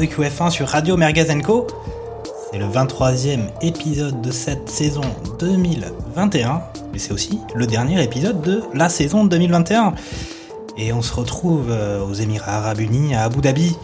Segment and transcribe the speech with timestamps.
[0.00, 1.66] BBQF1 sur Radio Mergazenco.
[2.50, 5.02] C'est le 23e épisode de cette saison
[5.38, 9.92] 2021, mais c'est aussi le dernier épisode de la saison 2021.
[10.78, 13.76] Et on se retrouve euh, aux Émirats Arabes Unis, à Abu Dhabi,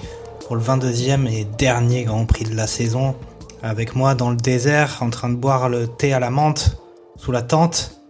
[0.47, 3.15] pour le 22e et dernier Grand Prix de la saison.
[3.63, 6.79] Avec moi dans le désert, en train de boire le thé à la menthe,
[7.17, 8.01] sous la tente,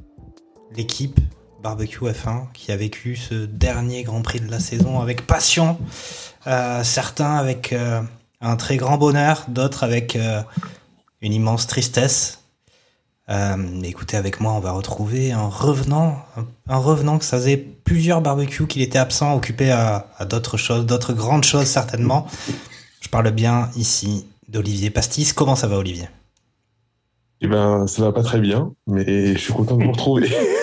[0.77, 1.19] l'équipe
[1.61, 5.77] Barbecue F1 qui a vécu ce dernier Grand Prix de la saison avec passion,
[6.47, 8.03] euh, certains avec euh,
[8.41, 10.43] un très grand bonheur, d'autres avec euh,
[11.21, 12.43] une immense tristesse.
[13.29, 16.25] Euh, écoutez, avec moi, on va retrouver un revenant,
[16.69, 20.87] un, revenant que ça faisait plusieurs barbecues qu'il était absent, occupé à, à d'autres choses,
[20.87, 22.29] d'autres grandes choses certainement.
[23.01, 25.33] Je parle bien ici d'Olivier Pastis.
[25.33, 26.09] Comment ça va, Olivier?
[27.41, 30.31] Eh ben, ça va pas très bien, mais je suis content de vous retrouver.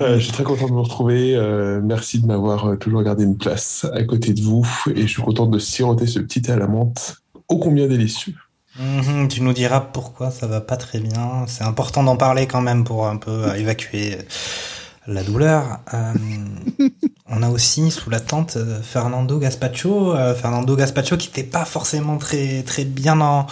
[0.00, 1.36] Euh, je suis très content de vous retrouver.
[1.36, 4.66] Euh, merci de m'avoir euh, toujours gardé une place à côté de vous.
[4.94, 7.16] Et je suis content de siroter ce petit thé à la menthe,
[7.48, 8.34] ô combien délicieux.
[8.78, 11.44] Mhm, Tu nous diras pourquoi ça va pas très bien.
[11.46, 14.18] C'est important d'en parler quand même pour un peu évacuer
[15.06, 15.80] la douleur.
[17.28, 20.14] On a aussi sous la tente Fernando Gaspacho.
[20.34, 23.46] Fernando Gaspacho qui n'était pas forcément très, très bien en,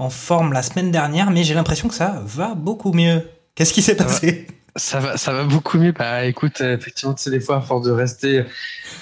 [0.00, 3.28] en forme la semaine dernière, mais j'ai l'impression que ça va beaucoup mieux.
[3.54, 4.46] Qu'est-ce qui s'est passé?
[4.76, 5.92] Ça va, ça va beaucoup mieux.
[5.92, 8.44] Bah, écoute, euh, effectivement, tu sais, des fois, à force de rester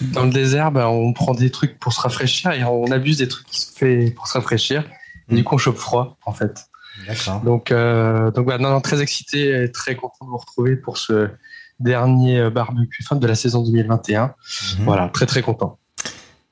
[0.00, 3.28] dans le désert, bah, on prend des trucs pour se rafraîchir et on abuse des
[3.28, 4.84] trucs qui se fait pour se rafraîchir.
[5.30, 6.64] Et du coup, on chope froid, en fait.
[7.06, 7.42] D'accord.
[7.42, 10.96] Donc, euh, donc, bah, non, non, très excité et très content de vous retrouver pour
[10.96, 11.28] ce
[11.78, 14.24] dernier euh, barbecue fin de la saison 2021.
[14.78, 14.84] Mhm.
[14.84, 15.78] Voilà, très, très content.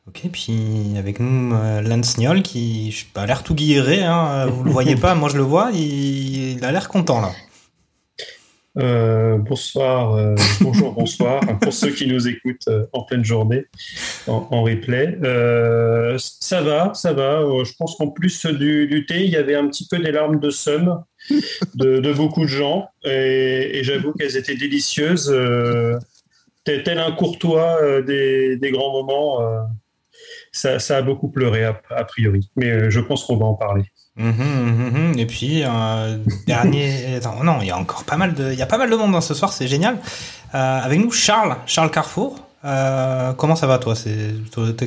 [0.08, 4.62] Ok, puis avec nous, euh, Lance Niol qui a l'air tout guilleré, hein, euh, vous
[4.62, 7.32] le voyez pas, moi je le vois, il, a l'air content là.
[8.78, 13.64] Euh, bonsoir, bonjour, bonsoir pour ceux qui nous écoutent en pleine journée
[14.28, 15.18] en, replay.
[16.18, 17.40] Ça va, ça va.
[17.64, 20.50] Je pense qu'en plus du, thé, il y avait un petit peu des larmes de
[20.50, 21.02] somme
[21.74, 25.34] de, beaucoup de gens et, j'avoue qu'elles étaient délicieuses.
[26.64, 29.66] Tel un courtois des, grands moments,
[30.56, 32.50] ça, ça a beaucoup pleuré a, a priori.
[32.56, 33.84] Mais euh, je pense qu'on va en parler.
[34.16, 35.18] Mhm, mhm, mhm.
[35.18, 38.62] Et puis euh, dernier, attends, non, il y a encore pas mal de, il y
[38.62, 39.98] a pas mal de monde hein, ce soir, c'est génial.
[40.54, 42.40] Euh, avec nous Charles, Charles Carrefour.
[42.64, 43.94] Euh, comment ça va toi?
[43.94, 44.34] C'est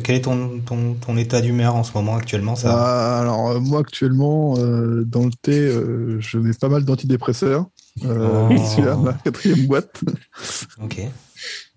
[0.03, 2.75] quel est ton, ton, ton état d'humeur en ce moment actuellement ça?
[2.75, 7.65] Ah, alors, euh, moi, actuellement, euh, dans le thé, euh, je mets pas mal d'antidépresseurs.
[8.05, 8.51] Euh, Oh.
[8.51, 10.01] Je suis à ma quatrième boîte.
[10.81, 11.01] Ok.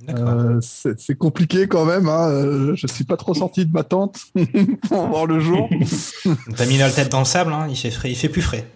[0.09, 2.09] Euh, c'est compliqué quand même.
[2.09, 2.29] Hein.
[2.29, 4.19] euh, Je suis pas trop sorti de ma tente
[4.89, 5.69] pour voir le jour.
[6.57, 8.67] T'as mis la tête dans le sable, hein, il fait frais, il fait plus frais.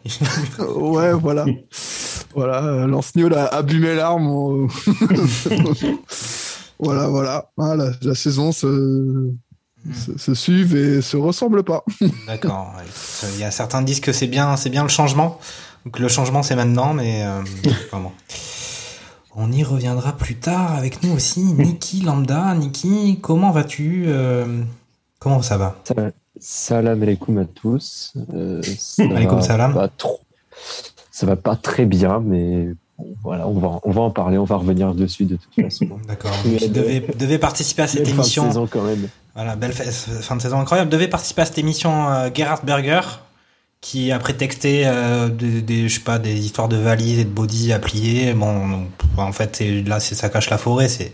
[0.76, 1.44] ouais, voilà.
[2.34, 4.26] Voilà, euh, Lance Niol a, a bu mes larmes.
[4.28, 4.68] on-
[6.78, 7.50] voilà, voilà.
[7.58, 9.30] Ah, la, la saison se,
[9.94, 11.84] se, se suivent et se ressemble pas.
[12.26, 12.72] D'accord.
[12.76, 12.84] ouais.
[13.34, 15.38] Il y a certains disent que c'est bien, c'est bien le changement.
[15.84, 17.42] Donc le changement c'est maintenant, mais euh,
[17.92, 18.10] bon.
[19.38, 21.40] On y reviendra plus tard avec nous aussi.
[21.42, 24.62] Niki Lambda, Niki, comment vas-tu euh,
[25.18, 25.76] Comment ça va?
[25.84, 25.94] Sa-
[26.38, 28.14] Salam alaikum à tous.
[28.34, 29.74] Euh, ça Alaikum va salam.
[29.74, 30.20] Pas trop,
[31.10, 32.68] ça va pas très bien, mais
[33.22, 35.86] voilà, on va, on va en parler, on va revenir dessus de toute façon.
[36.08, 36.32] D'accord.
[36.44, 38.46] Devait, devait participer à cette Belle fin de émission.
[38.48, 39.08] saison quand même.
[39.34, 40.90] Voilà, belle fin de saison incroyable.
[40.90, 43.00] Devait participer à cette émission euh, Gerhard Berger,
[43.88, 47.30] qui a prétexté euh, des, des- je sais pas, des histoires de valises et de
[47.30, 48.32] body à plier.
[48.34, 50.88] Bon, en fait, là, ça cache la forêt.
[50.88, 51.12] C'est,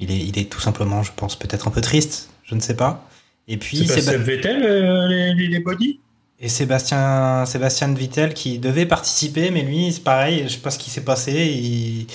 [0.00, 2.30] il est, il est tout simplement, je pense, peut-être un peu triste.
[2.42, 3.08] Je ne sais pas.
[3.46, 6.00] Et puis, C'est pas Séba- Seb Vettel, euh, les, les, les bodies?
[6.40, 10.42] Et Sébastien, Sébastien Vittel qui devait participer, mais lui, c'est pareil.
[10.48, 11.32] Je sais pas ce qui s'est passé.
[11.32, 12.08] Il,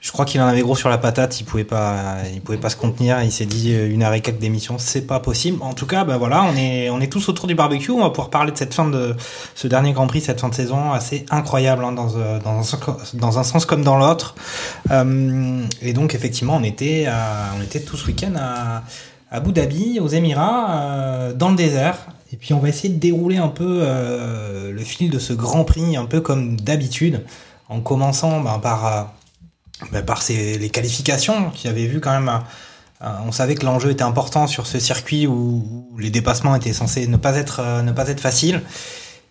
[0.00, 1.40] je crois qu'il en avait gros sur la patate.
[1.40, 3.22] Il pouvait pas, il pouvait pas se contenir.
[3.22, 5.58] Il s'est dit euh, une quelques d'émission, c'est pas possible.
[5.62, 7.90] En tout cas, bah voilà, on est, on est tous autour du barbecue.
[7.90, 9.14] On va pouvoir parler de cette fin de
[9.54, 12.96] ce dernier Grand Prix, cette fin de saison assez incroyable hein, dans, euh, dans, un,
[13.14, 14.34] dans un sens comme dans l'autre.
[14.90, 17.06] Euh, et donc effectivement, on était,
[17.58, 18.82] on était tout ce week-end à,
[19.30, 21.98] à Abu Dhabi, aux Émirats, dans le désert.
[22.32, 23.86] Et puis on va essayer de dérouler un peu
[24.72, 27.24] le fil de ce Grand Prix, un peu comme d'habitude,
[27.68, 29.12] en commençant ben, par
[29.92, 32.30] bah, par les qualifications qui avaient vu quand même.
[33.00, 37.16] on savait que l'enjeu était important sur ce circuit où, les dépassements étaient censés ne
[37.16, 38.62] pas être ne pas être faciles.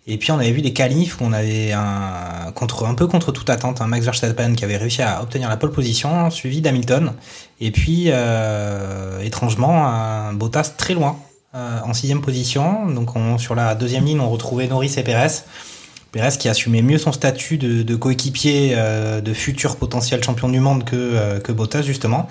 [0.06, 3.32] Et puis on avait vu des qualifs où on avait un, contre, un peu contre
[3.32, 7.12] toute attente un Max Verstappen qui avait réussi à obtenir la pole position, suivi d'Hamilton.
[7.60, 11.18] Et puis euh, étrangement un Bottas très loin
[11.54, 12.86] euh, en sixième position.
[12.88, 15.42] Donc on, sur la deuxième ligne on retrouvait Norris et Perez.
[16.12, 20.84] Perez qui assumait mieux son statut de, coéquipier euh, de futur potentiel champion du monde
[20.84, 22.28] que, euh, que Bottas justement.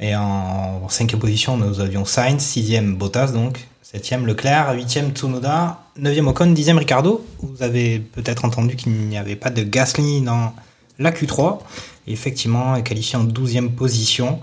[0.00, 6.26] Et en cinquième position nous avions Sainz, sixième Bottas donc, septième Leclerc, huitième Tsunoda, 9e
[6.26, 7.24] Ocon, 10e Ricardo.
[7.40, 10.52] Vous avez peut-être entendu qu'il n'y avait pas de Gasly dans
[10.98, 11.58] la Q3.
[12.06, 14.40] effectivement, est qualifié en 12e position.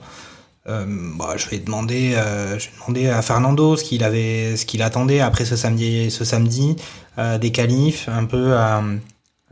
[0.67, 0.85] Euh,
[1.17, 4.81] bah, je vais demander, euh, je vais demander à Fernando ce qu'il avait, ce qu'il
[4.81, 6.75] attendait après ce samedi, ce samedi,
[7.19, 8.55] euh, des qualifs, un peu.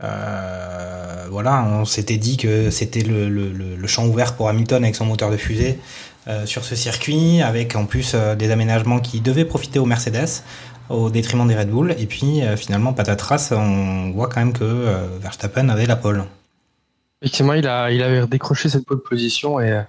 [0.02, 4.94] Euh, voilà, on s'était dit que c'était le, le, le, champ ouvert pour Hamilton avec
[4.96, 5.78] son moteur de fusée
[6.46, 10.42] sur ce circuit, avec en plus des aménagements qui devaient profiter aux Mercedes
[10.88, 11.94] au détriment des Red Bull.
[11.98, 16.24] Et puis euh, finalement, patatras, on voit quand même que euh, Verstappen avait la pole.
[17.22, 19.82] Effectivement, il, a, il avait décroché cette pole position et euh,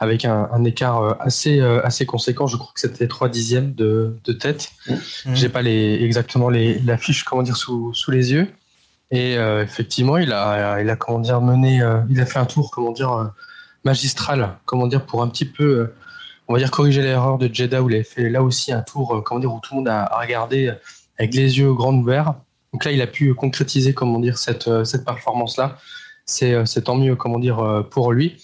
[0.00, 2.46] avec un, écart assez, assez conséquent.
[2.46, 4.70] Je crois que c'était 3 dixièmes de, de tête.
[4.86, 5.34] Je mmh.
[5.36, 8.48] J'ai pas les, exactement les, la fiche comment dire, sous, sous les yeux.
[9.10, 12.92] Et effectivement, il a, il a comment dire, mené, il a fait un tour comment
[12.92, 13.30] dire,
[13.84, 15.90] magistral comment dire, pour un petit peu
[16.50, 19.14] on va dire corriger l'erreur de Jeddah où il avait fait là aussi un tour,
[19.14, 20.72] euh, comment dire, où tout le monde a regardé
[21.16, 22.34] avec les yeux grands ouverts.
[22.72, 25.78] Donc là, il a pu concrétiser, comment dire, cette, euh, cette performance-là.
[26.42, 28.42] Euh, c'est tant mieux, comment dire, pour lui.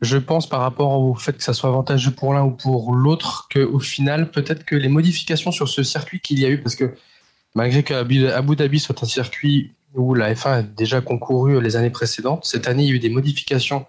[0.00, 3.48] Je pense par rapport au fait que ça soit avantageux pour l'un ou pour l'autre,
[3.52, 6.94] qu'au final, peut-être que les modifications sur ce circuit qu'il y a eu, parce que
[7.54, 12.44] malgré qu'Abu Dhabi soit un circuit où la F1 a déjà concouru les années précédentes,
[12.44, 13.86] cette année, il y a eu des modifications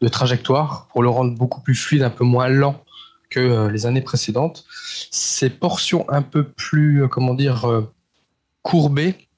[0.00, 2.82] de trajectoire pour le rendre beaucoup plus fluide, un peu moins lent
[3.30, 4.64] que euh, les années précédentes.
[5.10, 7.92] Ces portions un peu plus, euh, comment dire, euh,
[8.62, 9.28] courbées,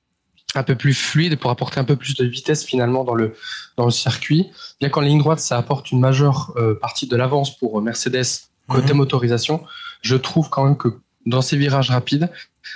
[0.59, 3.35] un peu plus fluides pour apporter un peu plus de vitesse finalement dans le,
[3.77, 4.51] dans le circuit.
[4.81, 8.99] Bien qu'en ligne droite, ça apporte une majeure partie de l'avance pour Mercedes côté mhm.
[8.99, 9.65] motorisation,
[10.03, 10.89] je trouve quand même que
[11.27, 12.31] dans ces virages rapides,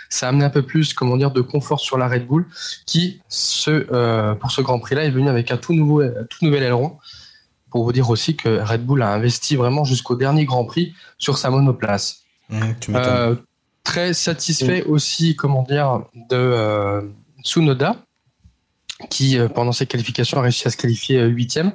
[0.09, 2.47] ça a un peu plus, comment dire, de confort sur la Red Bull,
[2.87, 6.99] qui, ce, pour ce Grand Prix-là, est venu avec un tout nouveau, tout nouvel aileron,
[7.71, 11.37] pour vous dire aussi que Red Bull a investi vraiment jusqu'au dernier Grand Prix sur
[11.37, 12.23] sa monoplace.
[12.49, 12.63] Mmh,
[12.95, 13.35] euh,
[13.85, 14.91] très satisfait mmh.
[14.91, 17.03] aussi, comment dire, de euh,
[17.43, 17.97] Tsunoda,
[19.11, 21.73] qui euh, pendant ses qualifications a réussi à se qualifier huitième.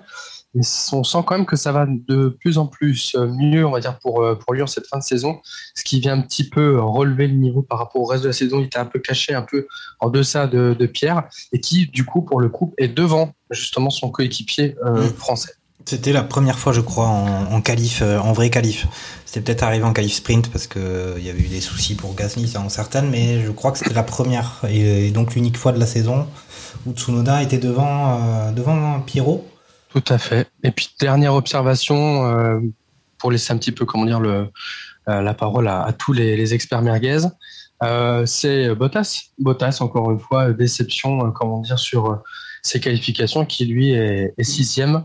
[0.55, 0.61] Et
[0.91, 3.97] on sent quand même que ça va de plus en plus mieux, on va dire,
[3.97, 5.41] pour, pour lui en cette fin de saison,
[5.73, 8.33] ce qui vient un petit peu relever le niveau par rapport au reste de la
[8.33, 8.59] saison.
[8.59, 9.65] Il était un peu caché, un peu
[9.99, 11.23] en deçà de, de Pierre,
[11.53, 15.01] et qui, du coup, pour le coup, est devant justement son coéquipier mmh.
[15.17, 15.55] français.
[15.85, 18.87] C'était la première fois, je crois, en, qualif, euh, en vrai qualif.
[19.25, 21.95] C'était peut-être arrivé en qualif sprint parce que euh, il y avait eu des soucis
[21.95, 25.71] pour Gasly, en certaines, mais je crois que c'était la première et, donc l'unique fois
[25.71, 26.27] de la saison
[26.85, 29.45] où Tsunoda était devant, euh, Pierrot.
[29.89, 30.47] Tout à fait.
[30.63, 32.71] Et puis dernière observation
[33.19, 34.19] pour laisser un petit peu, comment dire,
[35.05, 37.19] la parole à, tous les, experts merguez.
[38.25, 39.25] c'est Bottas.
[39.37, 42.23] Bottas, encore une fois, déception, comment dire, sur
[42.63, 45.03] ses qualifications, qui lui est sixième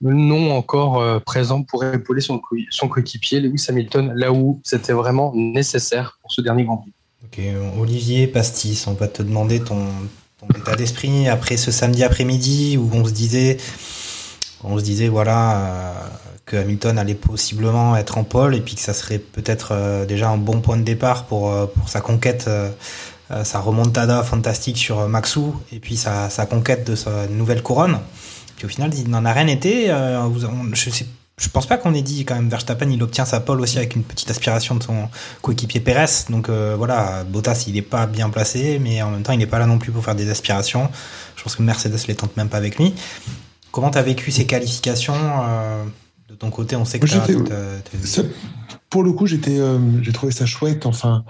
[0.00, 2.40] non encore euh, présent pour épauler son,
[2.88, 6.92] coéquipier Lewis Hamilton, là où c'était vraiment nécessaire pour ce dernier Grand Prix.
[7.24, 7.40] Ok,
[7.80, 9.86] Olivier Pastis, on va te demander ton,
[10.56, 13.56] état d'esprit après ce samedi après-midi où on se disait,
[14.62, 15.92] on se disait voilà euh,
[16.46, 20.30] que Hamilton allait possiblement être en pole et puis que ça serait peut-être euh, déjà
[20.30, 22.48] un bon point de départ pour pour sa conquête.
[23.44, 27.98] sa remontada fantastique sur Maxou et puis sa conquête de sa nouvelle couronne.
[28.58, 29.88] Puis au final, il n'en a rien été.
[29.90, 30.28] Euh,
[30.74, 31.06] je sais
[31.40, 33.94] je pense pas qu'on ait dit quand même Verstappen il obtient sa pole aussi avec
[33.94, 35.08] une petite aspiration de son
[35.40, 36.24] coéquipier Pérez.
[36.30, 39.46] Donc euh, voilà Bottas il est pas bien placé mais en même temps il n'est
[39.46, 40.90] pas là non plus pour faire des aspirations.
[41.36, 42.92] Je pense que Mercedes les tente même pas avec lui.
[43.70, 45.84] Comment tu as vécu ces qualifications euh,
[46.28, 46.74] de ton côté?
[46.74, 47.06] On sait que
[48.90, 49.60] pour le coup j'étais
[50.02, 50.86] j'ai trouvé ça chouette.
[50.86, 51.24] Enfin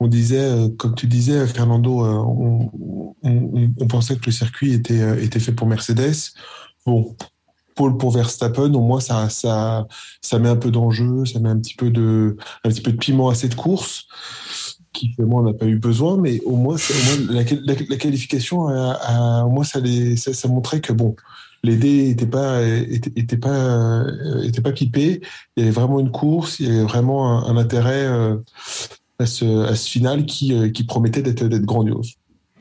[0.00, 5.52] on disait comme tu disais Fernando on, on, pensait que le circuit était était fait
[5.52, 6.32] pour Mercedes
[6.86, 7.16] Bon,
[7.74, 9.86] pour, pour Verstappen, au moins ça, ça,
[10.20, 12.98] ça met un peu d'enjeu, ça met un petit peu de, un petit peu de
[12.98, 14.06] piment à cette course
[14.94, 16.76] qui on n'a pas eu besoin, mais au moins,
[17.28, 21.16] la, qualification, au moins ça, les, ça, montrait que bon,
[21.64, 24.04] les dés n'étaient pas, étaient, pas,
[24.44, 25.20] étaient pas pipés.
[25.56, 28.36] Il y avait vraiment une course, il y avait vraiment un, intérêt euh,
[29.18, 32.14] à, ce, à ce final qui, euh, qui promettait d'être grandiose.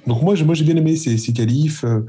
[0.07, 1.83] Donc moi, moi, j'ai bien aimé ces, ces qualifs.
[1.83, 2.05] Euh,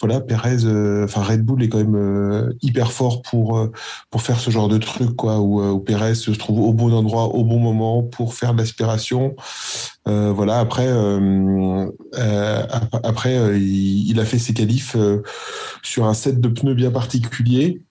[0.00, 3.68] voilà, Perez, euh, enfin Red Bull est quand même euh, hyper fort pour
[4.10, 7.26] pour faire ce genre de truc, quoi, où, où Perez se trouve au bon endroit,
[7.26, 9.36] au bon moment pour faire de l'aspiration.
[10.06, 10.58] voilà.
[10.58, 10.88] Après,
[13.04, 14.96] après, il, il, a fait ses qualifs
[15.82, 17.82] sur un set de pneus bien particulier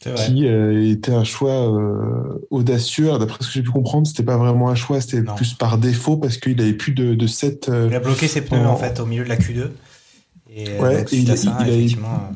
[0.00, 3.18] qui euh, était un choix euh, audacieux.
[3.18, 6.16] D'après ce que j'ai pu comprendre, c'était pas vraiment un choix, c'était plus par défaut
[6.16, 7.68] parce qu'il avait plus de, de 7.
[7.68, 8.76] Euh, il a bloqué ses pneus en...
[8.76, 9.70] fait au milieu de la Q2.
[10.52, 12.32] Et, ouais, et il, ça, il, effectivement.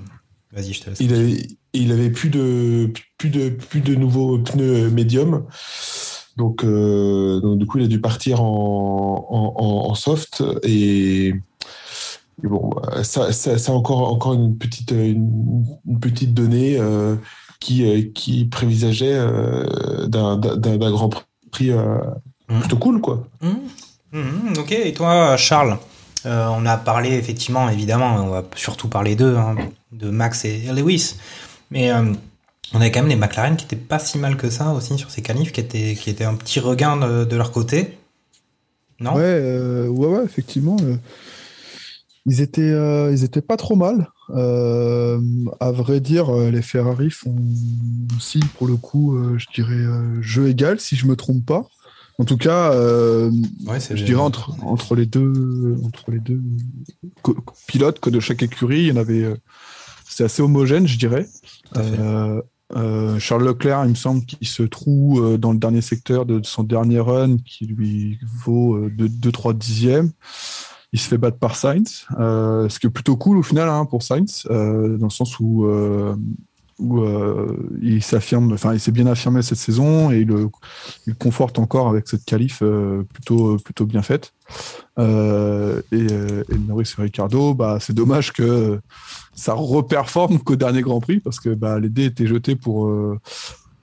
[0.52, 1.00] Vas-y, je te laisse.
[1.00, 5.44] Il avait, il avait plus de plus de plus de nouveaux pneus médium.
[6.36, 11.34] Donc, donc du coup, il a dû partir en, en, en soft et
[12.42, 12.70] bon,
[13.02, 17.16] ça, ça, ça, encore, encore une petite, une, une petite donnée euh,
[17.60, 21.10] qui, euh, qui prévisageait euh, d'un grand
[21.50, 21.98] prix euh,
[22.48, 22.60] mmh.
[22.60, 23.26] plutôt cool, quoi.
[23.40, 24.18] Mmh.
[24.18, 24.58] Mmh.
[24.58, 25.78] Ok, et toi, Charles
[26.24, 29.56] On a parlé, effectivement, évidemment, on va surtout parler d'eux, hein,
[29.92, 31.16] de Max et Lewis,
[31.70, 34.96] mais on avait quand même des McLaren qui étaient pas si mal que ça aussi
[34.98, 37.98] sur ces canifs, qui étaient, qui étaient un petit regain de, de leur côté.
[39.00, 39.14] Non?
[39.14, 40.76] Ouais, ouais, ouais, effectivement
[42.26, 44.08] ils étaient, euh, ils étaient pas trop mal.
[44.30, 45.20] Euh,
[45.60, 47.36] à vrai dire, euh, les Ferrari font
[48.16, 49.84] aussi, pour le coup, je dirais
[50.20, 51.68] jeu égal, si je me trompe pas.
[52.18, 56.40] En tout cas, je dirais entre, entre les deux, entre les deux
[57.66, 59.34] pilotes que de chaque écurie, il y en avait.
[60.08, 61.26] c'est assez homogène, je dirais.
[61.74, 67.00] Charles Leclerc, il me semble qu'il se trouve dans le dernier secteur de son dernier
[67.00, 70.12] run, qui lui vaut 2-3 dixièmes
[70.94, 73.84] il se fait battre par Sainz, euh, ce qui est plutôt cool au final hein,
[73.84, 76.14] pour Sainz, euh, dans le sens où, euh,
[77.82, 80.24] il s'affirme, enfin il s'est bien affirmé cette saison et
[81.06, 82.62] il conforte encore avec cette qualif
[83.12, 84.34] plutôt plutôt bien faite.
[84.98, 85.02] et,
[85.92, 88.80] et Norris et Ricardo, bah c'est dommage que
[89.34, 92.88] ça reperforme qu'au dernier Grand Prix parce que bah, les dés étaient jetés pour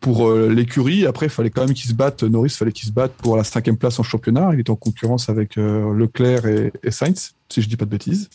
[0.02, 1.06] pour euh, l'écurie.
[1.06, 2.24] Après, il fallait quand même qu'ils se battent.
[2.24, 4.50] Norris, fallait qu'il se batte pour la cinquième place en championnat.
[4.54, 8.30] Il était en concurrence avec euh, Leclerc et, Sainz, si je dis pas de bêtises.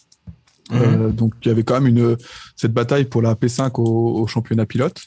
[0.71, 0.81] Mhm.
[0.81, 2.17] Euh, donc il y avait quand même une
[2.57, 5.01] cette bataille pour la P5 au, championnat pilote.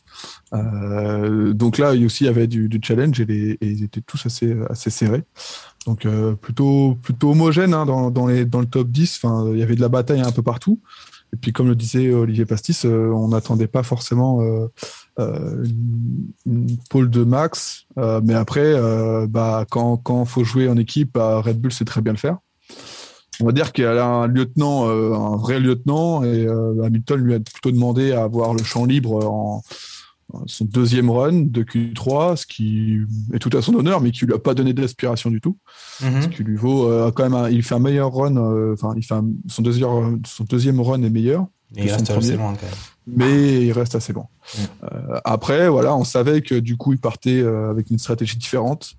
[0.52, 4.90] donc là, il aussi y avait du, challenge et, les, ils étaient tous assez assez
[4.90, 5.24] serrés.
[5.86, 6.08] Donc
[6.42, 9.20] plutôt plutôt homogène hein, dans, dans, les, dans le top 10.
[9.22, 10.80] Enfin, il y avait de la bataille un peu partout.
[11.34, 14.42] Et puis, comme le disait Olivier Pastis, on n'attendait pas forcément
[15.20, 15.66] euh,
[16.46, 17.86] une, pôle de max.
[17.98, 21.86] Euh, mais après, euh, bah, quand quand faut jouer en équipe, bah, Red Bull sait
[21.86, 22.38] très bien le faire.
[23.42, 27.72] On va dire qu'il a un lieutenant, un vrai lieutenant, et Hamilton lui a plutôt
[27.72, 29.64] demandé à avoir le champ libre en,
[30.46, 32.98] son deuxième run de Q3, ce qui
[33.34, 35.58] est tout à son honneur, mais qui lui a pas donné d'aspiration du tout.
[36.02, 36.24] Mhm.
[36.24, 38.36] Ce qui lui vaut quand même, il fait un meilleur run,
[38.74, 39.16] enfin, il fait
[39.48, 41.48] son deuxième, son deuxième run est meilleur.
[41.76, 42.76] Il reste assez loin quand même
[43.16, 44.26] mais il reste assez bon.
[44.84, 48.94] Euh, après, voilà, on savait que du coup, il partait euh, avec une stratégie différente.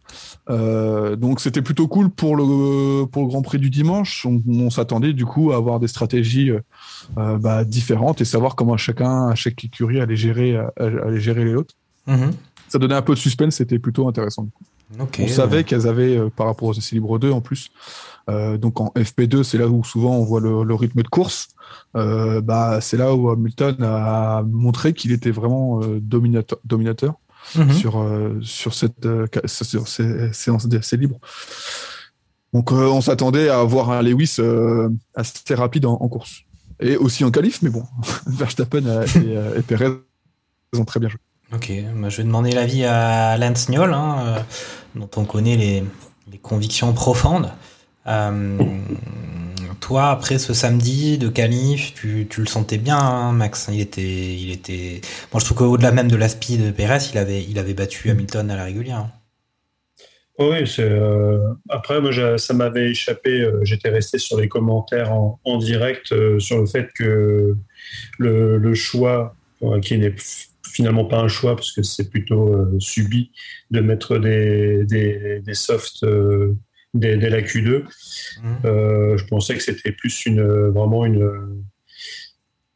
[0.49, 4.27] Euh, donc, c'était plutôt cool pour le, pour le Grand Prix du dimanche.
[4.27, 6.51] On, s'attendait du coup à avoir des stratégies
[7.17, 11.75] bah, différentes et savoir comment chacun, à chaque écurie, allait gérer, allait gérer les autres.
[12.07, 12.33] Mhm.
[12.69, 14.47] Ça donnait un peu de suspense, c'était plutôt intéressant.
[14.99, 17.71] on savait qu'elles avaient, par rapport aux essais libres 2 en plus,
[18.29, 21.49] donc en FP2, c'est là où souvent on voit le rythme de course.
[21.97, 27.15] Euh, bah, c'est là où Hamilton a montré qu'il était vraiment euh, dominateur, dominateur
[27.57, 27.73] mhm.
[27.73, 29.09] sur, euh, sur cette
[29.47, 31.19] sur ces séances d'essai libre.
[32.53, 34.39] Donc on s'attendait à avoir un Lewis
[35.15, 36.43] assez rapide en, course.
[36.81, 37.85] Et aussi en qualif, mais bon,
[38.27, 39.91] Verstappen et, et Perez
[40.77, 41.21] ont très bien joué.
[41.53, 44.45] Ok, bah, je vais demander l'avis à Lance Niol, hein,
[44.97, 45.85] dont on connaît les,
[46.31, 47.51] les convictions profondes.
[48.07, 48.59] Euh,
[49.81, 53.69] toi, après ce samedi de Calif, tu, le sentais bien, hein, Max.
[53.73, 55.01] Il était, il était.
[55.33, 58.11] Moi, je trouve qu'au-delà même de la speed de Perez, il avait, il avait battu
[58.11, 58.99] Hamilton à la régulière.
[58.99, 59.11] Hein.
[60.39, 60.83] Oui, c'est.
[60.83, 61.39] Euh,
[61.69, 63.43] après, moi, ça m'avait échappé.
[63.43, 67.55] Euh, j'étais resté sur les commentaires en, direct sur le fait que
[68.19, 69.35] le, choix,
[69.83, 70.15] qui n'est
[70.67, 73.33] finalement pas un choix parce que c'est plutôt subi
[73.71, 76.07] de mettre des, des, des softs
[76.95, 77.83] dès, la Q2.
[78.43, 78.57] Mmh.
[78.65, 81.65] Euh, je pensais que c'était plus une, vraiment une,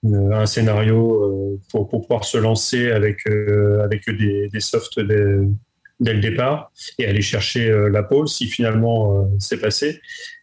[0.04, 6.12] un scénario euh, pour, pour, pouvoir se lancer avec, euh, avec des, des softs dès,
[6.12, 10.00] le départ et aller chercher la pole si finalement c'est passé.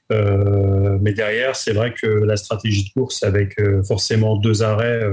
[0.09, 5.03] mais derrière, c'est vrai que la stratégie de course avec forcément deux arrêts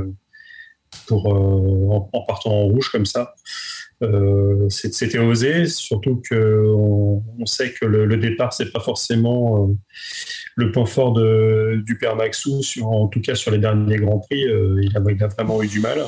[1.06, 3.34] pour, en, en, partant en rouge comme ça,
[4.02, 9.74] euh, c'était osé, surtout qu'on on sait que le, le départ, c'est pas forcément euh,
[10.54, 14.20] le point fort de, du père Maxou, sur, en tout cas sur les derniers Grands
[14.20, 15.98] Prix, il, a, il, a, vraiment eu du mal.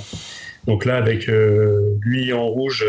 [0.67, 2.87] Donc là, avec lui en rouge,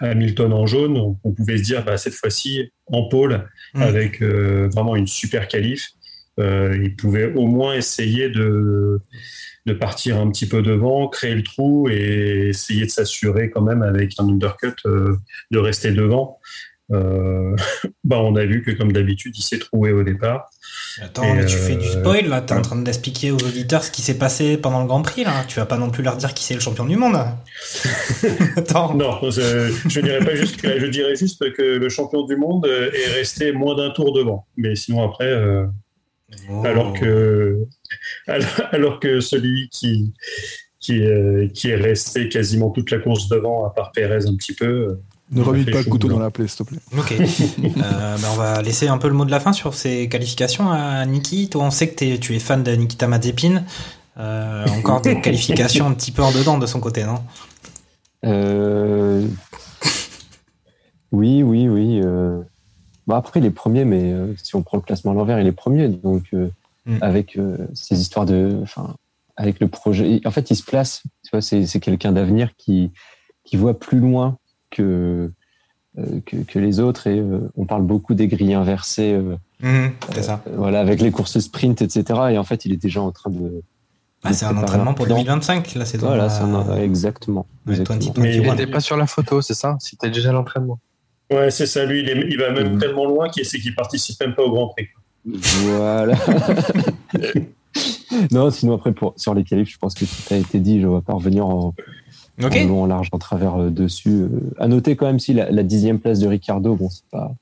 [0.00, 3.82] Hamilton en jaune, on, pouvait se dire bah, cette fois-ci en pôle, mm.
[3.82, 5.90] avec vraiment une super qualif.
[6.38, 9.00] il pouvait au moins essayer de
[9.66, 13.82] de partir un petit peu devant, créer le trou et essayer de s'assurer quand même
[13.82, 15.16] avec un undercut euh,
[15.50, 16.40] de rester devant.
[16.90, 17.56] Euh,
[18.04, 20.50] bah on a vu que comme d'habitude, il s'est trouvé au départ.
[21.00, 23.90] Attends, mais tu fais du euh, spoil là, t'es en train d'expliquer aux auditeurs ce
[23.90, 25.44] qui s'est passé pendant le Grand Prix là.
[25.46, 27.16] Tu vas pas non plus leur dire qui c'est le champion du monde.
[28.56, 28.94] Attends.
[28.94, 33.12] Non, je, dirais pas juste que, je dirais juste que le champion du monde est
[33.14, 34.46] resté moins d'un tour devant.
[34.56, 35.32] Mais sinon après,
[36.50, 36.64] oh.
[36.64, 37.58] alors que
[38.72, 40.12] alors, que celui qui,
[40.80, 44.54] qui, euh, qui, est resté quasiment toute la course devant, à part Pérez un petit
[44.54, 44.66] peu.
[44.66, 46.80] Euh, ne remets pas le couteau dans la plaie, s'il te plaît.
[46.96, 47.14] Ok.
[47.82, 50.70] Euh, ben, on va laisser un peu le mot de la fin sur ces qualifications
[50.70, 51.48] à Niki.
[51.48, 53.64] Toi, on sait que tu es fan de Nikita Mazepin.
[54.16, 57.22] encore des qualifications un petit peu en dedans de son côté, non?
[61.12, 62.00] Oui, oui, oui.
[63.06, 65.52] Bah, après, il est premier, mais si on prend le classement à l'envers, il est
[65.52, 65.88] premier.
[65.88, 66.34] Donc,
[66.84, 66.98] Mm.
[67.00, 68.96] avec euh, ces histoires de, enfin,
[69.36, 70.20] avec le projet.
[70.24, 71.02] En fait, il se place.
[71.22, 72.90] Tu vois, c'est, c'est quelqu'un d'avenir qui
[73.44, 74.38] qui voit plus loin
[74.70, 75.30] que
[75.98, 79.16] euh, que, que, les autres et euh, on parle beaucoup des grilles inversées.
[79.60, 80.42] Mm, c'est ça.
[80.56, 82.20] voilà, avec les courses sprint, etc.
[82.32, 83.62] Et en fait, il est déjà en train de.
[84.24, 86.42] Ah, c'est un entraînement pour 2025, là, c'est Voilà, c'est
[86.82, 87.46] exactement.
[87.68, 88.12] exactement.
[88.18, 89.76] Mais il n'était pas sur la photo, c'est ça?
[89.80, 90.78] C'était déjà l'entraînement.
[91.30, 91.84] Ouais, c'est ça.
[91.84, 92.78] Lui, il, il va même mm.
[92.78, 94.88] tellement loin qu'il sait qu'il participe même pas au Grand Prix.
[95.24, 96.16] Voilà.
[98.30, 100.80] non, sinon après pour, sur les qualifs, je pense que tout a été dit.
[100.80, 101.74] Je ne vais pas revenir en,
[102.38, 104.22] long, en large, en travers euh, dessus.
[104.22, 107.32] Euh, à noter quand même si la, dixième place de Ricardo, bon, c'est pas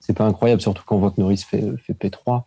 [0.00, 2.44] c'est pas incroyable, surtout quand on voit que Norris fait, fait P3.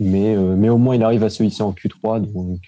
[0.00, 2.20] Mais, euh, mais au moins, il arrive à se hisser en Q3.
[2.32, 2.60] Donc,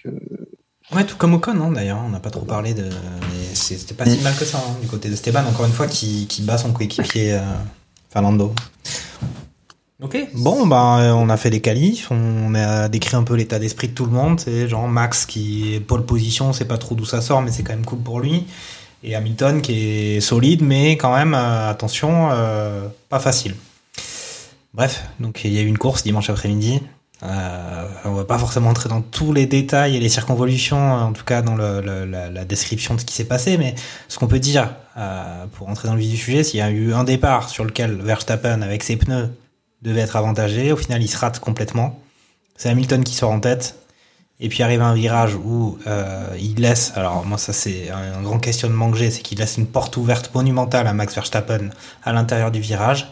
[0.93, 2.01] Ouais, tout comme Ocon, hein, d'ailleurs.
[2.05, 2.83] On n'a pas trop parlé de.
[2.83, 5.87] Mais c'était pas si mal que ça, hein, du côté de Esteban, encore une fois,
[5.87, 7.37] qui, qui bat son coéquipier
[8.09, 8.53] Fernando.
[9.99, 13.87] Ok, bon, bah, on a fait les qualifs, on a décrit un peu l'état d'esprit
[13.87, 14.39] de tout le monde.
[14.39, 17.63] C'est genre Max qui est pole position, c'est pas trop d'où ça sort, mais c'est
[17.63, 18.45] quand même cool pour lui.
[19.03, 23.55] Et Hamilton qui est solide, mais quand même, euh, attention, euh, pas facile.
[24.75, 26.79] Bref, donc il y a eu une course dimanche après-midi.
[27.23, 31.23] Euh, on va pas forcément entrer dans tous les détails et les circonvolutions, en tout
[31.23, 33.73] cas dans la, description de ce qui s'est passé, mais
[34.09, 34.75] ce qu'on peut dire,
[35.53, 37.95] pour entrer dans le vif du sujet, s'il y a eu un départ sur lequel
[37.95, 39.31] Verstappen, avec ses pneus,
[39.81, 40.71] devait être avantagé.
[40.71, 41.99] Au final, il se rate complètement.
[42.55, 43.75] C'est Hamilton qui sort en tête.
[44.39, 48.37] Et puis arrive un virage où euh, il laisse, alors moi ça c'est un grand
[48.37, 51.71] questionnement que j'ai, c'est qu'il laisse une porte ouverte monumentale à Max Verstappen
[52.03, 53.07] à l'intérieur du virage.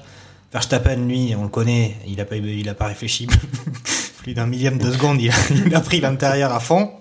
[0.54, 3.28] Verstappen, lui, on le connaît, il a pas, il a pas réfléchi
[4.20, 6.92] plus d'un millième de seconde, il a, il a pris l'intérieur à fond.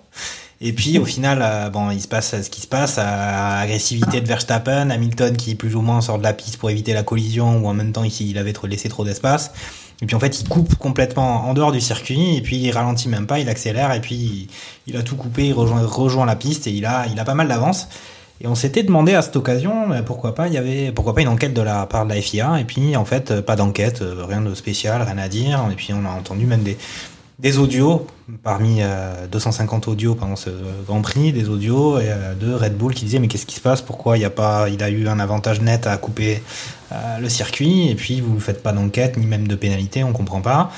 [0.67, 4.23] Et puis au final, euh, bon, il se passe ce qui se passe, à agressivité
[4.23, 7.59] de Verstappen, Hamilton qui plus ou moins sort de la piste pour éviter la collision,
[7.59, 9.53] ou en même temps il avait laissé trop d'espace.
[10.01, 13.11] Et puis en fait, il coupe complètement en dehors du circuit, et puis il ralentit
[13.11, 14.49] même pas, il accélère, et puis
[14.87, 17.35] il, a tout coupé, il rejoint, rejoint la piste, et il a, il a pas
[17.35, 17.89] mal d'avance.
[18.41, 21.29] Et on s'était demandé à cette occasion, pourquoi pas, il y avait, pourquoi pas une
[21.29, 24.41] enquête de la part de la FIA, et puis en fait, pas d'enquête, euh, rien
[24.41, 26.79] de spécial, rien à dire, et puis on a entendu même des,
[27.39, 28.07] des audios,
[28.43, 28.81] parmi
[29.31, 30.51] 250 euh, audios pendant ce
[30.87, 33.83] Grand Prix, des audios euh, de Red Bull qui disaient mais qu'est-ce qui se passe?
[33.83, 36.43] Pourquoi il a pas, il a eu un avantage net à couper
[36.93, 37.91] euh, le circuit?
[37.91, 40.71] Et puis vous ne faites pas d'enquête ni même de pénalité, on comprend pas.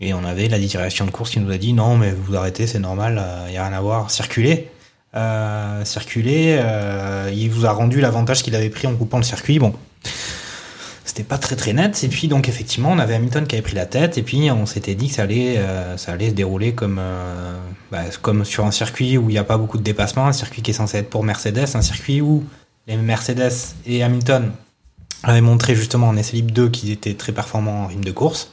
[0.00, 2.66] Et on avait la direction de course qui nous a dit non mais vous arrêtez,
[2.66, 4.70] c'est normal, il n'y a rien à voir, circulez.
[5.84, 6.60] circulez,
[7.32, 9.60] il vous a rendu l'avantage qu'il avait pris en coupant le circuit.
[9.60, 9.72] Bon,
[11.14, 12.02] c'était pas très très net.
[12.02, 14.66] Et puis donc effectivement, on avait Hamilton qui avait pris la tête, et puis on
[14.66, 17.56] s'était dit que ça allait, euh, ça allait se dérouler comme, euh,
[17.92, 20.60] bah, comme sur un circuit où il n'y a pas beaucoup de dépassements, un circuit
[20.60, 22.42] qui est censé être pour Mercedes, un circuit où
[22.88, 23.52] les Mercedes
[23.86, 24.50] et Hamilton
[25.22, 28.50] avaient montré justement en essai libre 2 qu'ils étaient très performants en rythme de course.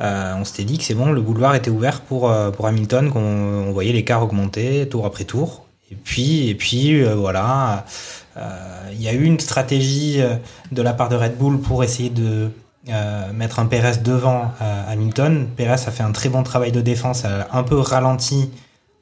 [0.00, 3.70] Euh, on s'était dit que c'est bon, le boulevard était ouvert pour, pour Hamilton, qu'on
[3.72, 5.64] voyait l'écart augmenter tour après tour.
[5.92, 7.86] Et puis, et puis voilà,
[8.92, 10.36] il y a eu une stratégie euh,
[10.72, 12.50] de la part de Red Bull pour essayer de
[12.88, 15.48] euh, mettre un Perez devant Hamilton.
[15.56, 18.50] Perez a fait un très bon travail de défense, a un peu ralenti.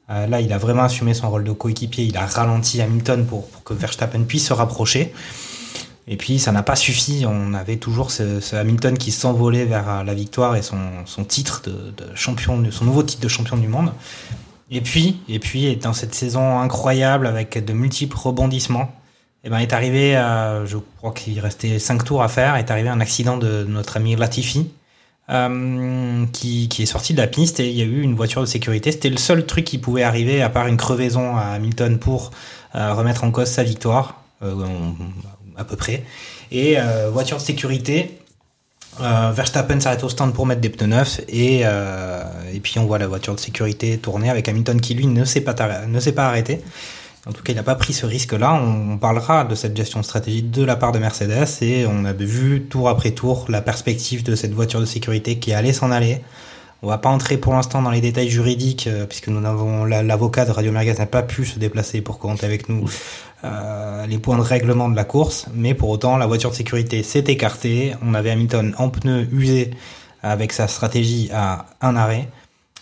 [0.09, 2.03] là, il a vraiment assumé son rôle de coéquipier.
[2.03, 5.13] Il a ralenti Hamilton pour, que Verstappen puisse se rapprocher.
[6.09, 7.25] Et puis ça n'a pas suffi.
[7.27, 12.15] On avait toujours ce, Hamilton qui s'envolait vers la victoire et son, titre de, de,
[12.15, 13.91] champion, son nouveau titre de champion du monde.
[14.69, 18.91] Et puis, et puis dans cette saison incroyable avec de multiples rebondissements,
[19.47, 20.13] eh ben, est arrivé,
[20.65, 24.15] je crois qu'il restait 5 tours à faire, est arrivé un accident de notre ami
[24.15, 24.69] Latifi,
[26.33, 28.45] qui, qui, est sorti de la piste et il y a eu une voiture de
[28.45, 28.91] sécurité.
[28.91, 32.31] C'était le seul truc qui pouvait arriver, à part une crevaison à Hamilton, pour
[32.73, 36.03] remettre en cause sa victoire, à peu près.
[36.51, 36.77] Et
[37.11, 38.19] voiture de sécurité,
[38.99, 42.85] euh, Verstappen s'arrête au stand pour mettre des pneus neufs et, euh, et puis on
[42.85, 46.13] voit la voiture de sécurité tourner avec Hamilton qui lui ne s'est pas, ne s'est
[46.13, 46.61] pas arrêté.
[47.27, 48.53] En tout cas, il n'a pas pris ce risque-là.
[48.53, 52.63] On, parlera de cette gestion stratégique de la part de Mercedes et on a vu
[52.63, 56.21] tour après tour la perspective de cette voiture de sécurité qui allait s'en aller.
[56.83, 60.45] On va pas entrer pour l'instant dans les détails juridiques euh, puisque nous avons l'avocat
[60.45, 62.87] de Radio Merguez n'a pas pu se déplacer pour commenter avec nous
[63.43, 67.01] euh, les points de règlement de la course, mais pour autant la voiture de sécurité
[67.03, 67.93] s'est écartée.
[68.03, 69.71] On avait Hamilton en pneu usé
[70.21, 72.29] avec sa stratégie à un arrêt,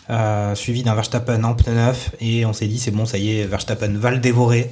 [0.09, 3.39] euh, suivi d'un Verstappen en pneu neuf, et on s'est dit c'est bon, ça y
[3.39, 4.71] est, Verstappen va le dévorer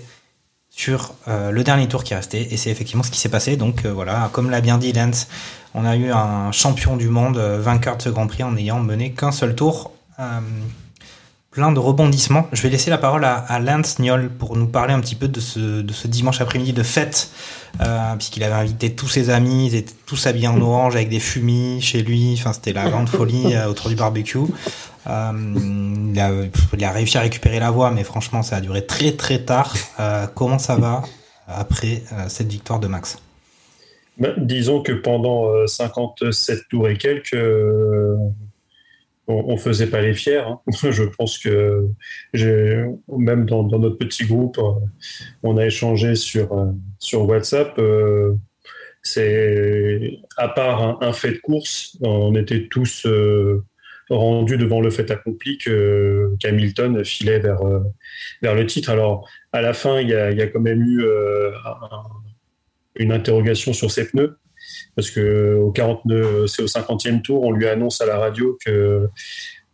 [0.70, 3.58] sur euh, le dernier tour qui restait, et c'est effectivement ce qui s'est passé.
[3.58, 5.28] Donc voilà, comme l'a bien dit Lance,
[5.74, 9.12] on a eu un champion du monde vainqueur de ce Grand Prix en n'ayant mené
[9.12, 9.92] qu'un seul tour
[11.54, 12.48] plein de rebondissements.
[12.52, 15.40] Je vais laisser la parole à, Lance Niol pour nous parler un petit peu de
[15.40, 17.30] ce, de ce dimanche après-midi de fête,
[17.80, 21.20] euh, puisqu'il avait invité tous ses amis, ils étaient tous habillés en orange avec des
[21.20, 22.36] fumis chez lui.
[22.38, 24.40] Enfin, c'était la grande folie euh, autour du barbecue.
[25.08, 25.32] Euh,
[26.14, 29.74] il, a, réussi à récupérer la voix, mais franchement, ça a duré très très tard.
[30.34, 31.04] Comment ça va
[31.48, 33.20] après cette victoire de Max?
[34.18, 37.36] Ben, Disons que pendant 57 tours et quelques,
[39.28, 40.38] on, faisait pas les fiers.
[40.38, 40.60] Hein.
[40.92, 41.88] Je pense que
[42.34, 44.74] même dans, notre petit groupe, euh,
[45.44, 47.78] on a échangé sur euh, WhatsApp.
[47.80, 48.34] Euh,
[49.02, 53.06] c'est à part un, fait de course, on était tous
[54.10, 57.60] rendus devant le fait accompli que qu'Hamilton filait vers
[58.42, 58.90] vers le titre.
[58.90, 61.04] Alors à la fin, il y a, quand même eu
[62.96, 64.38] une interrogation sur ses pneus
[64.96, 69.10] parce que au 49, c'est au 50e tour, on lui annonce à la radio que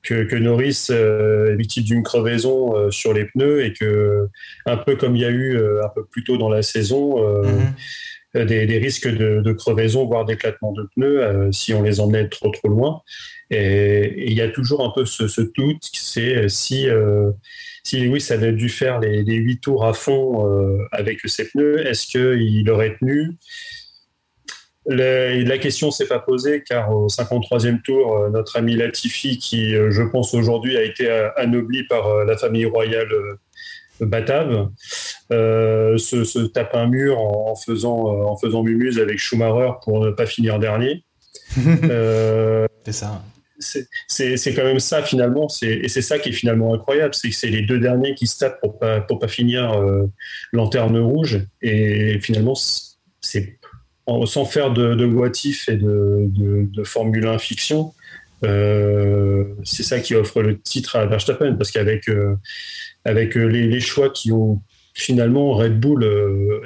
[0.01, 4.27] que, Norris euh, est victime d'une crevaison euh, sur les pneus et que
[4.65, 7.19] un peu comme il y a eu euh, un peu plus tôt dans la saison.
[7.43, 8.45] Mhm.
[8.45, 13.01] des, risques de, crevaison, voire d'éclatement de pneus, si on les emmenait trop trop loin.
[13.49, 16.88] Et il y a toujours un peu ce, ce doute, c'est si
[17.84, 20.47] si Lewis avait dû faire les, huit tours à fond
[20.91, 23.32] avec ses pneus, est-ce qu'il aurait tenu?
[24.89, 29.91] La, question s'est pas posée car au 53e tour, euh, notre ami Latifi, qui euh,
[29.91, 33.10] je pense aujourd'hui a été euh, anobli par la famille royale
[33.99, 34.69] batave,
[35.30, 40.60] se, tape un mur en, faisant en faisant mumuse avec Schumacher pour ne pas finir
[40.60, 41.04] dernier.
[41.56, 43.23] c'est ça.
[43.60, 47.49] C'est quand même ça finalement, et c'est ça qui est finalement incroyable, c'est que c'est
[47.49, 49.78] les deux derniers qui se tapent pour pas pour pas finir
[50.54, 52.56] lanterne rouge, et finalement
[53.19, 53.59] c'est
[54.26, 57.93] sans faire de, de et de, Formule 1 fiction,
[58.45, 62.36] euh, c'est ça qui offre le titre à Verstappen, parce qu'avec euh,
[63.06, 64.62] avec euh, les, choix qui ont
[64.93, 66.06] finalement Red Bull,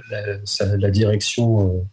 [0.09, 1.85] la, direction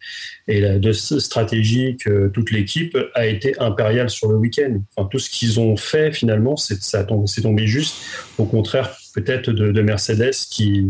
[0.49, 4.81] et la de stratégique, toute l'équipe a été impériale sur le week-end.
[4.97, 7.97] Enfin, tout ce qu'ils ont fait finalement, c'est c'est tombé juste.
[8.39, 10.87] Au contraire, peut-être de, Mercedes qui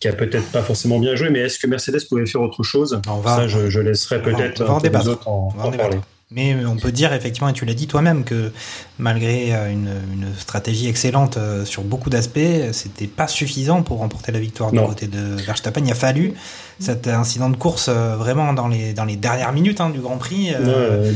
[0.00, 3.00] qui a peut-être pas forcément bien joué, mais est-ce que Mercedes pouvait faire autre chose
[3.08, 5.98] on va, Ça, je, je laisserai peut-être les autres en, parler.
[6.32, 8.50] Mais on peut dire effectivement, et tu l'as dit toi-même, que
[8.98, 14.32] malgré euh, une, une stratégie excellente euh, sur beaucoup d'aspects, c'était pas suffisant pour remporter
[14.32, 15.82] la victoire du côté de Verstappen.
[15.84, 16.34] Il a fallu
[16.80, 20.18] cet incident de course euh, vraiment dans les, dans les dernières minutes hein, du Grand
[20.18, 20.50] Prix.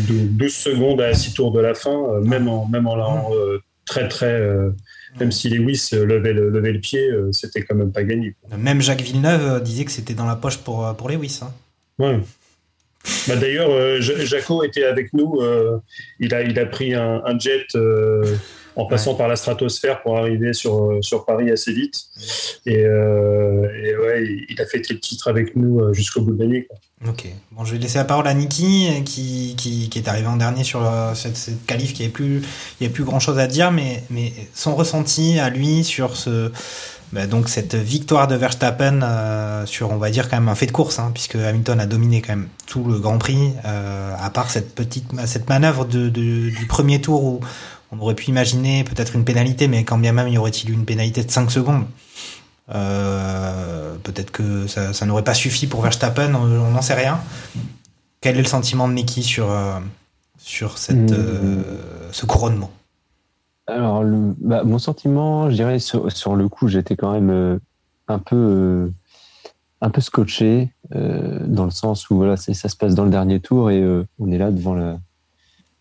[0.07, 3.31] 12 secondes à 6 tours de la fin, même en, même en, en
[3.85, 4.41] très très
[5.19, 8.35] même si Lewis euh, levait le, levait le pied, euh, c'était quand même pas gagné.
[8.57, 11.41] Même Jacques Villeneuve euh, disait que c'était dans la poche pour, pour Lewis.
[11.43, 11.53] Hein.
[11.99, 12.21] Ouais.
[13.27, 15.41] Bah D'ailleurs, Jaco était avec nous.
[16.19, 17.67] il, a, il a pris un, jet
[18.81, 22.05] en passant par la stratosphère pour arriver sur, sur Paris assez vite.
[22.67, 26.69] Et, ouais, il a fait le titre avec nous jusqu'au bout de l'année.
[27.09, 27.29] Ok.
[27.53, 30.65] Bon, je vais laisser la parole à Niki, qui, qui, qui est arrivé en dernier
[30.65, 32.43] sur euh, cette, cette qualif, qui avait plus,
[32.79, 36.15] il n'y a plus grand chose à dire, mais, mais son ressenti à lui sur
[36.15, 36.53] ce,
[37.15, 40.67] bah, donc cette victoire de Verstappen euh, sur, on va dire quand même un fait
[40.67, 44.29] de course, hein, puisque Hamilton a dominé quand même tout le Grand Prix, euh, à
[44.29, 47.41] part cette petite, cette manœuvre de, de, du premier tour où
[47.93, 50.85] on aurait pu imaginer peut-être une pénalité, mais quand bien même y aurait-il eu une
[50.85, 51.85] pénalité de 5 secondes?
[52.73, 57.21] Euh, peut-être que ça, n'aurait pas suffi pour Verstappen, on n'en sait rien.
[58.21, 59.81] Quel est le sentiment de Mickey sur, euh,
[60.39, 61.17] sur cette, hmm.
[61.19, 61.63] euh,
[62.13, 62.71] ce couronnement?
[63.67, 67.61] Alors, bah, mon sentiment, je dirais, sur, sur le coup, j'étais quand même
[68.09, 68.91] un peu
[69.83, 73.71] un peu scotché dans le sens où voilà ça se passe dans le dernier tour
[73.71, 73.83] et
[74.19, 74.99] on est là devant la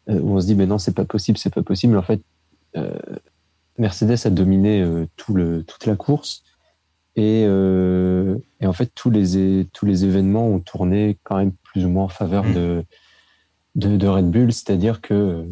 [0.09, 1.97] où on se dit, mais non, c'est pas possible, c'est pas possible.
[1.97, 2.21] En fait,
[3.77, 6.43] Mercedes a dominé tout le, toute la course.
[7.15, 11.89] Et, et, en fait, tous les, tous les événements ont tourné quand même plus ou
[11.89, 12.53] moins en faveur mm.
[12.53, 12.85] de,
[13.75, 14.51] de, de, Red Bull.
[14.51, 15.45] C'est-à-dire que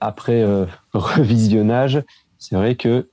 [0.00, 0.44] après
[0.92, 2.02] revisionnage,
[2.38, 3.08] c'est vrai que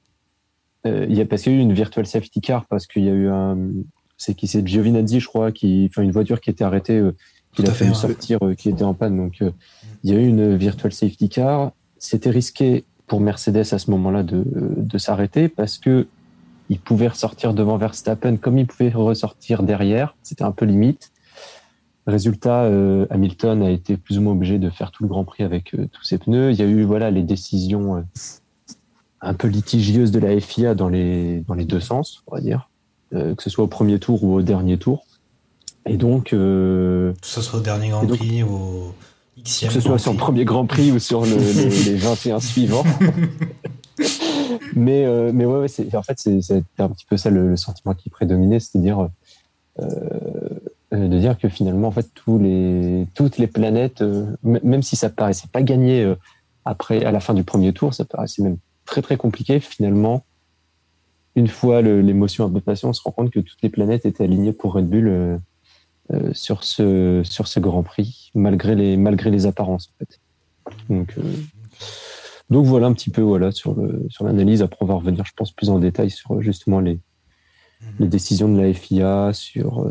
[0.85, 3.09] il y a parce qu'il y a eu une virtual safety car parce qu'il y
[3.09, 3.57] a eu un
[4.17, 7.15] c'est qui c'est Giovinazzi je crois qui enfin une voiture qui était arrêtée euh,
[7.55, 9.51] qu'il a fallu sortir euh, qui était en panne donc euh,
[10.03, 14.23] il y a eu une virtual safety car c'était risqué pour Mercedes à ce moment-là
[14.23, 16.07] de, de s'arrêter parce que
[16.69, 21.11] il pouvait ressortir devant Verstappen comme il pouvait ressortir derrière c'était un peu limite
[22.07, 22.69] Résultat,
[23.09, 26.03] Hamilton a été plus ou moins obligé de faire tout le Grand Prix avec tous
[26.03, 26.51] ses pneus.
[26.51, 28.05] Il y a eu voilà les décisions
[29.21, 32.69] un peu litigieuses de la FIA dans les dans les deux sens, on va dire.
[33.13, 35.05] Euh, que ce soit au premier tour ou au dernier tour.
[35.85, 36.33] Et donc.
[36.33, 38.95] Euh, que ce soit au dernier Grand Prix ou au
[39.43, 39.69] Xème.
[39.69, 42.83] Que ce soit sur le premier Grand Prix ou sur le, les 21 suivants.
[44.75, 48.09] mais, euh, mais ouais, ouais en fait, c'est un petit peu ça le, sentiment qui
[48.09, 49.09] prédominait, c'est-à-dire.
[49.79, 54.03] de dire que finalement, en fait, tous les, toutes les planètes,
[54.43, 56.13] même si ça paraissait pas gagné
[56.63, 59.59] après, à la fin du premier tour, ça paraissait même très très compliqué.
[59.59, 60.25] Finalement,
[61.35, 64.23] une fois l'émotion un peu passée, on se rend compte que toutes les planètes étaient
[64.23, 65.39] alignées pour Red Bull
[66.11, 69.89] euh, euh, sur, ce, sur ce Grand Prix, malgré les, malgré les apparences.
[69.93, 70.19] En fait.
[70.89, 71.21] Donc, euh,
[72.49, 73.75] donc voilà un petit peu voilà, sur
[74.21, 74.59] l'analyse.
[74.59, 76.99] Sur Après, on va revenir, je pense, plus en détail sur justement les,
[77.99, 79.87] les décisions de la FIA, sur.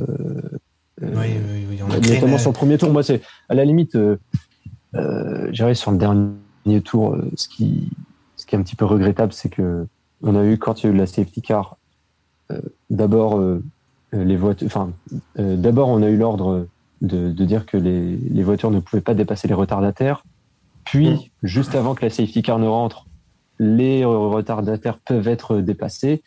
[1.01, 1.29] oui,
[1.71, 2.91] oui, notamment sur le premier tour.
[2.91, 3.97] Moi, c'est à la limite,
[5.51, 7.17] j'irai sur le dernier tour.
[7.37, 7.91] ce, qui,
[8.37, 9.87] ce qui est un petit peu regrettable, c'est que
[10.23, 11.77] on a eu quand il y a eu la safety car,
[12.51, 13.63] euh, d'abord euh,
[14.23, 14.93] les voitures, enfin
[15.39, 16.67] euh, d'abord on a eu l'ordre
[17.01, 20.25] de, dire que les, voitures ne pouvaient pas dépasser les retardataires.
[20.85, 21.19] Puis, mm.
[21.43, 23.07] juste avant que la safety car ne rentre,
[23.59, 26.23] les retardataires peuvent être dépassés.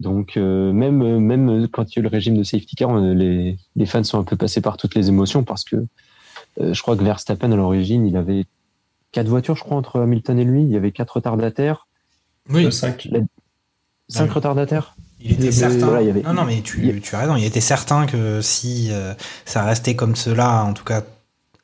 [0.00, 3.86] Donc, même, même quand il y a eu le régime de safety car, les, les,
[3.86, 5.84] fans sont un peu passés par toutes les émotions parce que
[6.58, 8.46] je crois que Verstappen, à l'origine, il avait
[9.12, 10.62] quatre voitures, je crois, entre Hamilton et lui.
[10.62, 11.86] Il y avait quatre retardataires.
[12.48, 12.70] Oui.
[12.72, 13.08] 5.
[14.08, 16.00] 5 retardataires il était certain.
[16.24, 17.36] Non, non, mais tu, tu, as raison.
[17.36, 21.02] Il était certain que si euh, ça restait comme cela, en tout cas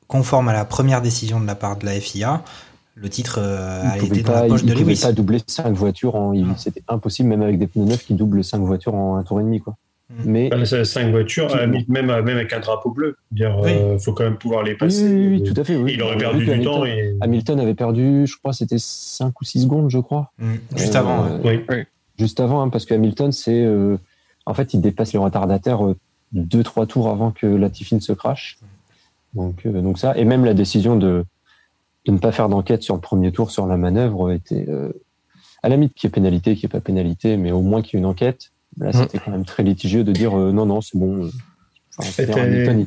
[0.06, 2.42] conforme à la première décision de la part de la FIA,
[2.94, 4.80] le titre euh, a été dans la poche de Lewis.
[4.80, 6.14] Il ne pouvait pas doubler 5 voitures.
[6.14, 6.34] En...
[6.56, 9.42] C'était impossible, même avec des pneus neufs, qui doublent 5 voitures en un tour et
[9.42, 9.60] demi.
[9.60, 9.74] Quoi.
[10.10, 10.14] Mm.
[10.26, 13.16] Mais bah, cinq voitures, même, même avec un drapeau bleu.
[13.34, 15.08] Il euh, faut quand même pouvoir les passer.
[15.08, 15.74] Oui, tout à fait.
[15.88, 16.84] Il aurait perdu du temps.
[16.84, 17.16] Et...
[17.20, 20.30] Hamilton avait perdu, je crois, c'était 5 ou 6 secondes, je crois.
[20.38, 20.54] Mm.
[20.76, 21.40] Juste avant.
[21.42, 21.60] oui.
[22.18, 23.96] Juste avant, hein, parce que Hamilton, c'est euh,
[24.46, 25.80] en fait, il dépasse les retardataires
[26.34, 28.58] 2-3 tours avant que la Tiffin se crache.
[29.34, 31.24] Donc, euh, donc ça, et même la décision de,
[32.06, 34.66] de ne pas faire d'enquête sur le premier tour sur la manœuvre était
[35.64, 37.80] à la limite qu'il y ait pénalité, qu'il n'y ait pas pénalité, mais au moins
[37.80, 38.52] qu'il y ait une enquête.
[38.78, 38.92] Là, mm.
[38.92, 41.30] c'était quand même très litigieux de dire euh, non, non, c'est bon.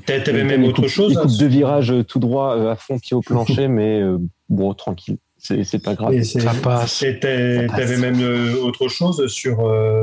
[0.06, 3.16] T'avais même autre chose Il coupe deux virages euh, tout droit euh, à fond pied
[3.16, 4.04] au plancher, mais
[4.50, 5.18] bon, tranquille.
[5.40, 6.22] C'est pas grave.
[6.24, 7.04] ça passe.
[7.04, 8.22] Et t'avais même
[8.62, 9.58] autre chose sur,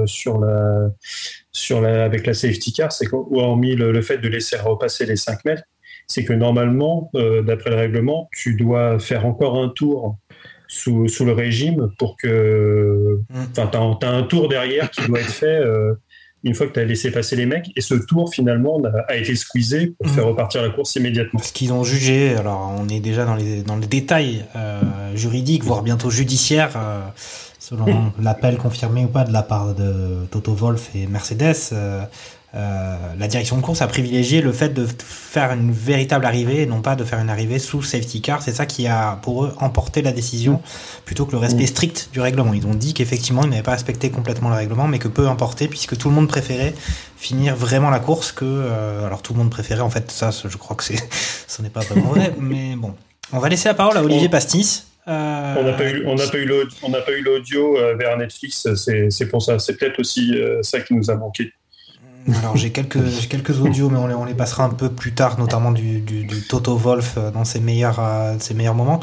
[0.07, 0.91] sur la,
[1.53, 5.17] sur la, avec la safety car, c'est hormis le, le, fait de laisser repasser les
[5.17, 5.65] 5 mètres,
[6.07, 10.19] c'est que normalement, d'après le règlement, tu dois faire encore un tour
[10.69, 13.21] sous, sous, le régime pour que.
[13.31, 13.45] Mm.
[13.51, 15.95] Enfin, tu as, un tour derrière qui doit être fait euh,
[16.45, 17.71] une fois que tu as laissé passer les mecs.
[17.75, 20.29] Et ce tour, finalement, a, été squeezé pour faire mm.
[20.29, 21.41] repartir la course immédiatement.
[21.43, 24.81] Ce qu'ils ont jugé, alors on est déjà dans les, dans les détails euh,
[25.15, 26.73] juridiques, voire bientôt judiciaires.
[26.77, 27.01] Euh,
[27.59, 32.03] selon l'appel confirmé ou pas de la part de Toto Wolf et Mercedes, euh,
[32.55, 34.87] la direction de course a privilégié le fait de
[35.35, 38.43] faire une véritable arrivée et non pas de faire une arrivée sous safety car.
[38.43, 40.63] C'est ça qui a pour eux emporté la décision
[41.05, 42.55] plutôt que le respect strict du règlement.
[42.55, 45.67] Ils ont dit qu'effectivement ils n'avaient pas respecté complètement le règlement mais que peu importait
[45.67, 46.75] puisque tout le monde préférait
[47.17, 50.57] finir vraiment la course que euh, alors tout le monde préférait en fait ça je
[50.57, 50.99] crois que c'est
[51.49, 52.95] ce n'est pas vraiment vrai mais bon
[53.33, 54.87] on va laisser la parole à Olivier Pastis.
[55.09, 58.69] Euh, on n'a pas eu, on n'a pas eu l'audio vers Netflix.
[58.75, 59.59] C'est pour ça.
[59.59, 61.53] C'est peut-être aussi ça qui nous a manqué.
[62.39, 65.39] Alors j'ai quelques, quelques audios, mais on les, on les passera un peu plus tard,
[65.39, 69.01] notamment du, du, Toto Wolf euh, dans ses meilleurs, euh, ses meilleurs moments.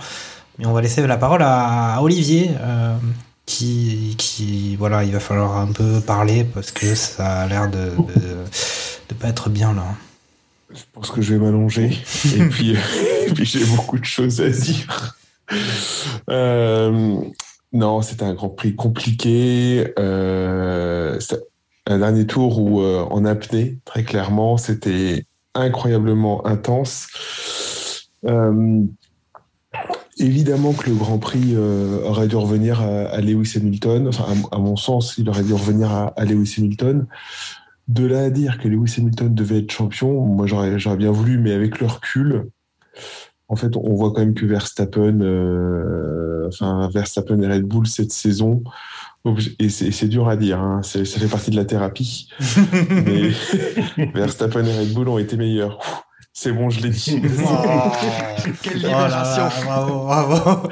[0.58, 2.96] Mais on va laisser la parole à, Olivier, euh,
[3.46, 7.92] qui, qui, voilà, il va falloir un peu parler parce que ça a l'air de,
[9.10, 9.86] de, pas être bien là.
[10.74, 11.92] Je pense que je vais m'allonger
[12.38, 12.76] et puis,
[13.36, 15.16] puis j'ai beaucoup de choses à dire.
[16.28, 19.94] non, c'était un Grand Prix compliqué.
[20.00, 21.20] Euh,
[21.88, 27.08] un dernier tour où euh, en apnée, très clairement, c'était incroyablement intense.
[28.26, 28.84] Euh,
[30.18, 34.08] évidemment que le Grand Prix aurait dû revenir à, Lewis Hamilton.
[34.08, 37.08] Enfin, à, mon sens, il aurait dû revenir à, Lewis Hamilton.
[37.88, 41.52] De là à dire que Lewis Hamilton devait être champion, moi j'aurais bien voulu, mais
[41.52, 42.50] avec le recul,
[43.48, 45.20] en fait, on voit quand même que Verstappen,
[46.48, 48.64] enfin Verstappen et Red Bull cette saison
[49.60, 50.82] et c'est dur à dire, hein.
[50.84, 52.28] ça fait partie de la thérapie.
[52.90, 53.32] mais
[54.14, 55.80] Verstappen et Red Bull ont été meilleurs.
[56.34, 57.22] C'est bon, je l'ai dit.
[57.44, 57.92] Oh,
[58.64, 60.70] quelle libération Bravo, bravo.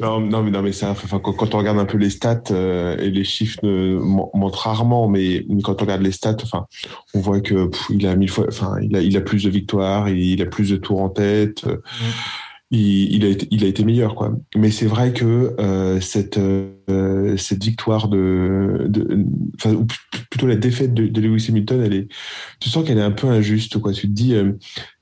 [0.00, 2.96] non, non, mais non, mais ça, enfin, quand, on regarde un peu les stats euh,
[2.98, 6.66] et les chiffres montrent rarement, mais quand on regarde les stats, enfin,
[7.14, 10.08] on voit que il a mille fois, enfin, il a, il a plus de victoires,
[10.08, 11.64] il, a plus de tours en tête.
[11.64, 11.70] Mm
[12.70, 14.36] il, a été, il a été meilleur quoi.
[14.54, 19.86] Mais c'est vrai que euh, cette euh, cette victoire de, de enfin, ou
[20.30, 22.08] plutôt la défaite de, de, Lewis Hamilton, elle est,
[22.60, 23.92] tu sens qu'elle est un peu injuste quoi.
[23.92, 24.52] Tu te dis euh,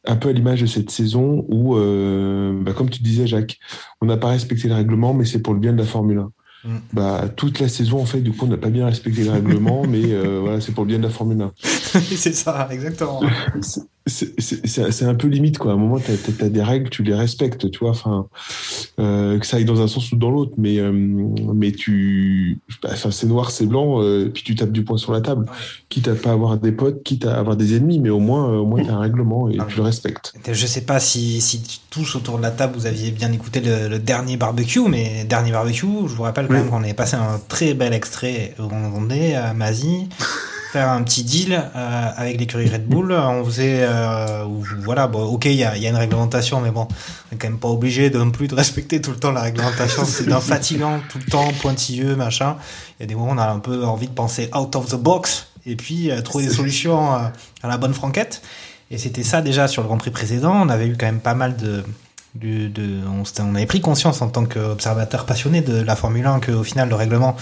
[0.06, 1.74] un peu à l'image de cette saison où,
[2.62, 3.58] bah, comme tu disais Jacques,
[4.00, 6.32] on n'a pas respecté le règlement, mais c'est pour le bien de la Formule 1.
[6.64, 6.76] Mm.
[6.92, 9.84] Bah, toute la saison, en fait, du coup, on n'a pas bien respecté le règlement,
[9.88, 11.52] mais voilà, c'est pour le bien de la Formule 1.
[11.62, 13.20] c'est ça, exactement.
[14.06, 15.72] C'est un peu limite, quoi.
[15.72, 17.90] À un moment, tu as, des règles, tu les respectes, tu vois.
[17.90, 18.26] Enfin,
[19.00, 22.60] euh, que ça aille dans un sens ou dans l'autre, mais, euh, mais tu.
[22.82, 24.00] Bah, c'est noir, c'est blanc,
[24.32, 25.46] puis tu tapes du poing sur la table.
[25.88, 28.64] Quitte à pas avoir des potes, quitte à avoir des ennemis, mais au moins, au
[28.64, 30.34] moins tu as un règlement et ah tu le respectes.
[30.46, 33.98] Je sais pas si, si tous autour de la table, vous aviez bien écouté le,
[33.98, 37.74] dernier barbecue, mais dernier barbecue, je vous rappelle quand même qu'on avait passé un très
[37.74, 40.08] bel extrait au Vendée à Mazie
[40.72, 43.12] faire un petit deal euh, avec l'écurie Red Bull.
[43.12, 44.44] On faisait, euh,
[44.78, 47.48] voilà, bon, ok, il y a, y a, une réglementation, mais bon, on n'est quand
[47.48, 50.04] même pas obligé de non plus de respecter tout le temps la réglementation.
[50.06, 52.56] C'est d'un fatigant, tout le temps, pointilleux, machin.
[52.98, 54.88] Il y a des moments où on a un peu envie de penser out of
[54.88, 58.42] the box et puis euh, trouver des solutions à la bonne franquette.
[58.90, 60.54] Et c'était ça déjà sur le Grand Prix précédent.
[60.54, 61.82] On avait eu quand même pas mal de,
[62.38, 63.00] de,
[63.40, 66.94] on, avait pris conscience en tant qu'observateur passionné de la Formule 1 qu'au final le
[66.94, 67.36] règlement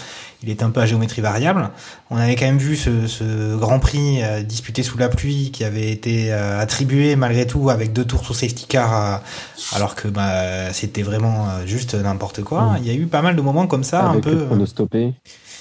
[0.45, 1.71] il était un peu à géométrie variable.
[2.11, 5.91] On avait quand même vu ce, Grand Prix euh, disputé sous la pluie qui avait
[5.91, 9.17] été euh, attribué malgré tout avec deux tours sous safety car euh,
[9.75, 12.63] alors que bah, c'était vraiment juste n'importe quoi.
[12.63, 12.79] Mm.
[12.81, 14.35] Il y a eu pas mal de moments comme ça avec un peu.
[14.35, 15.15] Le chrono stoppé,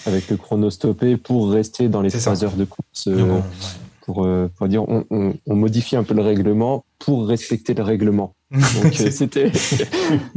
[0.06, 3.08] avec le chrono stoppé pour rester dans les trois heures de course
[4.06, 8.36] pour dire on, on, on, modifie un peu le règlement pour respecter le règlement.
[8.52, 9.52] Donc euh, c'était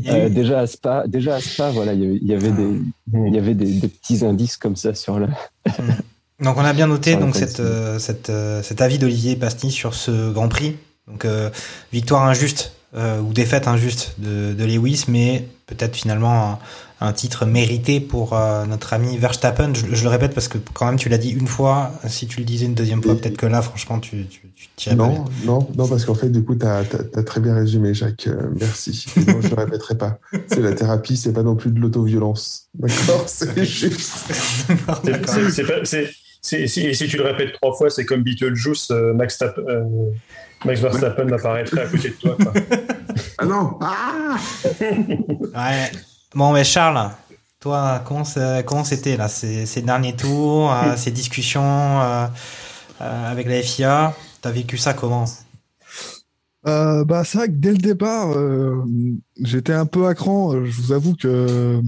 [0.07, 2.81] euh, déjà à Spa, déjà à Spa, voilà, il y avait des,
[3.13, 5.29] il y avait des, des petits indices comme ça sur le.
[6.41, 7.63] donc on a bien noté donc cette,
[7.99, 10.77] cette, cet avis d'Olivier Pastny sur ce Grand Prix.
[11.09, 11.27] Donc
[11.93, 16.59] victoire injuste ou défaite injuste de, de Lewis, mais peut-être finalement
[17.01, 19.73] un titre mérité pour euh, notre ami Verstappen.
[19.75, 22.47] Je, le répète parce que quand même tu l'as dit une fois, si tu le
[22.47, 26.07] disais une deuxième fois, peut-être que là, franchement, tu, tu, tu Non, non, non, parce
[26.07, 26.85] qu'en fait, du coup, tu as,
[27.25, 28.29] très bien résumé, Jacques.
[28.29, 29.07] Euh, merci.
[29.17, 30.19] Moi, je ne le répéterai pas.
[30.47, 32.69] C'est la thérapie, c'est pas non plus de l'autoviolence.
[32.75, 34.33] D'accord C'est juste.
[36.41, 39.39] si, tu le répètes trois fois, c'est comme Beetlejuice, euh, Max,
[40.65, 42.39] Max Verstappen apparaîtrait à côté de toi.
[43.39, 44.37] ah non ah
[45.55, 45.91] Ouais.
[46.37, 47.13] Bon, mais Charles,
[47.61, 51.63] toi, comment c'était là ces, derniers tours, euh, ces discussions
[52.03, 52.27] euh,
[53.01, 55.25] euh, avec la FIA T'as vécu ça comment?
[56.63, 58.37] Bah, c'est vrai que dès le départ,
[59.41, 60.63] j'étais un peu à cran.
[60.63, 61.81] Je vous avoue que,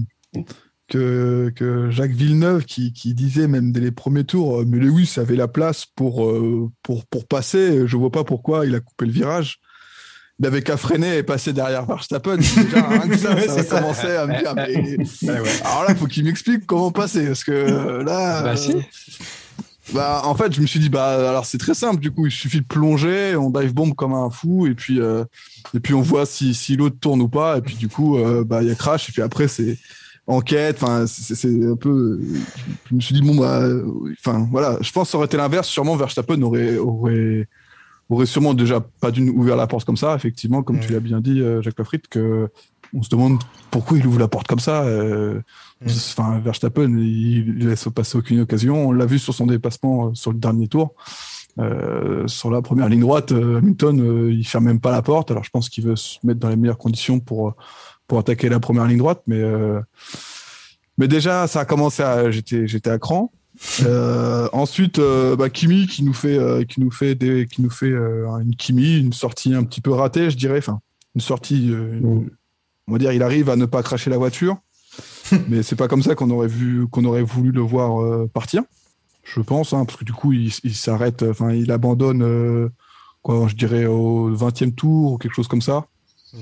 [0.87, 5.85] que, Jacques Villeneuve, qui, disait même dès les premiers tours, mais Lewis avait la place
[5.85, 6.27] pour,
[6.81, 9.59] pour, pour passer, je vois pas pourquoi il a coupé le virage
[10.39, 12.37] il avait qu'à freiner et passer derrière Verstappen.
[12.37, 13.81] Déjà, rien que ça, ça, ça.
[13.81, 15.29] commençait à me dire, mais...
[15.65, 18.41] alors là, il faut qu'il m'explique comment passer, parce que euh, là...
[18.41, 18.71] Bah, si.
[18.71, 18.81] Euh,
[19.93, 22.31] bah, en fait, je me suis dit, bah, alors c'est très simple, du coup, il
[22.31, 25.25] suffit de plonger, on dive bombe comme un fou, et puis, euh,
[25.73, 28.61] et puis on voit si, si l'autre tourne ou pas, et puis du coup, bah,
[28.61, 29.77] il y a crash, et puis après, c'est
[30.27, 32.21] enquête, enfin, c'est un peu,
[32.87, 33.63] je me suis dit, bon, bah,
[34.23, 37.47] enfin, voilà, je pense que ça aurait été l'inverse, sûrement Verstappen aurait, aurait,
[38.09, 41.21] aurait sûrement déjà pas dû ouvrir la porte comme ça, effectivement, comme tu l'as bien
[41.21, 42.49] dit, euh, Jacques Lafritte, que
[42.95, 43.39] on se demande
[43.69, 44.83] pourquoi il ouvre la porte comme ça.
[44.83, 45.41] Euh,
[45.85, 48.87] enfin, Verstappen, il, laisse passer aucune occasion.
[48.87, 50.95] On l'a vu sur son dépassement euh, sur le dernier tour.
[52.25, 55.29] sur la première ligne droite, Hamilton, il ferme même pas la porte.
[55.29, 57.53] Alors, je pense qu'il veut se mettre dans les meilleures conditions pour
[58.07, 59.43] pour attaquer la première ligne droite, mais
[60.97, 63.31] mais déjà, ça a commencé à, j'étais j'étais à cran.
[63.83, 67.69] Euh, ensuite, euh, bah, Kimi qui nous fait, euh, qui nous fait, des, qui nous
[67.69, 70.59] fait une Kimi, une sortie un petit peu ratée, je dirais.
[70.59, 70.79] Enfin,
[71.15, 71.69] une sortie.
[71.69, 72.29] Mm.
[72.87, 74.57] On va dire, il arrive à ne pas cracher la voiture,
[75.49, 78.63] mais c'est pas comme ça qu'on aurait vu, qu'on aurait voulu le voir partir.
[79.23, 81.23] Je pense, hein, parce que du coup, il, s'arrête.
[81.23, 82.71] Enfin, il abandonne.
[83.21, 85.85] quoi, je dirais au 20e tour ou quelque chose comme ça.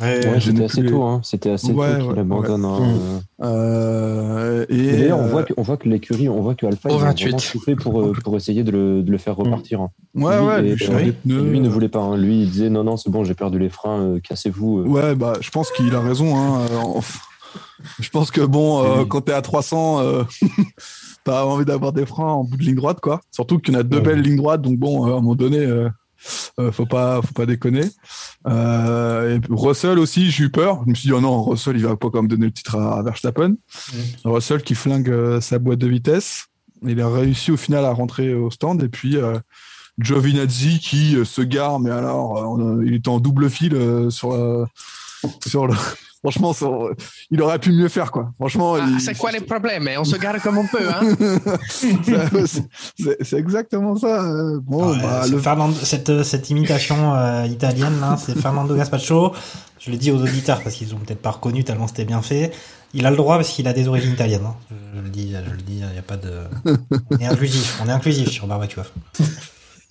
[0.01, 1.21] Ouais, c'était assez tôt, hein.
[1.23, 2.65] c'était assez tôt qu'il abandonne.
[2.65, 3.21] Hein.
[3.41, 6.95] Euh, et d'ailleurs, on voit que, on voit que l'écurie, on voit que Alpha, il
[6.95, 9.81] a vraiment tout fait pour, pour essayer de le, de le faire repartir.
[9.81, 9.89] Hein.
[10.13, 10.61] Ouais, ouais.
[10.61, 12.01] Lui, lui, ne voulait pas.
[12.01, 12.17] Hein.
[12.17, 14.81] Lui, il disait non, non, c'est bon, j'ai perdu les freins, cassez-vous.
[14.81, 16.35] Ouais, bah, je pense qu'il a raison.
[16.35, 16.65] Hein.
[17.99, 20.23] je pense que bon, euh, quand t'es à 300, euh,
[21.23, 23.21] t'as envie d'avoir des freins en bout de ligne droite, quoi.
[23.31, 25.65] Surtout qu'il y en a deux belles lignes droites, donc bon, à un moment donné.
[26.59, 27.85] Euh, faut pas, faut pas déconner.
[28.47, 30.81] Euh, Russell aussi, j'ai eu peur.
[30.85, 33.01] Je me suis dit, oh non, Russell, il va pas comme donner le titre à,
[33.03, 33.55] Verstappen.
[34.25, 36.47] Russell qui flingue euh, sa boîte de vitesse.
[36.83, 38.83] Il a réussi au final à rentrer au stand.
[38.83, 39.17] Et puis,
[39.99, 42.55] Giovinazzi qui se gare, mais alors,
[42.85, 43.75] il était en double fil
[44.11, 44.67] sur,
[45.43, 45.73] sur le,
[46.21, 46.53] Franchement,
[47.29, 48.31] il aurait pu mieux faire, quoi.
[48.39, 51.01] Franchement, ah, c'est quoi les problèmes On se garde comme on peut, hein
[53.21, 54.23] C'est exactement ça.
[54.63, 55.23] Bon, bah,
[55.83, 59.33] cette, cette, imitation euh, italienne, là, c'est Fernando Gaspacho.
[59.79, 62.51] Je le dis aux auditeurs parce qu'ils ont peut-être pas reconnu tellement c'était bien fait.
[62.93, 64.45] Il a le droit parce qu'il a des origines italiennes.
[64.45, 64.55] Hein.
[64.95, 66.43] Je, le dis, je le dis, il n'y a pas de.
[67.11, 68.79] On est inclusif, on est inclusif sur Barbecue.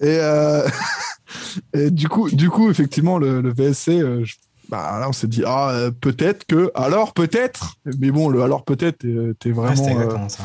[0.01, 0.67] Et, euh...
[1.75, 4.35] Et du coup, du coup, effectivement, le, le VSC, euh, je
[4.69, 8.65] bah là on s'est dit ah euh, peut-être que alors peut-être mais bon le alors
[8.65, 8.99] peut-être
[9.39, 10.43] t'es vraiment exactement ça.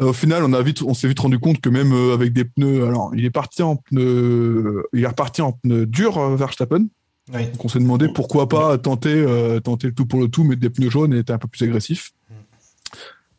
[0.00, 2.32] Euh, au final on a vite on s'est vite rendu compte que même euh, avec
[2.32, 6.86] des pneus alors il est parti en pneus il est reparti en pneus durs Verstappen
[7.32, 7.46] oui.
[7.46, 9.24] donc on s'est demandé pourquoi pas tenter
[9.62, 11.62] tenter le tout pour le tout mettre des pneus jaunes et être un peu plus
[11.64, 12.12] agressif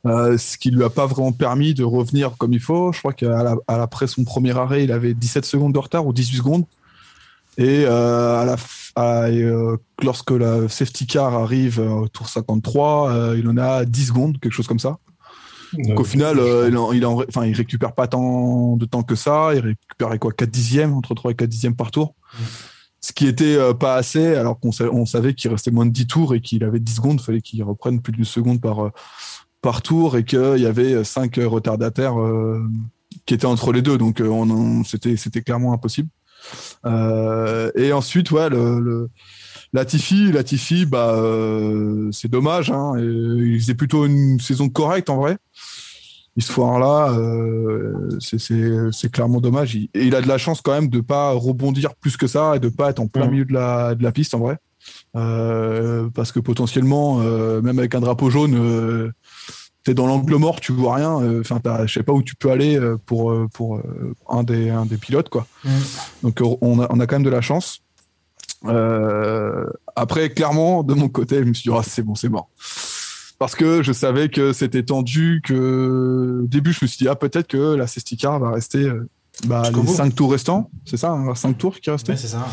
[0.05, 0.37] mm.
[0.37, 4.07] ce qui lui a pas vraiment permis de revenir comme il faut je crois qu'après
[4.07, 6.65] son premier arrêt il avait 17 secondes de retard ou 18 secondes
[7.57, 13.47] et à la fin euh, lorsque la safety car arrive au tour 53, euh, il
[13.47, 14.97] en a 10 secondes, quelque chose comme ça.
[15.73, 19.51] Donc au final, euh, il, il récupère pas tant de temps que ça.
[19.53, 22.15] Il récupérait quoi 4 dixièmes, entre 3 et 4 dixièmes par tour.
[22.33, 22.43] Mm.
[23.01, 26.35] Ce qui était pas assez, alors qu'on on savait qu'il restait moins de 10 tours
[26.35, 27.19] et qu'il avait 10 secondes.
[27.21, 28.91] Il fallait qu'il reprenne plus d'une seconde par,
[29.61, 32.15] par tour et qu'il y avait 5 retardataires
[33.25, 33.97] qui étaient entre les deux.
[33.97, 34.21] Donc
[34.85, 36.09] c'était clairement impossible.
[36.85, 39.09] Euh, et ensuite, ouais, le, le
[39.73, 42.71] Latifi, Latifi, bah, euh, c'est dommage.
[42.71, 45.37] Hein, il faisait plutôt une saison correcte en vrai.
[46.35, 49.75] Histoire-là, euh, c'est clairement dommage.
[49.75, 52.59] et il a de la chance quand même de pas rebondir plus que ça et
[52.59, 54.57] de pas être en plein milieu de la, de la piste en vrai.
[55.17, 59.11] Euh, parce que potentiellement, même avec un drapeau jaune,
[59.89, 61.19] t'es dans l'angle mort, tu vois rien.
[61.21, 63.81] Euh, enfin, je sais pas où tu peux aller euh, pour euh, pour
[64.29, 65.47] un des un des pilotes quoi.
[65.63, 65.69] Mm.
[66.23, 67.81] Donc on a on a quand même de la chance.
[69.95, 72.49] après, clairement, de mon côté, je me suis dit ah, c'est bon, c'est mort.
[73.39, 77.15] Parce que je savais que c'était tendu, que au début je me suis dit ah
[77.15, 78.91] peut-être que la Cestica va rester
[79.45, 82.11] bah, les 5 tours restants, c'est ça, 5 hein, tours qui restaient?
[82.11, 82.45] Ouais, c'est ça.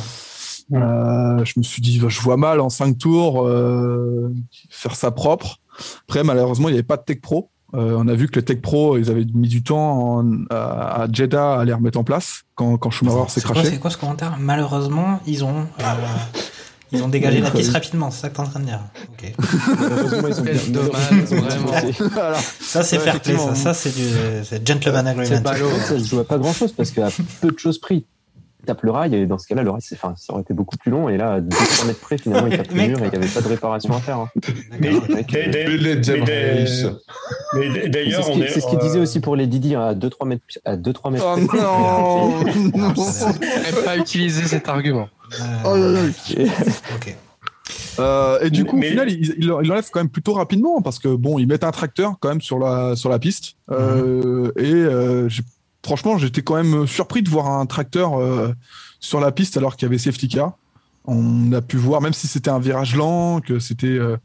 [0.70, 3.46] je me suis dit, je vois mal en 5 tours
[4.70, 5.58] faire ça propre.
[6.08, 7.50] Après, malheureusement, il n'y avait pas de Tech Pro.
[7.74, 11.58] Euh, on a vu que les Tech Pro, ils avaient mis du temps à, Jeddah
[11.58, 13.64] à les remettre en place quand, quand Schumacher s'est craché.
[13.64, 14.36] C'est quoi ce commentaire?
[14.38, 15.84] Malheureusement, ils ont, euh,
[16.92, 18.80] ils ont dégagé la piste rapidement, c'est ça que tu es en train de dire.
[19.12, 19.32] Ok.
[22.60, 24.08] Ça, c'est fair play, ça, ça c'est du
[24.64, 25.42] gentleman agreement.
[25.44, 27.08] Ça se joue pas grand chose parce qu'à
[27.40, 28.06] peu de choses pris
[28.66, 30.90] tape le rail et dans ce cas-là le rail enfin, ça aurait été beaucoup plus
[30.90, 33.26] long et là 200 mètres près finalement il tape le mur et il n'y avait
[33.26, 34.28] pas de réparation à faire hein.
[34.78, 34.90] mais,
[37.88, 41.10] d'ailleurs c'est ce qu'il disait aussi pour les Didi à 2-3 mètres à 2 3
[41.10, 42.28] mètres oh non.
[42.76, 45.08] N'aurais pas utilisé cet argument.
[45.64, 46.00] Oh là là.
[46.96, 47.16] Ok.
[47.98, 51.14] Euh, et du coup, au final, il, il l'enlève quand même plutôt rapidement parce que
[51.14, 53.56] bon, ils mettent un tracteur quand même sur la sur la piste.
[53.70, 55.42] Euh, et euh, j'ai
[55.86, 58.52] franchement, j'étais quand même surpris de voir un tracteur euh,
[58.98, 60.52] sur la piste alors qu'il y avait safety car.
[61.04, 64.16] On a pu voir, même si c'était un virage lent, que c'était euh,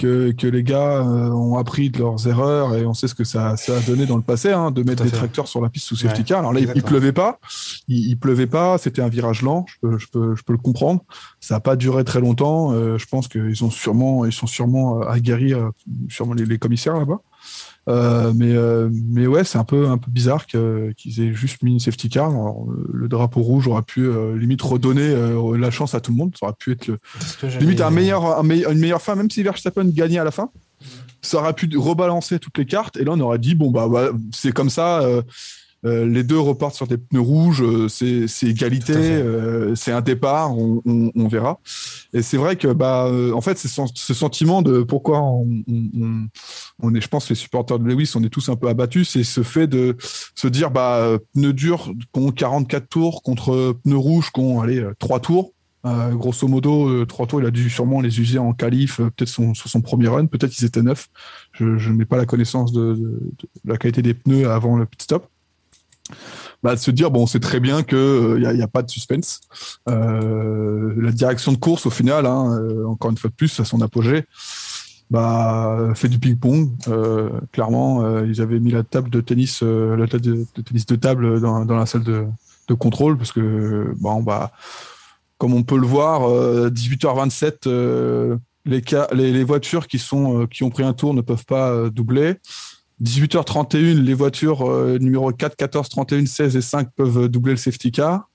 [0.00, 3.24] que, que, les gars euh, ont appris de leurs erreurs et on sait ce que
[3.24, 5.88] ça, ça a donné dans le passé, hein, de mettre des tracteurs sur la piste
[5.88, 6.38] sous safety car.
[6.38, 7.40] Alors là, il, pleuvait pas,
[7.88, 11.02] il, pleuvait pas, c'était un virage lent, je peux, je peux, je peux le comprendre.
[11.40, 12.72] Ça n'a pas duré très longtemps.
[12.72, 15.54] je pense qu'ils ont sûrement, ils sont sûrement aguerris,
[16.08, 17.20] sûrement les, les commissaires là-bas.
[17.88, 21.72] Euh, mais, euh, mais ouais, c'est un peu, un peu bizarre qu'ils aient juste mis
[21.72, 22.32] une safety car.
[22.92, 25.14] le drapeau rouge aurait pu euh, limite redonner
[25.56, 26.34] la chance à tout le monde.
[26.38, 26.98] Ça aurait pu être le,
[27.60, 30.50] limite un meilleur, une meilleure fin, même si Verstappen gagnait à la fin.
[31.22, 33.88] Ça aurait pu rebalancer toutes les cartes et là on aurait dit bon bah,
[34.32, 35.22] c'est comme ça euh,
[35.84, 41.28] les deux repartent sur des pneus rouges, euh, c'est égalité, euh, c'est un départ, on,
[41.28, 41.60] verra.
[42.12, 47.08] Et c'est vrai que bah en fait c'est ce sentiment de pourquoi on, est, je
[47.08, 49.96] pense les supporters de Lewis, on est tous un peu abattus, c'est ce fait de
[50.34, 54.84] se dire bah pneus durs qui ont 44 tours contre pneus rouges qui ont allez
[54.98, 55.52] 3 tours.
[55.84, 59.80] grosso modo, trois tours, il a dû sûrement les user en qualif, peut-être sur son
[59.80, 61.08] premier run, peut-être qu'ils étaient neufs.
[61.52, 63.20] Je, n'ai pas la connaissance de,
[63.64, 65.28] la qualité des pneus avant le pit stop.
[66.62, 69.40] Bah, de se dire bon, c'est très bien que il n'y a, pas de suspense.
[69.86, 74.24] la direction de course, au final, hein, encore une fois de plus, à son apogée,
[75.10, 76.70] bah, fait du ping-pong.
[76.88, 80.86] Euh, clairement, euh, ils avaient mis la table de tennis, euh, la table de, tennis
[80.86, 82.26] de table dans, dans la salle de,
[82.68, 84.50] de, contrôle parce que bon, bah,
[85.38, 86.22] comme on peut le voir,
[86.70, 87.68] 18h27,
[88.64, 88.82] les,
[89.12, 92.36] les, les, voitures qui sont qui ont pris un tour ne peuvent pas doubler.
[93.02, 94.68] 18h31, les voitures
[94.98, 98.30] numéro 4, 14, 31, 16 et 5 peuvent doubler le safety car.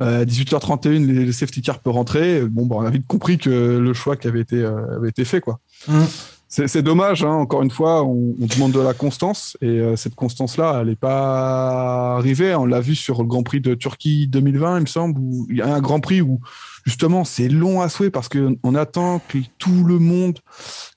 [0.00, 2.42] 18h31, le safety car peut rentrer.
[2.42, 5.40] Bon, bah, on a vite compris que le choix qui avait été, avait été fait,
[5.40, 5.60] quoi.
[5.88, 6.04] Mmh.
[6.50, 10.78] C'est dommage, hein, encore une fois, on, demande de la constance et euh, cette constance-là,
[10.80, 12.54] elle n'est pas arrivée.
[12.54, 15.58] On l'a vu sur le Grand Prix de Turquie 2020, il me semble, où il
[15.58, 16.40] y a un Grand Prix où
[16.84, 20.38] justement c'est long à souhait parce qu'on attend que tout le monde,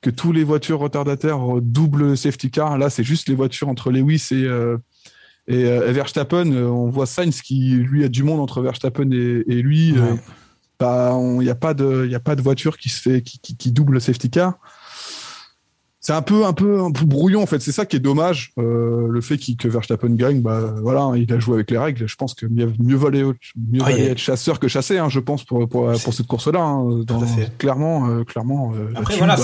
[0.01, 2.77] que tous les voitures retardataires doublent safety car.
[2.77, 4.77] Là, c'est juste les voitures entre Lewis et, euh,
[5.47, 6.51] et, euh, Verstappen.
[6.51, 9.95] On voit Sainz qui, lui, a du monde entre Verstappen et, lui.
[10.79, 13.37] Bah, il n'y a pas de, il a pas de voiture qui se fait, qui,
[13.39, 14.57] qui, qui double le safety car
[16.03, 17.61] c'est un peu un peu un peu brouillon en fait.
[17.61, 20.41] C'est ça qui est dommage euh, le fait que Verstappen gagne.
[20.41, 22.07] Bah voilà il a joué avec les règles.
[22.07, 25.43] Je pense que mieux, mieux valait mieux ah, être chasseur que chassé hein, je pense
[25.43, 27.03] pour pour, pour cette course là hein,
[27.59, 29.43] clairement euh, clairement euh, après voilà bah,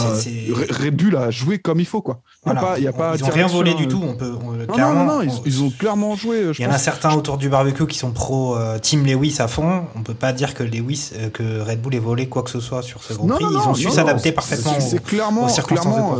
[0.79, 2.21] Red Bull a joué comme il faut quoi.
[2.47, 4.33] Il a pas il y a pas ils ont rien volé du tout on peut
[4.77, 7.85] non, non, non, ils, ont clairement joué il y en a certains autour du barbecue
[7.85, 9.85] qui sont pro team Lewis à fond.
[9.95, 12.81] On peut pas dire que Lewis que Red Bull ait volé quoi que ce soit
[12.81, 13.45] sur ce Grand Prix.
[13.49, 16.17] ils ont su s'adapter parfaitement c'est clairement clairement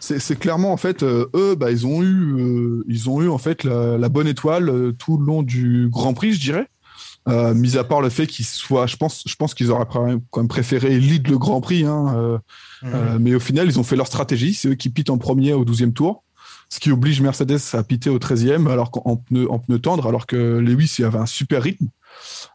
[0.00, 3.38] c'est clairement en fait euh, eux bah, ils ont eu euh, ils ont eu en
[3.38, 6.68] fait la, bonne étoile euh, tout le long du Grand Prix je dirais.
[7.26, 10.48] Mis à part le fait qu'ils soient je pense je pense qu'ils auraient quand même
[10.48, 12.40] préféré lead le Grand Prix hein,
[12.82, 13.18] mhm.
[13.18, 14.52] mais au final ils ont fait leur stratégie.
[14.52, 16.22] C'est eux qui pitent en premier au 12e tour.
[16.68, 20.26] Ce qui oblige Mercedes à piter au 13e alors qu'en pneu en pneu tendre alors
[20.26, 21.86] que Lewis il avait un super rythme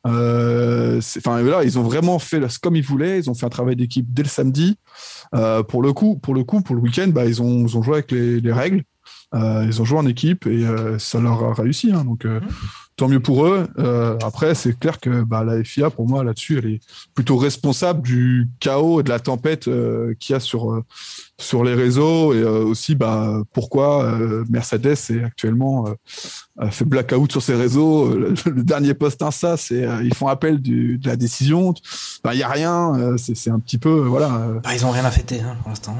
[0.05, 4.05] enfin là ils ont vraiment fait comme ils voulaient ils ont fait un travail d'équipe
[4.13, 4.77] dès le samedi
[5.35, 8.11] euh, pour le coup, pour le coup, pour le week-end, bah, ils ont, joué avec
[8.11, 8.83] les, les règles.
[9.35, 11.91] Euh, ils ont joué en équipe et euh, ça leur a réussi.
[11.93, 12.47] Hein, donc, euh, mmh.
[12.99, 13.65] Tant mieux pour eux.
[13.79, 16.79] Euh, après, c'est clair que bah, la FIA, pour moi, là-dessus, elle est
[17.15, 19.69] plutôt responsable du chaos et de la tempête
[20.19, 20.83] qu'il y a sur
[21.37, 24.19] sur les réseaux et aussi bah, pourquoi
[24.49, 25.85] Mercedes est actuellement
[26.69, 28.13] fait blackout sur ses réseaux.
[28.13, 31.73] Le, dernier post Insta, c'est ils font appel de la décision.
[31.73, 31.81] Il
[32.23, 33.15] bah, y a rien.
[33.17, 34.47] c'est un petit peu voilà.
[34.73, 35.95] Ils ont rien à fêter hein, pour l'instant.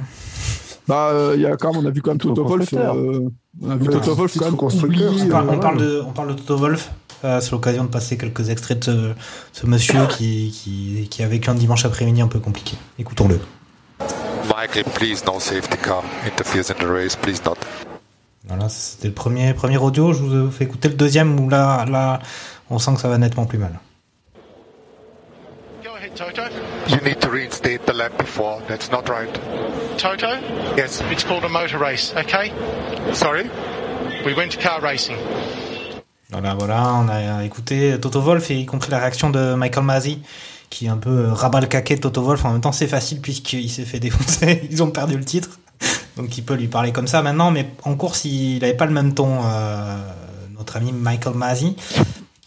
[0.90, 2.74] Bah, euh, il y a quand même, on a vu quand même Toto Wolf.
[2.74, 3.30] Euh,
[3.62, 5.14] on a vu Toto Wolf quand même constructeur.
[5.14, 6.92] On parle, on parle, de, on parle de Toto Wolf.
[7.24, 9.14] Euh, c'est l'occasion de passer quelques extraits de
[9.54, 12.76] ce, ce monsieur qui, qui, qui, a vécu un dimanche après-midi un peu compliqué.
[12.98, 13.40] Écoutons-le.
[14.48, 17.58] Michael, please no safety car interferes in the race, please not.
[18.48, 20.12] Voilà, c'était le premier, premier audio.
[20.12, 22.20] Je vous fais écouter le deuxième où là, là,
[22.72, 23.80] on sent que ça va nettement plus mal.
[26.16, 26.48] Toto?
[26.88, 28.62] You need to reinstate the lap before.
[28.68, 29.34] That's not right.
[29.98, 30.40] Toto?
[30.76, 31.02] Yes.
[31.12, 32.52] It's called a motor race, okay?
[33.14, 33.50] Sorry?
[34.26, 35.18] We went to car racing.
[36.32, 40.22] Voilà, voilà, on a écouté Toto Wolf et y compris la réaction de Michael Masi
[40.70, 42.46] qui est un peu euh, rabat le caquet de Toto Wolf.
[42.46, 44.68] En même temps, c'est facile puisqu'il s'est fait défoncer.
[44.72, 45.60] Ils ont perdu le titre.
[46.18, 47.52] Donc il peut lui parler comme ça maintenant.
[47.52, 49.98] Mais en course, il n'avait pas le même ton, euh,
[50.58, 51.76] notre ami Michael Masi.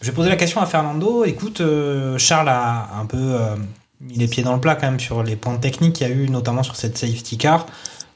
[0.03, 1.23] Je vais poser la question à Fernando.
[1.23, 3.55] Écoute, euh, Charles a un peu euh,
[4.01, 6.13] mis les pieds dans le plat quand même sur les points techniques qu'il y a
[6.13, 7.67] eu, notamment sur cette safety car.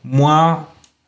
[0.04, 0.68] Moi,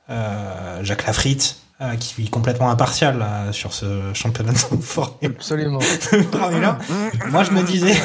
[0.10, 1.58] euh, Jacques Lafritte,
[2.00, 5.18] qui suis complètement impartial sur ce championnat de fort.
[5.22, 5.80] Absolument.
[7.30, 7.96] moi, je me disais.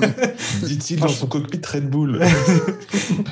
[0.64, 2.18] Dit-il dans son cockpit Red Bull.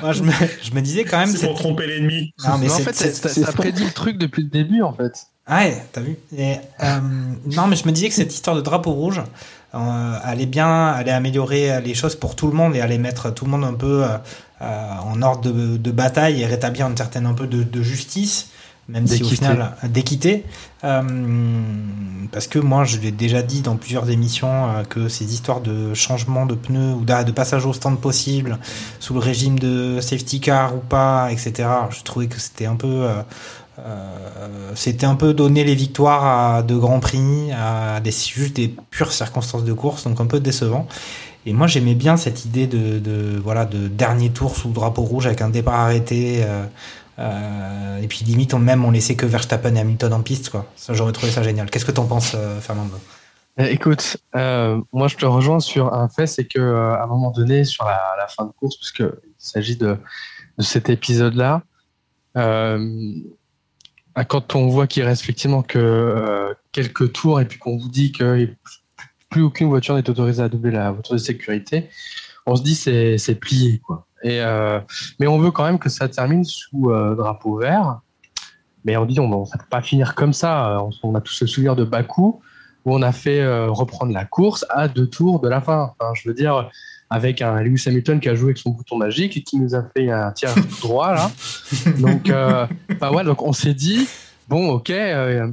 [0.01, 0.31] moi, je me,
[0.61, 1.35] je me, disais quand même.
[1.35, 2.31] C'est pour tromper l'ennemi.
[2.45, 5.27] Non, mais, en fait, ça prédit le truc depuis le début, en fait.
[5.45, 6.17] Ah ouais, t'as vu?
[6.37, 6.99] Et, euh,
[7.45, 9.21] non, mais je me disais que cette histoire de drapeau rouge
[9.75, 13.43] euh, allait bien, allait améliorer les choses pour tout le monde et allait mettre tout
[13.43, 14.17] le monde un peu euh,
[14.61, 18.51] en ordre de, de, bataille et rétablir une certaine un peu de, de justice,
[18.87, 20.45] même si au final d'équité.
[20.81, 26.45] parce que moi, je l'ai déjà dit dans plusieurs émissions que ces histoires de changement
[26.45, 28.59] de pneus ou de passage au stand possible
[28.99, 31.67] sous le régime de safety car ou pas, etc.
[31.89, 33.21] Je trouvais que c'était un peu euh,
[34.75, 39.11] c'était un peu donner les victoires à de grands prix, à des, juste des pures
[39.11, 40.87] circonstances de course, donc un peu décevant.
[41.45, 45.41] Et moi, j'aimais bien cette idée de, voilà de dernier tour sous drapeau rouge avec
[45.41, 46.43] un départ arrêté.
[46.43, 46.65] Euh,
[47.19, 50.65] euh, et puis limite, on, même on laissait que Verstappen et Hamilton en piste, quoi.
[50.75, 51.69] Ça, j'aurais trouvé ça génial.
[51.69, 52.95] Qu'est-ce que t'en penses, Fernando?
[53.59, 57.07] Euh, Écoute, euh, moi je te rejoins sur un fait, c'est que euh, à un
[57.07, 59.97] moment donné, sur la, fin de course, puisque il s'agit de,
[60.57, 61.61] de cet épisode-là,
[62.35, 63.13] euh,
[64.27, 68.11] quand on voit qu'il reste effectivement que euh, quelques tours et puis qu'on vous dit
[68.11, 68.47] que
[69.29, 71.89] plus aucune voiture n'est autorisée à doubler la voiture de sécurité,
[72.45, 74.05] on se dit c'est c'est plié quoi.
[74.23, 74.79] Et euh,
[75.19, 78.01] mais on veut quand même que ça termine sous euh, drapeau vert.
[78.85, 80.77] Mais on dit on ne peut pas finir comme ça.
[81.03, 82.41] On, a tous le souvenir de Bakou
[82.85, 85.93] où on a fait reprendre la course à deux tours de la fin.
[86.15, 86.69] Je veux dire,
[87.09, 89.83] avec un Lewis Hamilton qui a joué avec son bouton magique et qui nous a
[89.95, 91.31] fait un tir droit là.
[91.99, 92.65] Donc, euh,
[92.99, 94.07] bah donc on s'est dit
[94.47, 95.47] bon, ok, euh,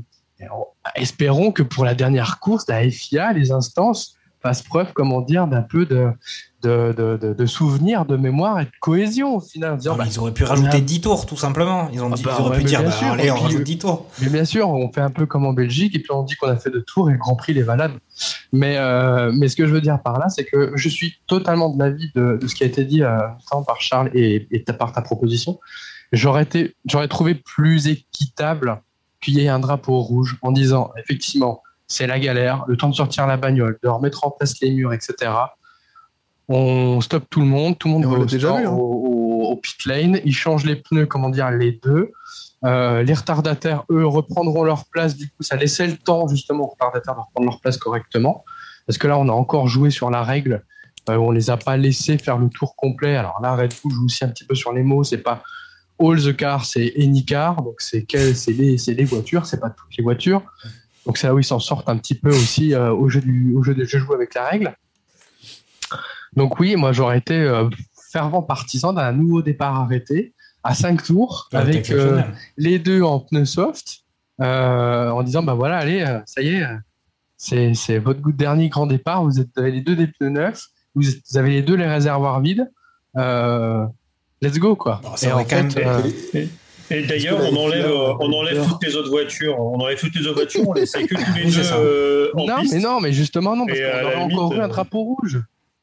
[0.95, 5.63] espérons que pour la dernière course, la FIA, les instances fassent preuve, comment dire, d'un
[5.63, 6.09] peu de
[6.63, 9.79] de, de, de, de souvenirs, de mémoire et de cohésion au final.
[9.85, 11.89] Bah, ils auraient pu rajouter a- 10 tours, tout simplement.
[11.93, 13.35] Ils, ont Ah dit, bah, ils auraient ouais, pu dire, bien bah, sûr, allez, on
[13.35, 14.07] puis, rajoute euh, 10 tours.
[14.21, 16.49] Mais bien sûr, on fait un peu comme en Belgique, et puis on dit qu'on
[16.49, 17.95] a fait deux tours et le Grand Prix les valable.
[18.53, 21.71] Mais, euh, mais ce que je veux dire par là, c'est que je suis totalement
[21.71, 23.19] de l'avis de, de ce qui a été dit euh,
[23.51, 25.59] tant par Charles et, et ta- par ta proposition.
[26.13, 26.47] J'aurais
[27.09, 28.81] trouvé plus équitable
[29.21, 32.95] qu'il y ait un drapeau rouge en disant effectivement c'est la galère, le temps de
[32.95, 35.31] sortir la bagnole, de remettre en place les murs, etc.
[36.53, 38.71] On stoppe tout le monde, tout le monde va déjà vu, hein.
[38.73, 42.11] au, au pit lane, ils changent les pneus, comment dire, les deux.
[42.65, 45.17] Euh, les retardataires, eux, reprendront leur place.
[45.17, 48.45] Du coup, ça laissait le temps justement aux retardataires de reprendre leur place correctement.
[48.87, 50.65] Parce que là, on a encore joué sur la règle.
[51.09, 53.17] Euh, on les a pas laissés faire le tour complet.
[53.17, 55.05] Alors là, Red Bull joue aussi un petit peu sur les mots.
[55.05, 55.43] C'est pas
[56.01, 57.63] all the car, c'est any car.
[57.63, 58.05] Donc c'est
[58.49, 60.43] les, les voitures, c'est pas toutes les voitures.
[61.07, 63.55] Donc c'est là où ils s'en sortent un petit peu aussi euh, au jeu du
[63.55, 64.75] au jeu de je joue avec la règle.
[66.37, 67.69] Donc oui, moi j'aurais été euh,
[68.13, 72.23] fervent partisan d'un nouveau départ arrêté à 5 tours Ouais, avec euh,
[72.57, 74.01] les deux en pneus soft
[74.41, 76.65] euh, en disant bah voilà allez ça y est
[77.37, 79.25] c'est c'est votre goût de dernier grand départ.
[79.25, 81.75] Vous, êtes, vous avez les deux des pneus neufs vous, êtes- vous avez les deux
[81.75, 82.71] les réservoirs vides
[83.17, 83.85] euh,
[84.43, 85.01] let's go quoi.
[85.17, 86.03] Ça Et en même- euh,
[86.35, 86.49] Et,
[86.91, 89.59] et d'ailleurs, on enlève, euh, on enlève toutes les autres voitures.
[89.61, 92.57] On enlève toutes les autres voitures, on laisse que tous les deux euh, en non
[92.61, 92.75] piste.
[92.75, 95.41] mais non mais justement non parce qu'on aurait limite, encore eu un drapeau rouge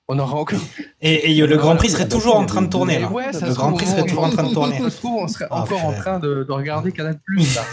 [0.08, 0.60] on aura encore
[1.02, 3.00] Et, et le Grand Prix serait toujours en train de tourner.
[3.00, 3.12] Là.
[3.12, 4.80] ouais, ça le se Grand Prix serait toujours en train de tourner.
[4.80, 7.64] Ça se trouve, on serait Ah, encore en train de, de regarder Canal Plus là.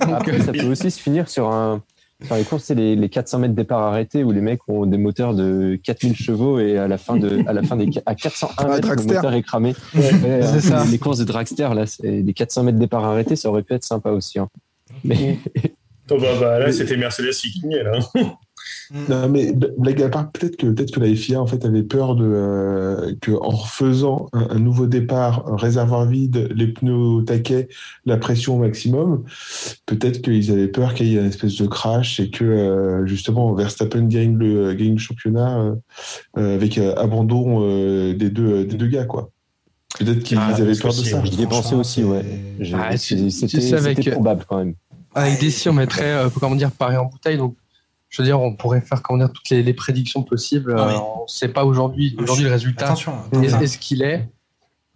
[0.16, 1.82] Après, ça peut aussi se finir sur un.
[2.26, 4.98] Sur les courses, c'est les, les 400 mètres départ arrêtés où les mecs ont des
[4.98, 8.52] moteurs de 4000 chevaux et à la fin de, à la fin des, à 401
[8.58, 9.14] Ah, mètres, le dragster.
[9.14, 9.74] moteur est cramé.
[9.94, 10.00] Ouais.
[10.12, 10.84] Ouais, C'est hein, ça.
[10.90, 14.10] Les courses de dragster, là, les 400 mètres départ arrêtés, ça aurait pu être sympa
[14.10, 14.38] aussi.
[14.38, 14.48] hein.
[15.02, 15.38] Mais
[16.12, 17.92] Oh, bah, bah, là, c'était Mercedes qui gagnait, là.
[19.08, 22.16] Non, mais blague à part, peut-être que, peut-être que la FIA en fait, avait peur
[22.16, 27.22] de, euh, que en refaisant un, un nouveau départ, un réservoir vide, les pneus au
[27.22, 27.68] taquet,
[28.04, 29.24] la pression au maximum,
[29.86, 33.52] peut-être qu'ils avaient peur qu'il y ait une espèce de crash et que euh, justement
[33.54, 35.74] Verstappen gagne le, gagne le championnat euh,
[36.38, 39.04] euh, avec euh, abandon euh, des, deux, des deux gars.
[39.04, 39.30] quoi.
[39.98, 41.22] Peut-être qu'ils Ah, avaient peur de ça.
[41.24, 42.24] j'y ai pensé aussi, ouais.
[42.74, 44.74] Ah, C'était avec- probable quand même.
[45.14, 47.36] Avec des si on mettrait, euh, comment dire, pareil en bouteille.
[47.36, 47.56] Donc,
[48.10, 50.74] je veux dire, on pourrait faire comment dire toutes les, les prédictions possibles.
[50.76, 50.80] Oui.
[50.80, 52.14] Euh, on ne sait pas aujourd'hui.
[52.20, 53.14] Aujourd'hui, le résultat Attention.
[53.32, 53.60] attention.
[53.60, 54.28] est ce qu'il est.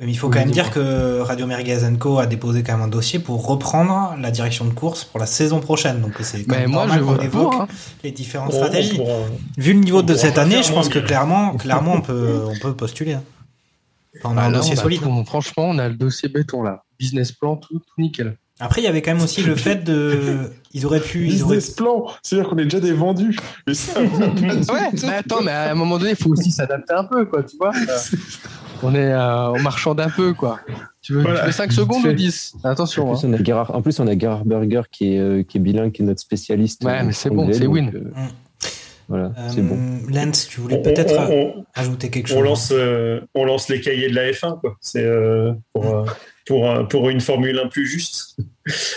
[0.00, 2.82] Mais il faut Oui, quand même dire que Radio Merguez Co a déposé quand même
[2.82, 6.00] un dossier pour reprendre la direction de course pour la saison prochaine.
[6.00, 7.68] Donc c'est quand Mais même moi, normal je qu'on évoque pour, hein.
[8.02, 8.96] les différentes On- on stratégies.
[8.96, 9.12] pourra-
[9.56, 12.58] Vu le niveau on de cette année, je pense que clairement, clairement on peut, on
[12.58, 13.12] peut postuler.
[13.12, 13.22] hein.
[14.18, 15.00] Enfin, on a Bah, un là, dossier on a solide.
[15.02, 16.82] tout- franchement, on a le dossier béton là.
[16.98, 18.36] Business plan, tout, tout nickel.
[18.60, 21.58] Après, il y avait quand même aussi le fait de, ils auraient pu, ils auraient,
[21.76, 23.36] plan, c'est-à-dire qu'on est déjà des vendus.
[23.66, 24.06] Mais ça, Ouais,
[24.96, 25.06] tout.
[25.06, 27.56] mais attends, mais à un moment donné, il faut aussi s'adapter un peu, quoi, tu
[27.56, 27.72] vois.
[28.82, 30.60] On est, euh, on marchande un peu, quoi.
[31.00, 31.40] Tu veux, Voilà.
[31.40, 33.06] tu veux 5 secondes ou 10 En Attention.
[33.14, 33.30] plus, hein.
[33.30, 35.90] on a Gerhard, en plus, on a Gerhard Berger qui est, euh, qui est bilingue,
[35.92, 36.84] qui est notre spécialiste.
[36.84, 37.90] Ouais, euh, mais c'est bon, c'est win.
[37.94, 38.28] euh, Mm.
[39.08, 39.78] Voilà, Euh, c'est bon.
[40.12, 41.14] Lance, tu voulais peut-être
[41.74, 42.44] ajouter quelque on chose.
[42.44, 44.76] lance, euh, on lance les cahiers de la F1, quoi.
[44.80, 46.04] C'est euh, pour, euh,
[46.46, 48.36] pour, un- pour une Formule 1 plus juste.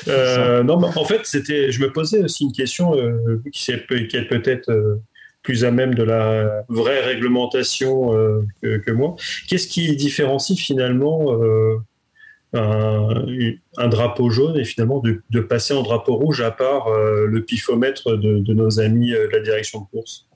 [0.08, 4.00] Euh, non, mais en fait, c'était, je me posais aussi une question euh, qui, peut-
[4.08, 4.95] qui est peut-être euh,
[5.43, 8.12] plus à même de la vraie réglementation
[8.62, 9.16] que, que moi.
[9.50, 11.34] Qu'est-ce qui différencie finalement
[12.54, 13.26] un,
[13.78, 18.18] un drapeau jaune et finalement de, de passer en drapeau rouge à part le pifomètre
[18.18, 20.28] de, de nos amis de la direction de course?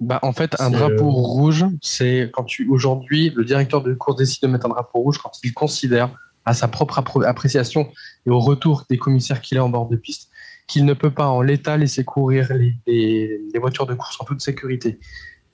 [0.00, 3.92] Bah, en fait, un C'est, drapeau euh, rouge, c'est quand tu aujourd'hui le directeur de
[3.94, 6.10] course décide de mettre un drapeau rouge quand il considère
[6.44, 7.90] à sa propre appréciation
[8.26, 10.28] et au retour des commissaires qu'il a en bord de piste
[10.68, 14.24] qu'il ne peut pas en l'état laisser courir les, les- les voitures de course en
[14.24, 14.98] toute sécurité.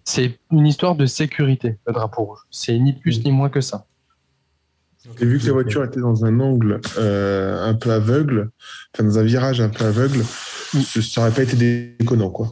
[0.05, 2.39] C'est une histoire de sécurité, le drapeau rouge.
[2.51, 3.87] C'est ni plus ni moins que ça.
[5.21, 8.51] Et vu que la voiture était dans un angle euh, un peu aveugle,
[8.95, 11.57] enfin dans un virage un peu aveugle, ça n'aurait pas été
[11.99, 12.51] déconnant, quoi.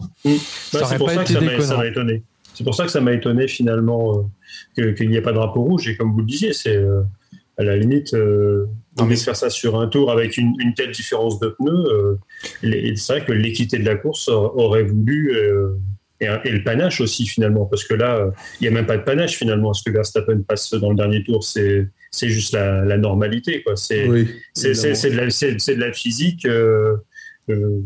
[0.72, 1.32] Bah, c'est pour ça que
[1.62, 2.22] ça m'a étonné.
[2.54, 4.24] C'est pour ça que ça m'a étonné finalement
[4.78, 5.86] euh, qu'il n'y ait pas de drapeau rouge.
[5.88, 7.02] Et comme vous le disiez, c'est euh,
[7.58, 8.66] à la limite, euh,
[8.98, 9.16] on mais...
[9.16, 12.18] faire ça sur un tour avec une, telle différence de pneus.
[12.96, 15.34] c'est vrai que l'équité de la course aurait voulu
[16.20, 18.30] et, le panache aussi finalement, parce que là,
[18.60, 19.74] il n'y a même pas de panache finalement.
[19.74, 21.90] Ce que Verstappen passe dans le dernier tour, c'est
[22.28, 23.62] juste la, normalité.
[23.62, 23.76] Quoi.
[23.76, 26.96] C'est, de la, de la physique euh,
[27.50, 27.80] euh,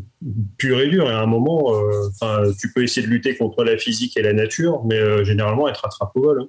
[0.58, 1.10] pure et dure.
[1.10, 4.32] Et à un moment, euh, tu peux essayer de lutter contre la physique et la
[4.32, 6.42] nature, mais généralement, te rattrape au vol.
[6.42, 6.48] Hein.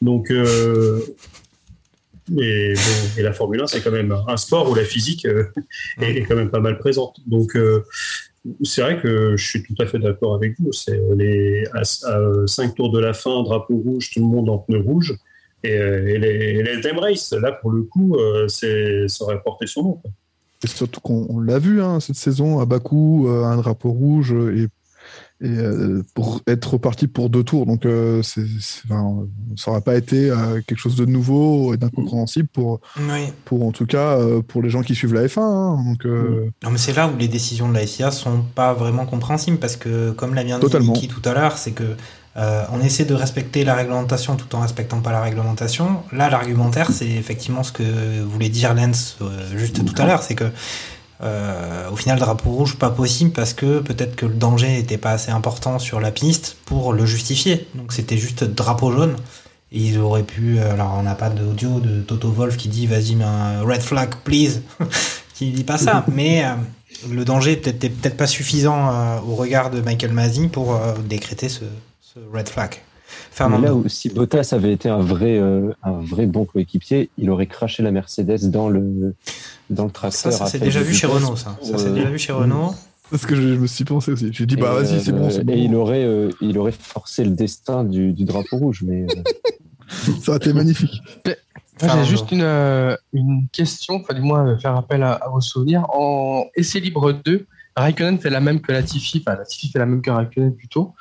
[0.00, 0.32] Donc,
[2.38, 2.74] et,
[3.18, 5.26] et, la Formule 1, c'est quand même un sport où la physique
[6.00, 7.16] est, quand même pas mal présente.
[7.26, 7.56] Donc,
[8.62, 10.72] c'est vrai que je suis tout à fait d'accord avec vous.
[10.72, 11.82] C'est les à,
[12.46, 15.14] cinq tours de la fin, drapeau rouge, tout le monde en pneu rouge.
[15.62, 20.02] Et, euh, les, les Race, là, pour le coup, euh, ça aurait porté son nom.
[20.62, 24.68] Et surtout qu'on l'a vu hein, cette saison à Bakou, euh, un drapeau rouge et,
[26.14, 27.66] pour être reparti pour deux tours.
[27.66, 27.86] Donc,
[28.22, 28.40] ça
[29.66, 30.30] n'aurait pas été
[30.66, 32.80] quelque chose de nouveau et d'incompréhensible pour,
[33.44, 34.18] pour, en tout cas,
[34.48, 35.40] pour les gens qui suivent la F1.
[35.40, 35.84] Hein.
[35.84, 36.04] donc,
[36.64, 39.76] Non, mais c'est là où les décisions de la FIA sont pas vraiment compréhensibles parce
[39.76, 41.96] que, comme l'a bien dit Niki tout à l'heure, c'est que
[42.36, 46.02] euh, on essaie de respecter la réglementation tout en respectant pas la réglementation.
[46.12, 50.36] Là, l'argumentaire, c'est effectivement ce que voulait dire Lens euh, juste tout à l'heure, c'est
[50.36, 50.44] que
[51.22, 55.12] euh, au final, drapeau rouge, pas possible parce que peut-être que le danger n'était pas
[55.12, 57.68] assez important sur la piste pour le justifier.
[57.74, 59.16] Donc c'était juste drapeau jaune.
[59.72, 60.58] Et ils auraient pu.
[60.58, 64.14] Alors on n'a pas d'audio de Toto Wolf qui dit vas-y, mais un red flag,
[64.24, 64.62] please.
[65.34, 66.44] qui dit pas ça, mais
[67.08, 71.60] le danger n'était peut-être pas suffisant au regard de Michael Masi pour décréter ce,
[72.32, 72.82] red flag.
[73.38, 77.46] Là où si Bottas avait été un vrai, euh, un vrai bon coéquipier, il aurait
[77.46, 79.14] craché la Mercedes dans le,
[79.70, 80.32] dans le tracteur.
[80.32, 81.56] Ça, c'est déjà vu chez Renault, ça.
[81.62, 82.74] Ça, c'est déjà vu chez Renault.
[83.10, 84.32] C'est ce que je, me suis pensé aussi.
[84.32, 87.30] J'ai dit, bah vas-y, c'est bon, euh, Et il aurait, euh, il aurait forcé le
[87.30, 89.06] destin du, du drapeau rouge, mais.
[89.88, 91.02] ça aurait été magnifique.
[91.82, 95.86] J'ai juste une, une question, enfin, du moins, faire appel à, vos souvenirs.
[95.92, 97.46] En essai libre 2,
[97.76, 100.94] Raikkonen fait la même que Latifi, enfin, Latifi fait la même que Raikkonen plutôt.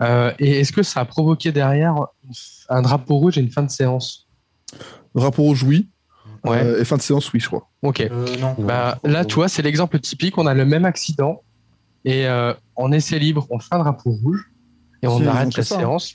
[0.00, 1.94] Euh, et est-ce que ça a provoqué derrière
[2.68, 4.26] un drapeau rouge et une fin de séance
[5.14, 5.88] Drapeau rouge, oui.
[6.46, 7.68] Euh, et fin de séance, oui, je crois.
[7.82, 8.00] Ok.
[8.00, 8.26] Euh,
[8.58, 10.36] bah, là, tu vois, c'est l'exemple typique.
[10.36, 11.42] On a le même accident
[12.04, 12.26] et
[12.76, 14.50] en essai libre, on fait un drapeau rouge
[15.02, 16.14] et on arrête la séance.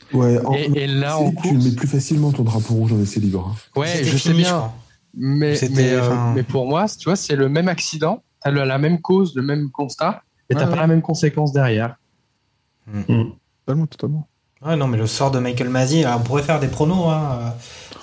[0.75, 3.55] et, là, on Tu mets plus facilement ton drapeau rouge en essai libre.
[3.55, 3.79] Hein.
[3.79, 4.71] Ouais, je sais bien.
[5.15, 9.35] Mais, mais, pour moi, tu vois, c'est le même accident, tu as la même cause,
[9.35, 11.95] le même constat, et tu n'as pas la même conséquence derrière.
[12.87, 13.31] Mm.
[13.69, 14.27] Totalement, totalement.
[14.65, 17.07] Ouais, non, mais le sort de Michael Masi, on pourrait faire des pronos.
[17.07, 17.53] Hein,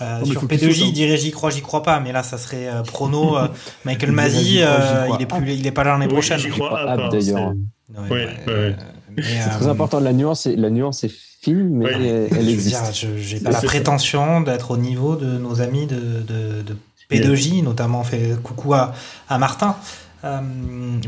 [0.00, 2.82] euh, sur P2J, il dirait j'y crois, j'y crois pas, mais là, ça serait euh,
[2.82, 3.36] prono.
[3.36, 3.48] Euh,
[3.84, 6.38] Michael Masi, il est plus, il est pas là l'année prochaine.
[6.38, 7.54] J'y crois pas, d'ailleurs.
[7.98, 9.98] C'est très important.
[9.98, 13.08] La nuance, est, la nuance est fine, mais elle, existe.
[13.16, 16.76] J'ai pas la prétention d'être au niveau de nos amis de, de, de
[17.10, 18.94] P2J, notamment fait coucou à,
[19.28, 19.74] à Martin.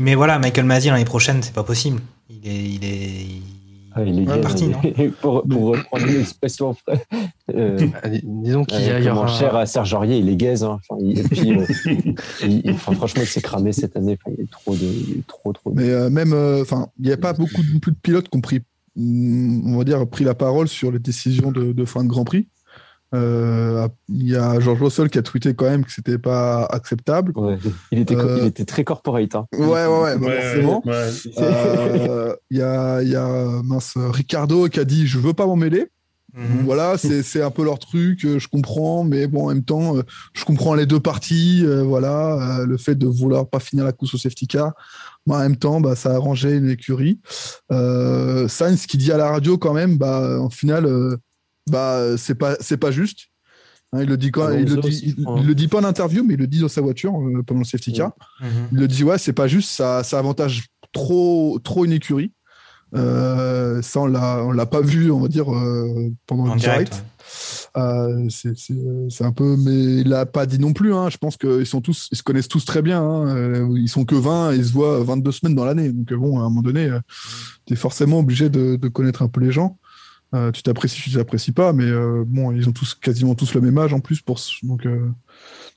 [0.01, 2.01] mais voilà, Michael Masi l'année prochaine, c'est pas possible.
[2.29, 3.25] Il est, il est,
[3.93, 4.79] ah, il est parti, non
[5.21, 6.75] pour, pour reprendre une expression,
[7.53, 7.87] euh,
[8.23, 10.63] disons qu'il y, a, euh, cher à Serge Aurier, il est gaze.
[10.63, 10.79] Hein.
[10.89, 14.17] Enfin, et puis, euh, franchement, il s'est cramé cette année.
[14.21, 15.71] Enfin, il est trop, de, trop, trop.
[15.73, 18.41] Mais euh, même, enfin, il n'y a pas beaucoup de, plus de pilotes qui ont
[18.41, 18.61] pris,
[18.95, 22.25] mm, on va dire, pris la parole sur les décisions de, de fin de Grand
[22.25, 22.47] Prix.
[23.15, 27.33] Euh, il y a Georges Russell qui a tweeté quand même que c'était pas acceptable.
[27.91, 29.35] il, était, il était très corporate.
[29.35, 29.47] Hein.
[29.53, 30.83] Ouais, ouais, ouais, forcément.
[31.39, 35.55] Euh, il y, a, y a mince, Ricardo qui a dit Je veux pas m'en
[35.55, 35.87] mêler.
[36.35, 36.61] Mhm.
[36.63, 39.95] Voilà, c'est un peu leur truc, je comprends, mais bon, en même temps,
[40.33, 41.65] je comprends les deux parties.
[41.65, 44.73] voilà, le fait de vouloir pas finir la course au safety car,
[45.25, 47.19] mais en même temps, bah, ça a arrangé une écurie.
[47.71, 50.87] Sainz qui dit à la radio quand même, bah, en final,
[51.69, 53.29] bah c'est pas c'est pas juste.
[53.91, 56.35] Hein, il le dit quand il, le dit, il, le dit pas en interview, mais
[56.35, 58.11] il le dit dans sa voiture euh, pendant le safety car.
[58.39, 58.47] Mhm.
[58.71, 62.31] Il le dit ouais, c'est pas juste, ça, ça avantage trop trop une écurie.
[62.95, 67.03] Euh, ça on l'a on l'a pas vu, on va dire euh, pendant le direct.
[68.29, 70.93] c'est un peu, mais il l'a pas dit non plus.
[70.93, 71.09] Hein.
[71.09, 73.01] Je pense qu'ils sont tous, ils se connaissent tous très bien.
[73.01, 73.69] Hein.
[73.75, 75.91] Ils sont que 20 et ils se voient 22 semaines dans l'année.
[75.91, 76.91] Donc bon, à un moment donné,
[77.65, 79.77] tu es forcément obligé de, de, connaître un peu les gens.
[80.35, 83.61] Euh, tu t'apprécies, tu t'apprécies pas, mais euh, bon, ils ont tous quasiment tous le
[83.61, 84.21] même âge en plus.
[84.21, 85.09] Pour, donc, euh,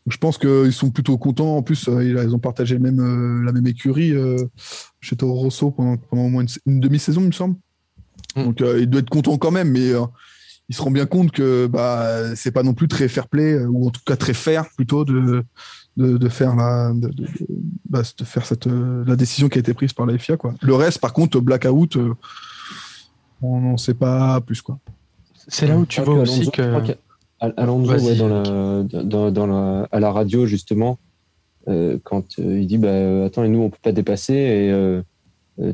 [0.07, 1.57] je pense qu'ils sont plutôt contents.
[1.57, 4.13] En plus, ils ont partagé le même, la même écurie
[5.01, 7.57] chez Toro Rosso pendant, pendant au moins une, demi-saison, il me semble.
[8.37, 8.45] Mm.
[8.45, 9.93] Donc, ils doivent être contents quand même, mais
[10.69, 13.87] ils se rendent bien compte que bah, c'est pas non plus très fair play, ou
[13.87, 15.45] en tout cas très fair plutôt, de,
[15.97, 17.27] de, de faire la de, de,
[17.89, 20.55] bah, de faire cette la décision qui a été prise par la FIA quoi.
[20.61, 21.97] Le reste par contre blackout
[23.43, 24.79] on n'en sait pas plus quoi.
[25.49, 26.63] C'est là où tu vois aussi que
[27.41, 30.99] Alonso ouais, dans la, dans, dans la, à la radio justement
[31.69, 35.03] euh, quand euh, il dit bah attends et nous on peut pas dépasser et euh,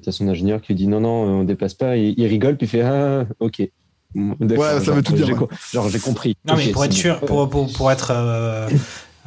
[0.02, 2.66] t'as son ingénieur qui lui dit non non on dépasse pas il, il rigole puis
[2.66, 5.48] il fait ah ok ouais ça veut tout dire ouais.
[5.72, 8.12] genre j'ai compris non okay, mais pour être sûr pour, pour, pour être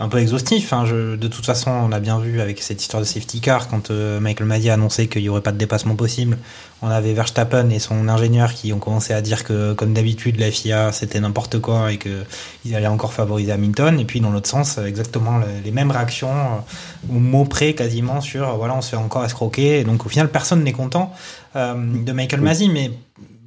[0.02, 0.74] un peu exhaustif.
[0.74, 0.86] Hein.
[0.86, 3.92] Je, de toute façon, on a bien vu avec cette histoire de safety car, quand
[3.92, 6.40] euh, Michael Madi a annoncé qu'il n'y aurait pas de dépassement possible,
[6.82, 10.50] on avait Verstappen et son ingénieur qui ont commencé à dire que, comme d'habitude, la
[10.50, 14.00] FIA c'était n'importe quoi et qu'ils allaient encore favoriser Hamilton.
[14.00, 18.76] Et puis, dans l'autre sens, exactement les mêmes réactions, euh, mots près quasiment sur voilà,
[18.76, 19.82] on se fait encore escroquer.
[19.82, 21.14] Et donc, au final, personne n'est content
[21.56, 22.90] euh, de Michael Masi, mais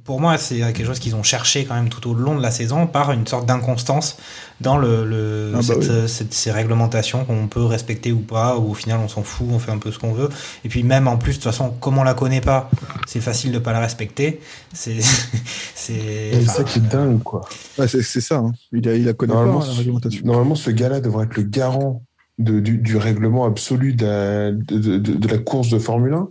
[0.05, 2.51] pour moi, c'est quelque chose qu'ils ont cherché quand même tout au long de la
[2.51, 4.17] saison par une sorte d'inconstance
[4.61, 6.07] dans le, le Ah bah cette, oui.
[6.07, 9.57] cette- ces réglementations qu'on peut respecter ou pas, ou au final on s'en fout, on
[9.59, 10.29] fait un peu ce qu'on veut.
[10.63, 12.69] Et puis même en plus, de toute façon, comme on la connaît pas,
[13.07, 14.39] c'est facile de pas la respecter.
[14.73, 14.99] C'est,
[15.75, 16.45] c'est.
[16.45, 17.41] Ça qui est dingue, quoi.
[17.77, 18.37] Ouais, c'est ça.
[18.37, 18.53] hein.
[18.71, 20.21] Il, a, il la connaît Normalement, pas, la réglementation.
[20.25, 22.03] Normalement, ce gars-là devrait être le garant
[22.37, 26.29] de- du, du règlement absolu de la, de, de- de la course de Formule 1.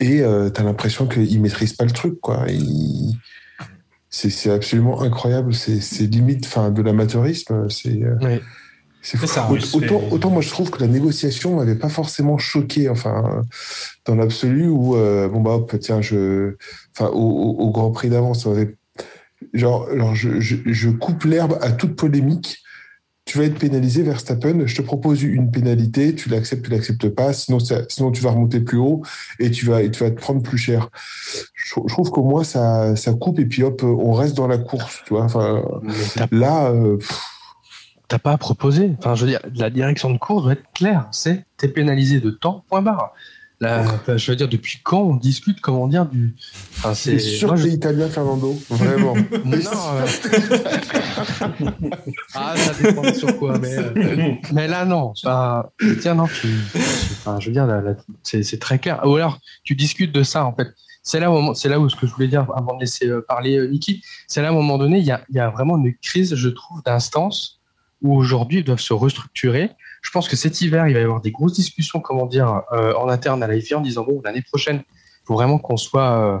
[0.00, 2.46] Et euh, t'as l'impression qu'il maîtrise pas le truc, quoi.
[4.10, 5.52] C'est absolument incroyable.
[5.54, 7.68] C'est limite enfin, de l'amateurisme.
[7.68, 8.40] C'est euh, Oui.
[9.02, 9.26] c'est fou.
[9.26, 13.42] Ça, autant, autant moi, je trouve que la négociation m'avait pas forcément choqué, enfin,
[14.06, 16.54] dans l'absolu, où, euh, bon, bah, hop, tiens, je.
[16.96, 18.46] Enfin, au, au- au Grand Prix d'avance,
[19.52, 22.58] genre, genre je, je, je coupe l'herbe à toute polémique.
[23.28, 24.66] Tu vas être pénalisé, Verstappen.
[24.66, 26.14] Je te propose une pénalité.
[26.14, 27.34] Tu l'acceptes, tu l'acceptes pas.
[27.34, 29.02] Sinon, ça- sinon, tu vas remonter plus haut
[29.38, 30.88] et tu vas, et tu vas te prendre plus cher.
[31.54, 34.56] Je, je trouve qu'au moins, ça, ça coupe et puis hop, on reste dans la
[34.56, 35.02] course.
[35.06, 35.24] Tu vois.
[35.24, 35.62] Enfin,
[36.32, 36.96] là, euh,
[38.08, 38.92] t'as pas à proposer.
[38.98, 41.06] Enfin, je veux dire, la direction de course doit être claire.
[41.12, 43.12] C'est t'es pénalisé de temps, point barre.
[43.60, 43.84] Là,
[44.16, 46.36] je veux dire, depuis quand on discute, comment dire, du.
[46.76, 48.56] Enfin, c'est sûr moi, que je- italien, Fernando.
[48.70, 49.14] Vraiment.
[49.44, 49.56] Non,
[49.94, 50.06] euh,
[52.34, 55.12] ah, ça dépend sur quoi, mais, euh, mais là, non.
[56.00, 59.00] Tiens, non, tu, enfin, je veux dire, là, là, c'est très clair.
[59.04, 60.68] Ou alors, tu discutes de ça, en fait.
[61.02, 63.56] C'est là, c'est là où ce que je voulais dire avant de laisser euh, parler
[63.56, 65.78] euh, Niki, c'est là, à un moment donné, il y a, il y a vraiment
[65.78, 67.60] une crise, je trouve, d'instance
[68.02, 69.70] où aujourd'hui, ils doivent se restructurer.
[70.02, 72.94] Je pense que cet hiver, il va y avoir des grosses discussions, comment dire, euh,
[72.94, 76.18] en interne à la FIA en disant, bon, l'année prochaine, il faut vraiment qu'on soit
[76.18, 76.38] euh,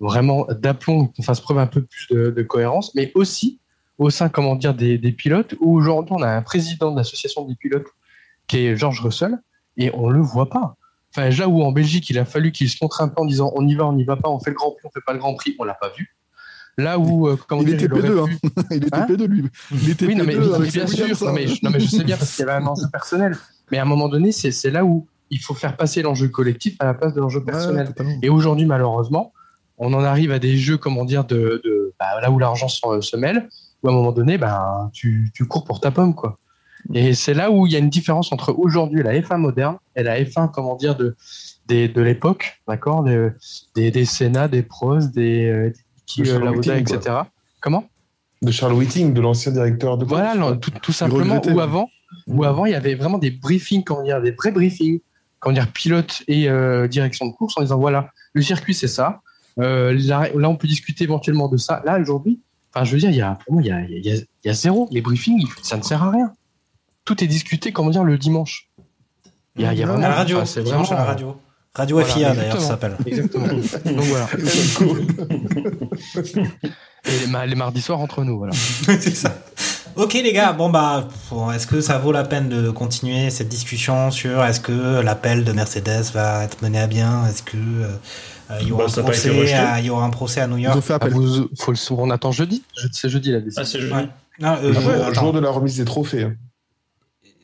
[0.00, 3.60] vraiment d'aplomb, qu'on fasse preuve un peu plus de, cohérence, mais aussi
[3.98, 7.54] au sein, comment dire, des, pilotes, où aujourd'hui, on a un président de l'association des
[7.54, 7.88] pilotes
[8.46, 9.38] qui est George Russell,
[9.76, 10.76] et on le voit pas.
[11.14, 13.52] Enfin, là où en Belgique, il a fallu qu'il se montre un peu en disant
[13.54, 15.12] on y va, on n'y va pas, on fait le Grand Prix, on fait pas
[15.12, 16.16] le Grand Prix, on l'a pas vu.
[16.78, 18.62] Là où, euh, comment Il dire, était aurait P2, pu- hein.
[18.70, 19.44] Il était Hein P2 lui.
[19.72, 20.98] Il était oui, non, mais, P2 avec bien sûr.
[21.00, 21.32] Williams, Non hein.
[21.34, 23.36] mais, je, non, mais je sais bien parce qu'il y avait un enjeu personnel.
[23.70, 26.86] Mais à un moment donné, c'est là où il faut faire passer l'enjeu collectif à
[26.86, 27.92] la place de l'enjeu personnel.
[28.22, 29.32] Et aujourd'hui, malheureusement,
[29.78, 32.80] on en arrive à des jeux, comment dire, de, de bah, là où l'argent se,
[33.00, 33.48] se mêle,
[33.82, 36.38] où à un moment donné, bah, tu, tu cours pour ta pomme, quoi.
[36.94, 40.02] Et c'est là où il y a une différence entre aujourd'hui la F1 moderne et
[40.02, 41.14] la F1, comment dire, de,
[41.68, 43.28] de l'époque, d'accord, des,
[43.74, 44.04] des, des
[44.50, 45.72] des Prost, des, euh,
[46.14, 46.96] qui, De euh, Charles Lauda, quoi.
[46.96, 47.16] etc.
[47.60, 47.84] Comment?
[48.42, 51.40] De Charles Whiting, de l'ancien directeur de voilà, non, tout, tout simplement.
[51.52, 51.88] Ou avant,
[52.26, 55.00] ou avant, il y avait vraiment des briefings, dire, des vrais briefings,
[55.38, 59.20] comment dire, pilote et euh, direction de course, en disant voilà, le circuit c'est ça.
[59.58, 61.82] Euh, là, là, on peut discuter éventuellement de ça.
[61.84, 62.40] Là, aujourd'hui,
[62.72, 64.14] enfin, je veux dire, il y a, pour moi, il y a, il y a-
[64.16, 64.88] il y a zéro.
[64.90, 66.32] Les briefings, ça ne sert à rien.
[67.04, 68.70] Tout est discuté, comment dire, le dimanche.
[69.56, 71.04] Il y a, il y a à vraiment la radio, enfin, c'est dimanche à la
[71.04, 71.40] vraiment- radio.
[71.74, 72.96] Radio Voilà, FIA d'ailleurs, ça s'appelle.
[73.06, 73.46] Exactement.
[73.84, 74.28] Donc voilà.
[77.06, 78.52] Et les, ma- les mardis soirs entre nous, voilà.
[78.54, 79.34] c'est ça.
[79.96, 83.48] Ok les gars, bon bah, bon, est-ce que ça vaut la peine de continuer cette
[83.48, 87.26] discussion sur est-ce que l'appel de Mercedes va être mené à bien?
[87.26, 87.88] Est-ce que euh,
[88.60, 90.80] il y aura Bah, un procès à, il y aura un procès à New York?
[90.80, 91.10] Fait appel.
[91.12, 92.62] Ah, vous- faut le, on attend jeudi?
[92.76, 93.62] Je- C'est jeudi la décision.
[93.62, 93.92] Ah, c'est jeudi.
[93.94, 94.08] Ouais.
[94.40, 94.72] Non, euh,
[95.08, 96.24] Le jour- de la remise des trophées.
[96.24, 96.34] hein.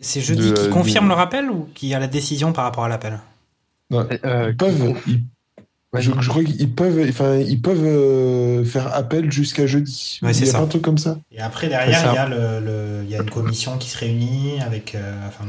[0.01, 2.85] C'est jeudi de- qui du- confirme le rappel ou qui a la décision par rapport
[2.85, 3.18] à l'appel?
[3.91, 5.22] Non, Euh, ils peuvent, ils-
[5.95, 10.18] je, je crois qu'ils peuvent, enfin, ils peuvent euh, faire appel jusqu'à jeudi.
[10.22, 10.59] Ouais, c'est il y a ça.
[10.59, 11.18] pas un truc comme ça.
[11.32, 13.97] Et après derrière, il y a le, le- il y a une commission qui se
[13.99, 14.95] réunit avec.
[14.95, 15.45] euh, enfin,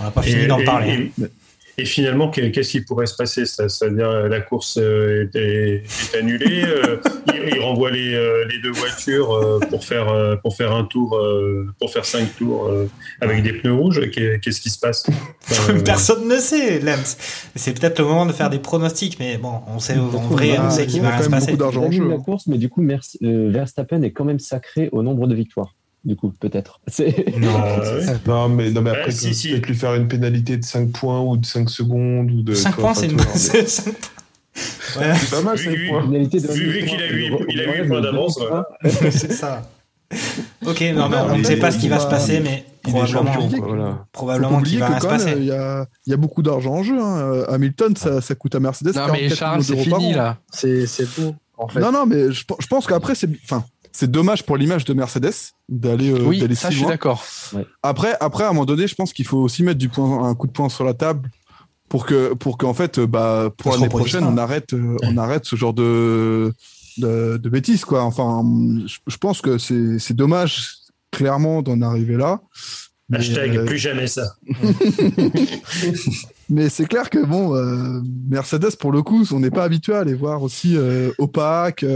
[0.00, 1.10] on n'a pas fini d'en parler.
[1.20, 1.24] hein.
[1.24, 1.30] Et,
[1.78, 3.46] et finalement, que- qu'est-ce qui pourrait se passer?
[3.46, 5.82] C'est-à-dire la course euh, est, est-
[6.14, 6.96] est annulée, euh,
[7.28, 8.10] ils, ils renvoient les,
[8.50, 11.18] les deux voitures euh, pour faire euh, pour faire un tour,
[11.78, 12.70] pour faire cinq tours
[13.20, 14.10] avec des pneus rouges.
[14.10, 15.04] Qu'est- Qu'est-ce qui se passe?
[15.84, 17.16] Personne ne sait, Lems.
[17.54, 20.70] C'est peut-être le moment de faire des pronostics, mais bon, on sait, en vrai, on
[20.70, 21.52] sait qu'il va rien se passer.
[21.52, 22.82] Il annule la course, mais du coup,
[23.22, 25.74] Verstappen est quand même sacré au nombre de victoires.
[26.08, 26.80] Du coup, peut-être.
[28.26, 29.50] Non, mais, non, mais après, Ouais, si, si.
[29.50, 32.30] peut-être lui faire une pénalité de 5 points ou de 5 secondes.
[32.30, 33.20] Ou de, 5 tu vois, points, c'est une.
[34.98, 36.02] Ouais, C'est pas mal, Vu- 5 vu- points.
[36.06, 37.96] Pénalité de Vu, 20 vu qu'il a eu, points, il a eu enlève un point
[37.96, 38.40] le d'avance,
[39.10, 39.70] c'est ça.
[40.66, 43.48] Ok, non, mais on ne sait pas ce qui va va- se passer, mais probablement,
[43.50, 44.06] quoi, voilà.
[44.12, 45.34] Probablement qu'il va que rien se passer.
[45.36, 46.98] il y a, il y a beaucoup d'argent en jeu.
[46.98, 47.18] hein.
[47.18, 48.94] Euh, Hamilton, ça, ça coûte à Mercedes.
[48.96, 50.16] Non, mais 44 Charles, c'est millions d'euros par fini an.
[50.16, 50.38] là.
[50.50, 51.80] C'est bon, en fait.
[51.80, 53.64] Non, non, mais je, je pense qu'après, c'est, enfin,
[53.98, 55.34] c'est dommage pour l'image de Mercedes
[55.68, 57.24] d'aller, euh, oui, d'aller ça, si je suis d'accord.
[57.82, 60.36] Après, après, à un moment donné, je pense qu'il faut aussi mettre du point, un
[60.36, 61.28] coup de poing sur la table
[61.88, 65.46] pour que, pour qu'en fait, euh, bah, pour l'année prochaine, on arrête, euh, on arrête
[65.46, 66.54] ce genre de,
[66.98, 68.04] de, de bêtises, quoi.
[68.04, 68.44] Enfin,
[68.86, 70.76] je, je pense que c'est, c'est dommage,
[71.10, 72.40] clairement, d'en arriver là.
[73.08, 74.34] Mais, Hashtag euh, plus jamais ça.
[76.50, 80.04] mais c'est clair que bon, euh, Mercedes pour le coup, on n'est pas habitué à
[80.04, 81.86] les voir aussi euh, opaques.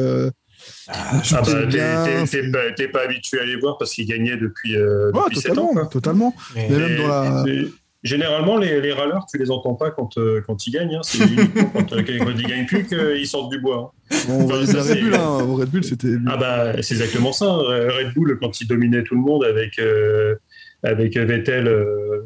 [0.89, 2.43] Euh, Ah shooter bah, t'es-
[2.83, 5.55] bien, pas, habitué à les voir parce qu'ils gagnaient depuis, euh, Ouais, depuis 7 ans.
[5.55, 5.87] totalement, quoi.
[5.87, 6.35] totalement.
[6.55, 7.73] Mais- Mais même dans la, Et- et
[8.05, 10.97] Généralement, les, les râleurs, tu les entends pas quand, euh, quand ils gagnent.
[10.97, 11.01] hein.
[11.05, 11.19] C'est
[11.73, 13.93] quand, euh, quand ils gagnent plus qu'ils sortent du bois.
[14.11, 14.17] hein.
[14.27, 15.39] Bon, on Enfin, ça, Red c'est- Bull, hein.
[15.49, 16.09] Au Red Bull, c'était.
[16.27, 17.45] Ah bah, c'est exactement ça.
[17.45, 17.63] hein.
[17.97, 20.35] Red Bull, quand ils dominaient tout le monde avec, euh,
[20.83, 22.23] avec Vettel, euh,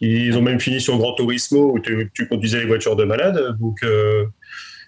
[0.00, 3.56] ils ont même fini sur Grand Turismo où tu, tu conduisais les voitures de malade.
[3.60, 4.24] Donc, euh,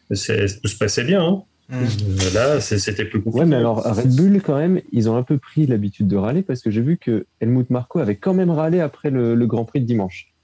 [0.08, 1.42] tout se passait bien.
[1.70, 1.80] Hein.
[1.80, 1.84] Mm.
[1.84, 3.40] Euh, Là, c'était plus compliqué.
[3.40, 6.42] Ouais, mais alors, Red Bull, quand même, ils ont un peu pris l'habitude de râler
[6.42, 9.64] parce que j'ai vu que Helmut Marko avait quand même râlé après le, le Grand
[9.64, 10.34] Prix de dimanche.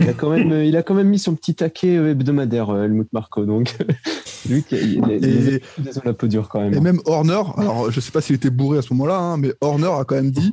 [0.00, 2.84] Il, a quand même, il a quand même mis son petit taquet euh, hebdomadaire, euh,
[2.84, 3.44] Helmut Marko.
[3.44, 3.76] Donc,
[4.48, 5.60] lui, les,
[6.04, 6.74] la peau dure quand même.
[6.74, 9.52] Et même Horner, alors je sais pas s'il était bourré à ce moment-là, hein, mais
[9.60, 10.52] Horner a quand même dit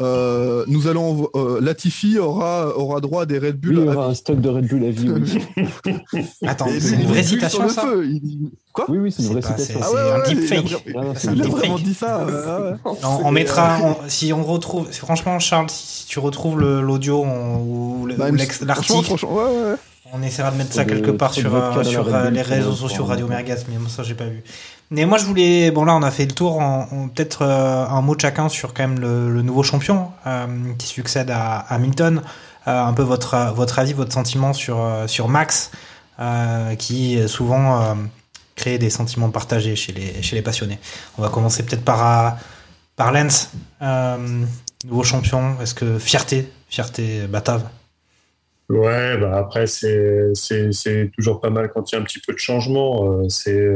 [0.00, 3.78] euh, nous allons euh, Latifi aura aura droit à des Red Bull.
[3.82, 5.08] Il à aura un stock de Red Bull à vie.
[5.10, 5.94] Oui,
[6.46, 8.06] Attends, c'est une vraie citation, sur le ça feu.
[8.06, 9.80] Il Quoi oui, oui, c'est une vraie pas- citation.
[9.80, 11.60] c'est- Ah ouais, un il a Ah c'est un Il a deepfake.
[11.60, 12.24] vraiment dit ça.
[12.26, 12.92] ouais.
[13.24, 18.08] On, mettra, on- si on retrouve, franchement, Charles, si tu retrouves le- l'audio on- ou
[18.18, 18.30] bah,
[18.66, 19.74] l'article, ouais,
[20.12, 23.28] on essaiera de mettre ça quelque part sur, euh, sur euh, les réseaux sociaux Radio.
[23.28, 24.42] Mergas, mais moi, ça, j'ai pas vu.
[24.90, 28.02] Mais moi, je voulais, bon, là, on a fait le tour, en, peut-être euh, un
[28.02, 30.46] mot de chacun sur quand même le, nouveau champion euh,
[30.78, 32.22] qui succède à Hamilton.
[32.66, 35.70] Euh, un peu votre, votre avis, votre sentiment sur, sur Max,
[36.78, 37.96] qui souvent
[38.54, 40.78] crée des sentiments partagés chez les, chez les passionnés.
[41.18, 42.38] On va commencer peut-être par,
[42.96, 43.50] par Lens,
[44.86, 45.60] nouveau champion.
[45.60, 47.68] Est-ce que fierté, fierté batave?
[48.70, 50.32] Ouais, bah après, c'est,
[51.14, 53.28] toujours pas mal quand il y a un petit peu de changement.
[53.28, 53.68] C'est,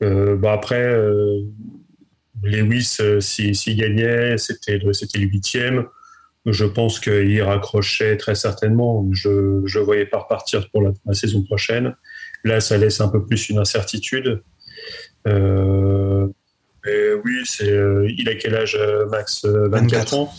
[0.00, 1.40] bah après, euh,
[2.42, 5.86] Lewis, euh, s'il s'il gagnait, c'était le, huitième.
[6.46, 9.06] Je pense qu'il raccrochait très certainement.
[9.12, 11.94] Je je voyais pas repartir pour la, la saison prochaine.
[12.44, 14.42] Là, ça laisse un peu plus une incertitude.
[15.26, 16.26] Euh,
[16.84, 19.44] mais oui, c'est, euh, il a quel âge, euh, Max?
[19.44, 20.32] Euh, 24 ans.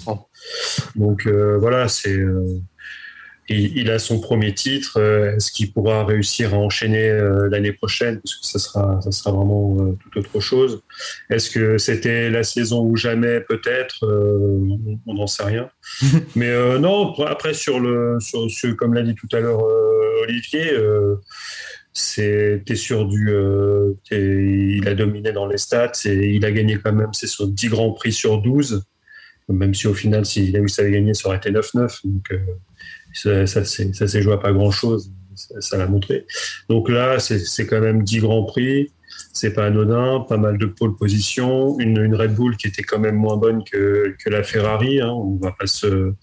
[0.96, 2.20] Donc euh, voilà, c'est.
[3.52, 4.98] Il, il a son premier titre.
[4.98, 8.20] euh, Est-ce qu'il pourra réussir à enchaîner euh, l'année prochaine?
[8.22, 10.82] Parce que ça sera, ça sera vraiment euh, tout autre chose.
[11.30, 13.42] Est-ce que c'était la saison ou jamais?
[13.42, 14.06] Peut-être.
[14.06, 14.60] euh,
[15.08, 15.70] on n'en sait rien.
[16.36, 19.62] Mais euh, non, après, sur le, sur, sur- comme l'a dit tout à l'heure
[20.24, 21.16] Olivier, euh,
[21.94, 23.30] c'était sur du.
[23.30, 27.28] euh, t'es- il a dominé dans les stats et il a gagné quand même ses
[27.46, 28.84] 10 grands prix sur 12.
[29.50, 32.00] Même si au final, s'il a eu ça à gagner, ça aurait été 9-9.
[32.06, 32.38] Donc, euh,
[33.14, 35.12] ça, ça, ça s'est joué à pas grand chose.
[35.36, 36.26] Ça l'a montré.
[36.70, 38.92] Donc là, c'est quand même 10 grands prix.
[39.34, 40.26] C'est pas anodin.
[40.28, 41.80] Pas mal de pole position.
[41.80, 45.00] Une, Red Bull qui était quand même moins bonne que, la Ferrari.
[45.02, 45.10] Hein.
[45.10, 45.88] On va pas se.
[45.88, 46.14] euh,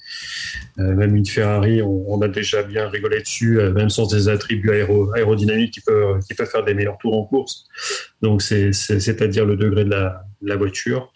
[0.76, 5.12] même une Ferrari, on, a déjà bien rigolé dessus, euh, même sans des attributs aéro-
[5.14, 7.66] aérodynamiques qui peuvent, faire des meilleurs tours en course.
[8.22, 11.12] Donc, c'est- c'est- c'est-à-dire le degré de la, voiture.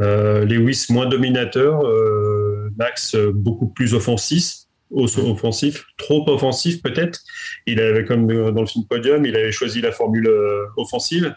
[0.00, 7.20] Euh, Lewis moins dominateur, euh, Max beaucoup plus offensif, offensif, trop offensif peut-être.
[7.66, 11.34] Il avait comme dans le film Podium, il avait choisi la formule euh, offensive.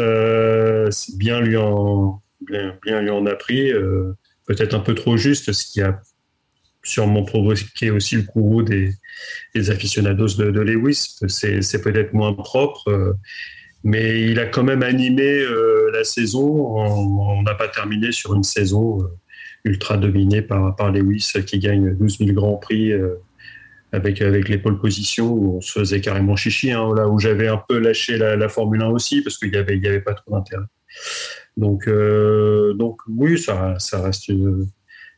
[0.00, 4.12] Euh, bien lui en bien, lui en a pris, euh,
[4.46, 6.00] peut-être un peu trop juste, ce qui a
[6.84, 8.92] sûrement provoqué aussi le courroux des,
[9.54, 11.18] des aficionados de, Lewis.
[11.28, 12.88] C'est peut-être moins propre.
[12.88, 13.12] euh,
[13.84, 15.44] mais il a quand même animé
[15.92, 16.42] la saison.
[16.42, 18.98] On n'a pas terminé sur une saison
[19.64, 23.14] ultra dominée par, par Lewis qui gagne 12 000 grands prix euh,
[23.92, 26.72] avec, avec les pole positions où on se faisait carrément chichi.
[26.72, 29.78] hein, là où j'avais un peu lâché la, Formule 1 aussi parce qu'il n'y avait,
[29.78, 30.64] y avait pas trop d'intérêt.
[31.56, 34.66] Donc, euh, donc oui, ça, ça reste, une,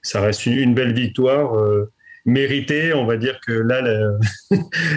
[0.03, 1.55] ça reste une, belle victoire.
[1.55, 1.91] euh,
[2.27, 3.81] méritée, on va dire que là,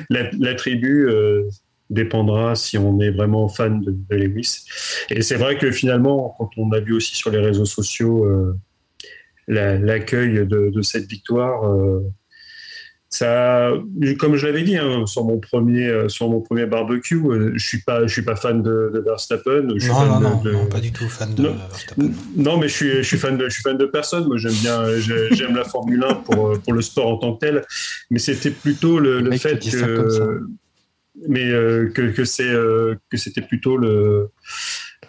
[0.10, 1.44] la, la, tribu, euh,
[1.90, 4.66] dépendra si on est vraiment fan de, Lewis.
[5.10, 8.26] Et c'est vrai que finalement, quand on a vu aussi sur les réseaux sociaux
[9.48, 11.64] l'accueil de, cette victoire,
[13.14, 13.72] ça,
[14.18, 17.64] comme je l'avais dit hein, sur mon premier euh, sur mon premier barbecue, euh, je
[17.64, 19.68] suis pas je suis pas fan de, Verstappen.
[19.78, 22.10] Je non, non, non, pas du tout fan de Verstappen.
[22.36, 24.26] Non, mais je suis je suis fan de je suis fan de personne.
[24.26, 27.46] Moi, j'aime bien j'aime la Formule 1 pour euh, pour le sport en tant que
[27.46, 27.64] tel.
[28.10, 30.42] Mais c'était plutôt le, le fait que
[31.30, 31.52] mais
[31.94, 32.52] que que c'est
[33.12, 34.32] que c'était plutôt le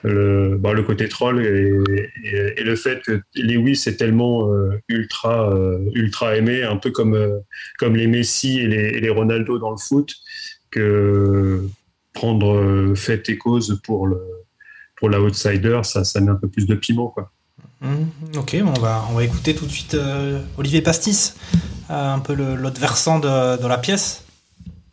[0.05, 5.79] le, bah, le côté troll et, le fait que Lewis est tellement euh, ultra euh,
[5.95, 7.39] ultra aimé, un peu comme euh,
[7.79, 10.15] comme les Messi et les, les, Ronaldo dans le foot,
[10.71, 11.67] que
[12.13, 14.21] prendre fait et cause pour le
[14.97, 17.31] pour l'outsider, ça ça met un peu plus de piment quoi.
[17.81, 19.97] Mmh, ok, on va on va écouter tout de suite
[20.59, 21.37] Olivier Pastis,
[21.89, 24.25] un peu l'autre versant de, de la pièce.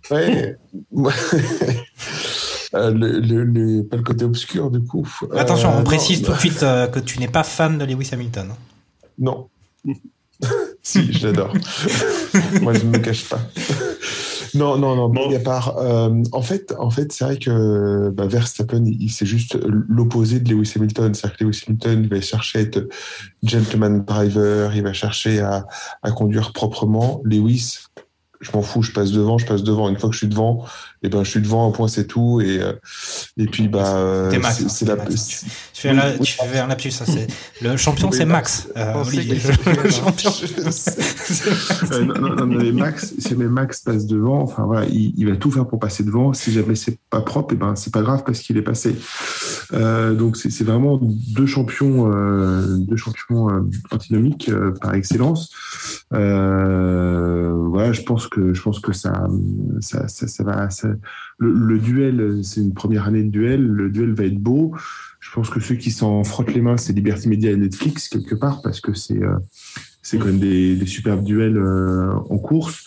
[0.09, 0.55] Ouais.
[2.73, 5.05] Euh, le, pas le côté obscur du coup.
[5.35, 8.09] Attention, on euh, précise tout de suite euh, que tu n'es pas fan de Lewis
[8.13, 8.53] Hamilton.
[9.19, 9.49] Non.
[10.81, 11.53] si, je l'adore.
[12.61, 13.41] Moi, je ne me cache pas.
[14.53, 15.09] Non, non, non.
[15.09, 15.33] Bon.
[15.35, 20.53] à part, en fait, en fait, c'est vrai que bah, Verstappen, c'est juste l'opposé de
[20.53, 21.13] Lewis Hamilton.
[21.13, 22.89] C'est-à-dire que Lewis Hamilton, il va chercher à être
[23.43, 25.67] gentleman driver, il va chercher à,
[26.03, 27.21] à conduire proprement.
[27.23, 27.79] Lewis,
[28.41, 29.87] je m'en fous, je passe devant, je passe devant.
[29.87, 30.65] Une fois que je suis devant,
[31.03, 32.41] et ben je suis devant, un point c'est tout.
[32.41, 32.73] Et euh,
[33.37, 34.29] et puis bah
[34.67, 34.97] c'est la.
[34.97, 35.17] Tu,
[35.73, 37.27] fais un, tu fais un lapsus, ça c'est
[37.61, 38.67] le champion, c'est Max.
[38.77, 39.39] Euh, Olivier,
[39.83, 40.31] le champion.
[41.91, 45.35] Euh, non, non, non, Max, si mais Max passe devant, enfin voilà, il, il, va
[45.35, 46.33] tout faire pour passer devant.
[46.33, 48.95] Si jamais c'est pas propre, et eh ben c'est pas grave parce qu'il est passé.
[49.73, 53.47] Euh, donc c'est vraiment deux champions, euh, deux champions
[53.91, 55.51] antinomiques par excellence.
[56.11, 59.27] voilà, je pense que je pense que ça,
[59.79, 60.69] ça, ça, va.
[61.37, 63.65] Le, duel, c'est une première année de duel.
[63.65, 64.75] Le duel va être beau.
[65.19, 68.35] Je pense que ceux qui s'en frottent les mains, c'est Liberty Media et Netflix quelque
[68.35, 69.37] part parce que c'est euh,
[70.01, 72.85] c'est quand même des, superbes duels euh, en course.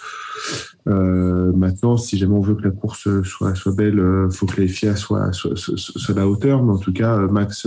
[0.86, 4.68] Euh, maintenant, si jamais on veut que la course soit soit belle, faut que les
[4.68, 6.62] FIA soit, à la hauteur.
[6.62, 7.66] Mais en tout cas, Max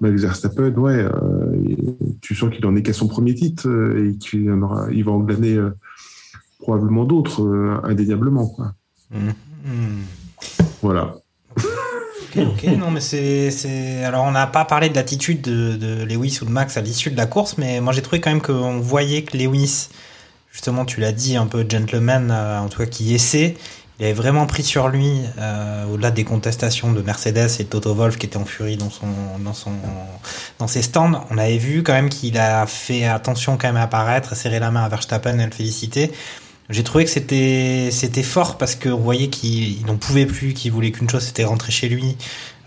[0.00, 1.06] Max Verstappen, ouais,
[2.20, 4.54] tu sens qu'il en est qu'à son premier titre et qu'il
[4.92, 5.58] il va en glaner
[6.60, 8.56] probablement d'autres, euh, indéniablement.
[10.82, 11.14] Voilà.
[11.56, 14.04] Ok, ok, non, mais c'est.
[14.04, 17.16] Alors, on n'a pas parlé de l'attitude de, Lewis ou de Max à l'issue de
[17.16, 19.88] la course, mais moi j'ai trouvé quand même qu'on voyait que Lewis,
[20.52, 23.56] justement, tu l'as dit, un peu gentleman, euh, en tout cas qui essaie,
[24.00, 27.94] il avait vraiment pris sur lui, euh, au-delà des contestations de Mercedes et de Toto
[27.94, 29.08] Wolf qui étaient en furie dans son,
[29.44, 29.72] dans son,
[30.58, 31.26] dans ses stands.
[31.30, 34.70] On avait vu quand même qu'il a fait attention quand même à apparaître, serrer la
[34.70, 36.12] main à Verstappen et le féliciter.
[36.70, 40.70] J'ai trouvé que c'était c'était fort parce que vous voyez qu'il n'en pouvait plus, qu'il
[40.70, 42.16] voulait qu'une chose, c'était rentrer chez lui,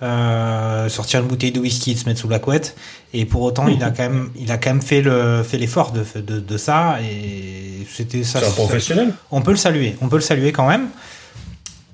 [0.02, 2.76] euh, sortir une bouteille de whisky et se mettre sous la couette.
[3.14, 5.94] Et pour autant, il a quand même il a quand même fait le fait l'effort
[5.94, 8.42] de, de, de ça et c'était ça.
[8.42, 9.14] C'est un professionnel.
[9.32, 10.90] On peut le saluer, on peut le saluer quand même.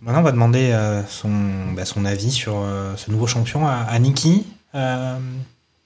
[0.01, 1.30] Maintenant, on va demander euh, son
[1.76, 4.47] bah, son avis sur euh, ce nouveau champion à, à Niki.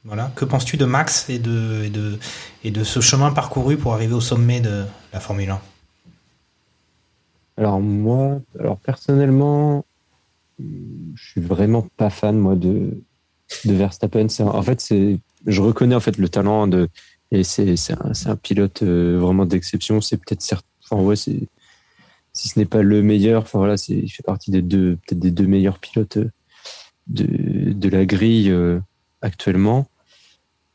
[0.06, 0.32] Voilà.
[0.36, 2.20] Que penses-tu de Max et de, et de,
[2.66, 4.84] et de ce chemin parcouru pour arriver au sommet de
[5.14, 5.62] la Formule 1
[7.58, 9.86] alors moi, alors personnellement,
[10.60, 13.04] je suis vraiment pas fan moi de
[13.66, 14.28] de Verstappen.
[14.40, 14.94] En fait,
[15.46, 16.90] je reconnais en fait le talent de
[17.32, 17.76] et c'est
[18.28, 20.02] un, pilote euh, vraiment d'exception.
[20.02, 21.48] C'est peut-être enfin ouais, si
[22.34, 25.48] ce n'est pas le meilleur, enfin voilà, il fait partie des deux peut-être des deux
[25.48, 26.20] meilleurs pilotes
[27.08, 28.80] de de la grille euh,
[29.22, 29.88] actuellement.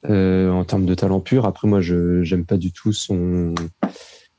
[0.09, 1.44] Euh, en termes de talent pur.
[1.44, 3.52] Après, moi, je j'aime pas du tout son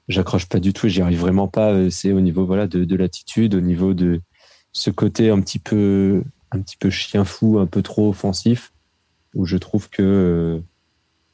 [0.10, 1.72] j'accroche pas du tout, j'y arrive vraiment pas.
[1.72, 4.22] Euh, c'est au niveau voilà de, de l'attitude, au niveau de
[4.74, 8.74] ce côté un petit peu un petit peu chien fou, un peu trop offensif,
[9.36, 10.60] où je trouve que euh,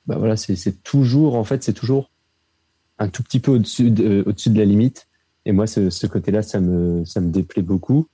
[0.05, 2.11] bah voilà c'est toujours en fait c'est toujours
[2.99, 5.07] un tout petit peu au-dessus de, au-dessus de la limite.
[5.45, 8.07] Et moi ce, ce côté-là ça me ça me déplaît beaucoup.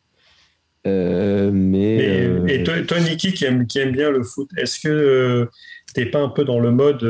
[0.87, 5.47] Euh, mais, Et toi, toi, Niki, qui aime, qui aime bien le foot, est-ce que
[5.93, 7.05] t'es pas un peu dans le mode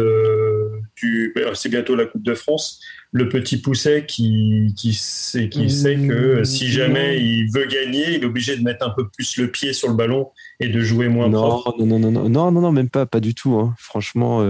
[0.95, 1.33] du.
[1.53, 2.81] C'est bientôt la Coupe de France
[3.11, 8.23] le petit pousset qui, qui, sait, qui sait que si jamais il veut gagner, il
[8.23, 10.29] est obligé de mettre un peu plus le pied sur le ballon
[10.61, 11.75] et de jouer moins non, propre?
[11.79, 13.55] Non, non, non, non, non, non, non, même pas, pas du tout.
[13.55, 13.75] Hein.
[13.77, 14.41] Franchement,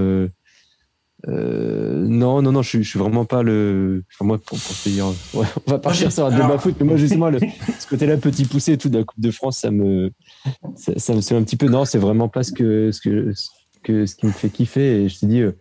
[1.28, 4.04] euh, non, non, non, je, je suis vraiment pas le.
[4.14, 6.98] Enfin, moi, pour, pour dire, ouais, on va partir sur un débat foot, mais moi,
[6.98, 7.40] justement, le,
[7.80, 10.12] ce côté-là, petit poussé et tout de la Coupe de France, ça me,
[10.76, 11.68] ça, ça me, c'est un petit peu.
[11.68, 13.50] Non, c'est vraiment pas ce que, ce que, ce
[13.84, 15.04] que, ce qui me fait kiffer.
[15.04, 15.42] Et je te dis.
[15.42, 15.52] Euh,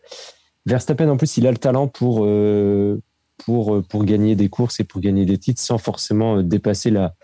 [0.66, 3.00] Verstappen, en plus, il a le talent pour, euh,
[3.38, 7.14] pour, pour gagner des courses et pour gagner des titres sans forcément dépasser la,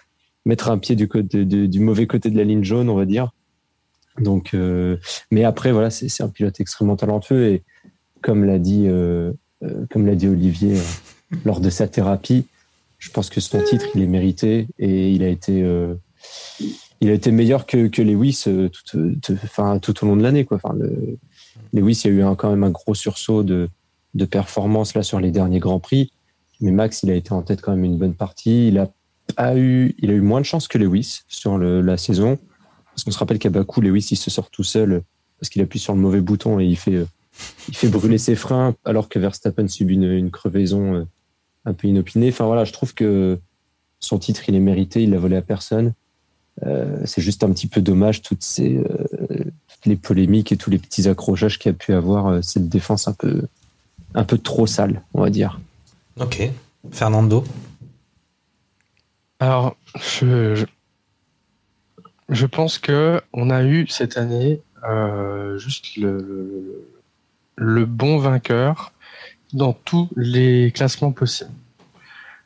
[0.47, 3.33] mettre un pied du, côté, du mauvais côté de la ligne jaune, on va dire.
[4.19, 4.57] Donc,
[5.31, 7.63] mais après, voilà, c'est un pilote extrêmement talentueux et
[8.27, 9.33] comme l'a dit, euh,
[9.63, 10.75] euh, comme l'a dit Olivier
[11.45, 12.47] lors de sa thérapie,
[12.99, 15.65] je pense que son titre, il est mérité et il a été,
[17.01, 20.57] il a été meilleur que, que Lewis tout, enfin, tout au long de l'année, quoi.
[20.57, 21.19] Enfin, le,
[21.73, 23.69] Lewis, il y a eu quand même un gros sursaut de,
[24.15, 26.11] de performance là sur les derniers grands prix,
[26.61, 28.69] mais Max, il a été en tête quand même une bonne partie.
[28.69, 28.91] Il a
[29.37, 32.39] a eu, il a eu moins de chance que Lewis sur la saison.
[32.91, 35.03] Parce qu'on se rappelle qu'à Bakou, Lewis, il se sort tout seul
[35.39, 37.05] parce qu'il appuie sur le mauvais bouton et il fait,
[37.69, 41.05] il fait brûler ses freins alors que Verstappen subit une, une crevaison euh,
[41.65, 42.29] un peu inopinée.
[42.29, 43.39] Enfin voilà, je trouve que
[44.01, 45.93] son titre, il est mérité, il l'a volé à personne.
[46.65, 50.71] Euh, c'est juste un petit peu dommage toutes ces euh, toutes les polémiques et tous
[50.71, 53.43] les petits accrochages qu'il a pu avoir euh, cette défense un peu
[54.15, 55.61] un peu trop sale, on va dire.
[56.19, 56.51] Ok,
[56.91, 57.45] Fernando?
[59.39, 60.65] Alors, je,
[62.31, 66.89] je, pense que on a eu cette année euh, juste le, le,
[67.59, 68.93] bon vainqueur
[69.53, 71.51] dans tous les classements possibles.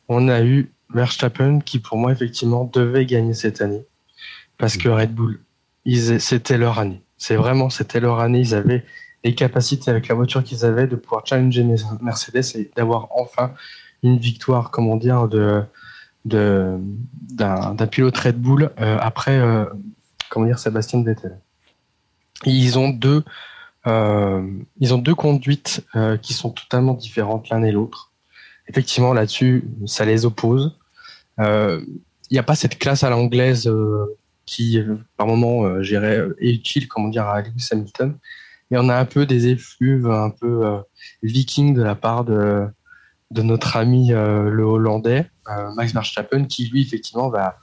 [0.08, 3.84] On a eu Verstappen qui, pour moi, effectivement, devait gagner cette année
[4.58, 5.40] parce que Red Bull,
[6.18, 7.02] c'était leur année.
[7.16, 8.40] C'est vraiment, c'était leur année.
[8.40, 8.84] Ils avaient
[9.24, 11.66] les capacités avec la voiture qu'ils avaient de pouvoir challenger
[12.00, 13.52] Mercedes et d'avoir enfin
[14.02, 15.64] une victoire, comment dire, de
[16.24, 19.64] d'un pilote Red Bull euh, après euh,
[20.28, 21.38] comment dire Sébastien Vettel.
[22.44, 23.24] ils ont deux
[23.86, 24.46] euh,
[24.78, 25.84] ils ont deux conduites
[26.22, 28.12] qui sont totalement différentes l'un et l'autre.
[28.68, 30.76] Effectivement là-dessus ça les oppose.
[31.38, 33.70] Il n'y a pas cette classe à l'anglaise
[34.46, 34.80] qui
[35.16, 38.16] par moment est utile comment dire à Lewis Hamilton.
[38.70, 40.78] Et on a un peu des effluves un peu
[41.22, 42.66] vikings de la part de
[43.30, 47.58] de notre ami le Hollandais euh, Max Verstappen, qui lui, effectivement, va,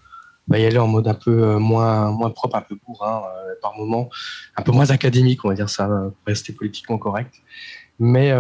[0.48, 3.54] va y aller en mode un peu euh, moins, moins propre, un peu bourrin, euh,
[3.62, 4.10] par moment,
[4.56, 7.36] un peu moins académique, on va dire ça, pour rester politiquement correct.
[8.00, 8.32] Mais,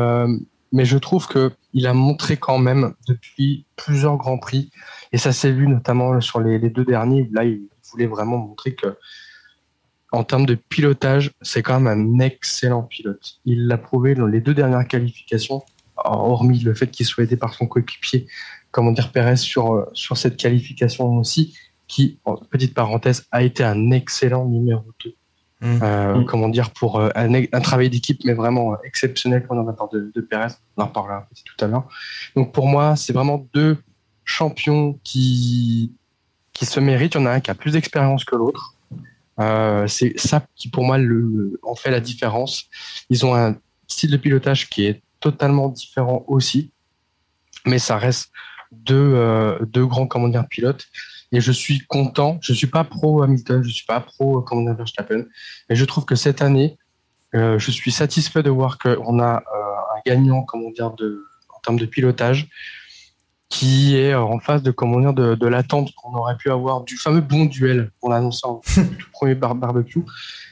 [0.71, 4.69] mais je trouve qu'il a montré quand même depuis plusieurs grands prix,
[5.11, 8.75] et ça s'est vu notamment sur les, les, deux derniers, là, il voulait vraiment montrer
[8.75, 8.95] que
[10.11, 13.39] en termes de pilotage, c'est quand même un excellent pilote.
[13.45, 15.63] Il l'a prouvé dans les deux dernières qualifications,
[15.97, 18.27] hormis le fait qu'il soit aidé par son coéquipier
[18.77, 21.57] comment dire, Perez sur, euh, sur cette qualification aussi,
[21.87, 25.13] qui, en petite parenthèse, a été un excellent numéro 2.
[25.59, 25.79] Mmh.
[25.81, 26.25] Euh, mmh.
[26.25, 30.11] Comment dire, pour euh, un, un, travail d'équipe, mais vraiment exceptionnel pendant la part de,
[30.13, 30.53] de Perez.
[30.75, 31.87] On en reparlera tout à l'heure.
[32.35, 33.77] Donc pour moi, c'est vraiment deux
[34.23, 35.93] champions qui,
[36.53, 37.15] qui se méritent.
[37.15, 38.75] Il y en a un qui a plus d'expérience que l'autre.
[39.39, 42.65] Euh, c'est ça qui, pour moi, le, en fait la différence.
[43.09, 43.55] Ils ont un
[43.87, 46.71] style de pilotage qui est totalement différent aussi,
[47.65, 48.31] mais ça reste
[48.71, 50.85] deux, euh, deux grands comment dire, pilotes.
[51.31, 52.37] Et je suis content.
[52.41, 55.25] Je suis pas pro Hamilton, je suis pas pro comment dire, Verstappen,
[55.69, 56.77] mais je trouve que cette année,
[57.35, 61.59] euh, je suis satisfait de voir qu'on a euh, un gagnant comment dire, de, en
[61.59, 62.47] termes de pilotage
[63.49, 66.97] qui est en face de comment dire de, de l'attente qu'on aurait pu avoir du
[66.97, 68.61] fameux bon duel qu'on a annoncé en
[69.13, 70.03] premier barbecue.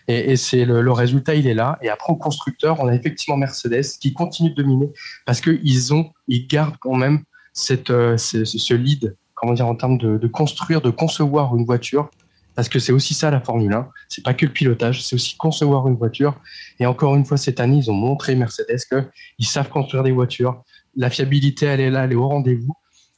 [0.07, 1.77] Et, et c'est le, le, résultat il est là.
[1.81, 4.91] Et après au constructeur on a effectivement Mercedes qui continue de dominer
[5.25, 7.23] parce que ils ont ils gardent quand même
[7.55, 9.15] cette, euh, ce lead,
[9.45, 12.09] comment dire, en termes de, de, construire, de concevoir une voiture,
[12.55, 13.87] parce que c'est aussi ça la Formule 1.
[14.09, 16.39] C'est pas que le pilotage, c'est aussi concevoir une voiture.
[16.79, 20.63] Et encore une fois, cette année, ils ont montré Mercedes qu'ils savent construire des voitures.
[20.95, 22.73] La fiabilité, elle est là, elle est au rendez-vous.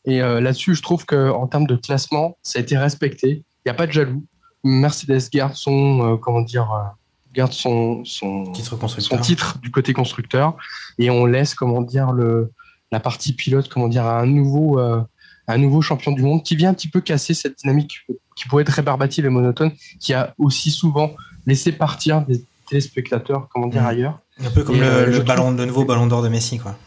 [0.05, 3.29] Et euh, là-dessus, je trouve qu'en termes de classement, ça a été respecté.
[3.29, 4.25] Il n'y a pas de jaloux.
[4.65, 6.83] Mercedes garde son, euh, comment dire, euh,
[7.33, 10.57] garde son, son, titre son titre du côté constructeur.
[10.97, 12.51] Et on laisse, comment dire, le,
[12.91, 14.79] la partie pilote, comment dire, à un nouveau,
[15.47, 18.05] un nouveau champion du monde qui vient un petit peu casser cette dynamique
[18.35, 21.11] qui pourrait être rébarbative et monotone, qui a aussi souvent
[21.45, 23.87] laissé partir des téléspectateurs, comment dire, mmh.
[23.87, 24.19] ailleurs.
[24.45, 26.77] Un peu comme le, euh, ballon, de nouveau ballon d'or de Messi, quoi.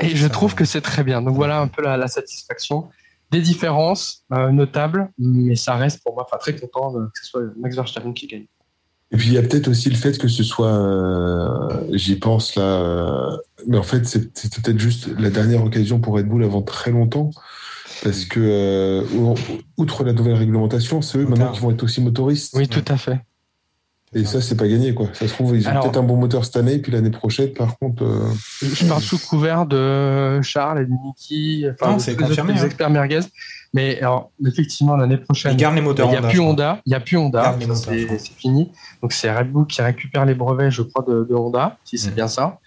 [0.00, 1.22] Et je trouve que c'est très bien.
[1.22, 2.88] Donc voilà un peu la, satisfaction.
[3.30, 7.74] Des différences euh, notables, mais ça reste pour moi, très content que ce soit Max
[7.74, 8.46] Verstappen qui gagne.
[9.12, 12.56] Et puis il y a peut-être aussi le fait que ce soit, euh, j'y pense
[12.56, 13.36] là, euh,
[13.68, 17.30] mais en fait c'est peut-être juste la dernière occasion pour Red Bull avant très longtemps,
[18.02, 19.34] parce que euh,
[19.76, 22.54] outre la nouvelle réglementation, c'est eux maintenant qui vont être aussi motoristes.
[22.56, 23.20] Oui, tout à fait.
[24.14, 25.08] Et ça, c'est pas gagné, quoi.
[25.12, 27.76] Ça se trouve, ils ont peut-être un bon moteur cette année, puis l'année prochaine, par
[27.78, 28.04] contre.
[28.62, 32.64] Je parle sous couvert de Charles et de Niki, enfin, des hein.
[32.64, 33.20] experts merguez.
[33.74, 36.80] Mais alors, effectivement, l'année prochaine, il les moteurs n'y a, plus Honda.
[36.86, 37.58] Il n'y a plus Honda.
[37.76, 38.72] C'est fini.
[39.02, 42.14] Donc, c'est Red Bull qui récupère les brevets, je crois, de, Honda, si c'est mm.
[42.14, 42.58] bien ça.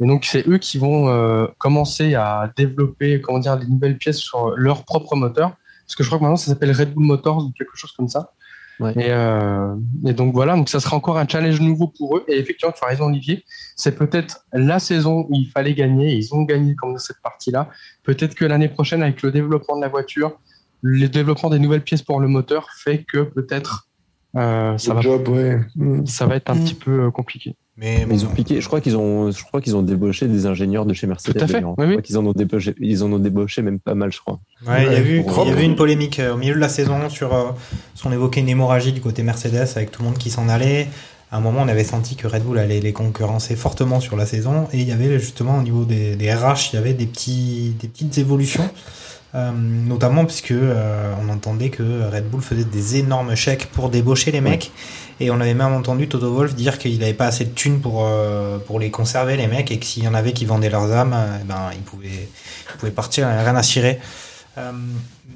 [0.00, 4.18] Et donc, c'est eux qui vont euh, commencer à développer, comment dire, les nouvelles pièces
[4.18, 5.56] sur leur propre moteur.
[5.84, 8.08] parce que je crois que maintenant ça s'appelle Red Bull Motors ou quelque chose comme
[8.08, 8.32] ça.
[8.80, 9.74] Et, euh,
[10.04, 12.24] et, donc voilà, donc ça sera encore un challenge nouveau pour eux.
[12.28, 13.42] Et effectivement, tu as raison, Olivier,
[13.74, 16.14] c'est peut-être la saison où il fallait gagner.
[16.14, 17.70] Ils ont gagné comme dans cette partie-là.
[18.02, 20.38] Peut-être que l'année prochaine, avec le développement de la voiture,
[20.82, 23.88] le développement des nouvelles pièces pour le moteur fait que peut-être
[24.36, 25.58] euh, ça, va, job, ouais.
[26.04, 27.56] ça va être un petit peu euh, compliqué.
[27.78, 28.60] Mais, ils ont piqué.
[28.60, 31.34] Je crois qu'ils ont, je crois qu'ils ont débauché des ingénieurs de chez Mercedes.
[31.34, 31.60] Tout à fait.
[31.60, 34.40] Je crois qu'ils en ont débauché, ils en ont débauché même pas mal, je crois.
[34.66, 36.70] Ouais, il y a eu, il y avait une polémique euh, au milieu de la
[36.70, 37.50] saison sur, euh,
[38.04, 40.88] on évoquait une hémorragie du côté Mercedes avec tout le monde qui s'en allait.
[41.30, 44.26] À un moment, on avait senti que Red Bull allait les concurrencer fortement sur la
[44.26, 47.06] saison, et il y avait justement au niveau des, des RH, il y avait des
[47.06, 48.70] petits, des petites évolutions.
[49.36, 54.30] Euh, notamment puisque euh, on entendait que Red Bull faisait des énormes chèques pour débaucher
[54.30, 54.70] les mecs
[55.20, 58.04] et on avait même entendu Toto Wolf dire qu'il n'avait pas assez de thunes pour
[58.04, 60.92] euh, pour les conserver les mecs et que s'il y en avait qui vendaient leurs
[60.92, 61.16] âmes
[61.46, 62.28] ben ils pouvaient
[62.72, 64.00] ils pouvaient partir rien à cirer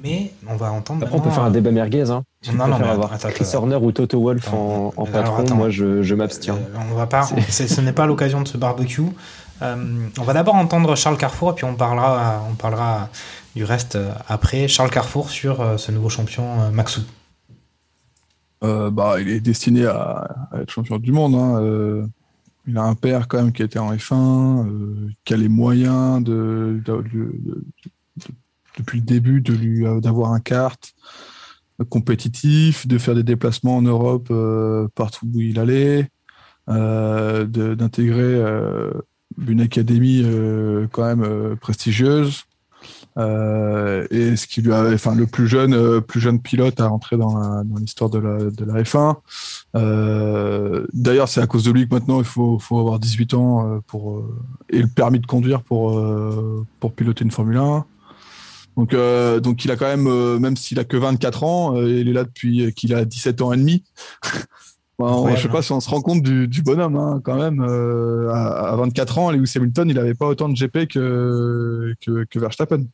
[0.03, 2.23] mais on va entendre Après, on peut faire un débat merguez hein.
[2.53, 5.55] non non mais avoir attends, Chris Horner ou Toto Wolf en, en patron attends.
[5.55, 6.57] moi je, je m'abstiens
[6.91, 9.03] on va pas ce n'est pas l'occasion de ce barbecue
[9.61, 9.75] euh,
[10.19, 13.09] on va d'abord entendre Charles Carrefour et puis on parlera, on parlera
[13.55, 13.97] du reste
[14.27, 14.67] après.
[14.67, 17.01] Charles Carrefour sur euh, ce nouveau champion Maxou.
[18.63, 21.35] Euh, bah, il est destiné à, être champion du monde.
[21.35, 21.61] Hein.
[21.61, 22.05] Euh,
[22.67, 26.23] il a un père quand même qui était en F1, euh, qui a les moyens
[26.23, 27.63] de, de, de, de
[28.77, 30.93] depuis le début de lui d'avoir un kart
[31.89, 34.31] compétitif, de faire des déplacements en Europe
[34.95, 36.09] partout où il allait,
[36.67, 38.41] d'intégrer
[39.47, 42.43] une académie euh, quand même euh, prestigieuse.
[43.17, 46.87] Euh, et ce qui lui a, enfin, le plus jeune, euh, plus jeune pilote à
[46.87, 49.15] rentrer dans, la, dans l'histoire de la, de la F1.
[49.75, 53.81] Euh, d'ailleurs, c'est à cause de lui que maintenant il faut, faut avoir 18 ans
[53.87, 54.23] pour
[54.69, 56.01] et le permis de conduire pour
[56.79, 57.85] pour piloter une Formule 1.
[58.77, 58.95] Donc,
[59.41, 62.73] donc il a quand même, même s'il a que 24 ans, il est là depuis
[62.73, 63.83] qu'il a 17 ans et demi.
[65.01, 67.61] Bon, je sais pas si on se rend compte du, du bonhomme hein, quand même.
[67.67, 72.25] Euh, à, à, 24 ans, Lewis Hamilton, il avait pas autant de GP que que,
[72.25, 72.85] que Verstappen.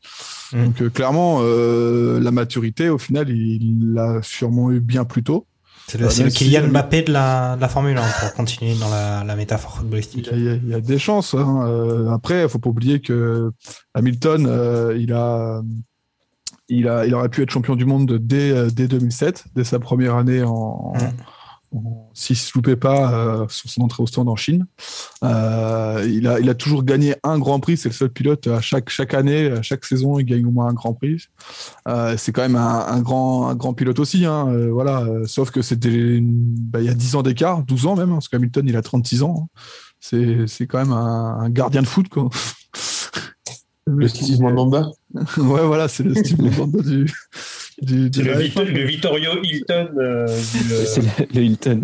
[0.54, 0.66] Mm.
[0.66, 5.46] Donc euh, clairement, euh, la maturité, au final, il l'a sûrement eu bien plus tôt.
[5.88, 8.90] C'est le, le Kylian si, Mbappé de la, de la Formule 1 pour continuer dans
[8.90, 10.30] la, la métaphore footballistique.
[10.34, 11.34] Il y, a, il y a des chances.
[11.34, 12.10] Hein.
[12.12, 13.52] Après, il faut pas oublier que
[13.94, 14.42] Hamilton,
[14.98, 15.62] il a
[16.70, 20.16] il a il aurait pu être champion du monde dès dès 2007, dès sa première
[20.16, 21.00] année en, mm
[22.14, 24.66] s'il se loupait pas euh, sur son entrée au stand en Chine.
[25.24, 27.78] Euh, il, a, il a toujours gagné un Grand Prix.
[27.78, 30.68] C'est le seul pilote à chaque chaque année, à chaque saison, il gagne au moins
[30.68, 31.26] un Grand Prix.
[31.88, 34.26] Euh, c'est quand même un, un, grand un grand pilote aussi.
[34.26, 35.06] Hein, euh, voilà.
[35.26, 38.30] Sauf que c'était bah, il y a 10 ans d'écart, 12 ans même, hein, parce
[38.30, 39.36] qu'Hamilton il a 36 ans.
[39.44, 39.60] Hein.
[40.00, 42.30] C'est c'est quand même un, un, gardien de foot quoi.
[43.88, 44.90] Le Steve Mandanda.
[45.38, 47.12] ouais voilà, c'est le Steve Mandanda du
[47.82, 49.90] du, du le, Vito, le, Vittorio Hilton.
[50.00, 51.82] Euh, C'est le, le, Hilton.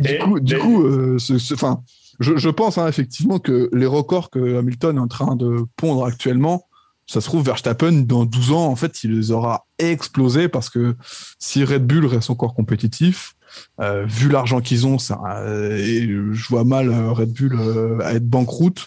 [0.00, 1.82] Du Et, coup, du mais- coup euh, ce- ce- enfin,
[2.20, 6.04] je, je pense hein, effectivement que les records que Hamilton est en train de pondre
[6.04, 6.66] actuellement,
[7.06, 10.96] ça se trouve, Verstappen, dans 12 ans, en fait, il les aura explosés parce que
[11.38, 13.34] si Red Bull reste encore compétitif,
[13.80, 16.00] euh, vu l'argent qu'ils ont, ça, euh, et
[16.32, 18.86] je vois mal euh, Red Bull euh, à être banqueroute.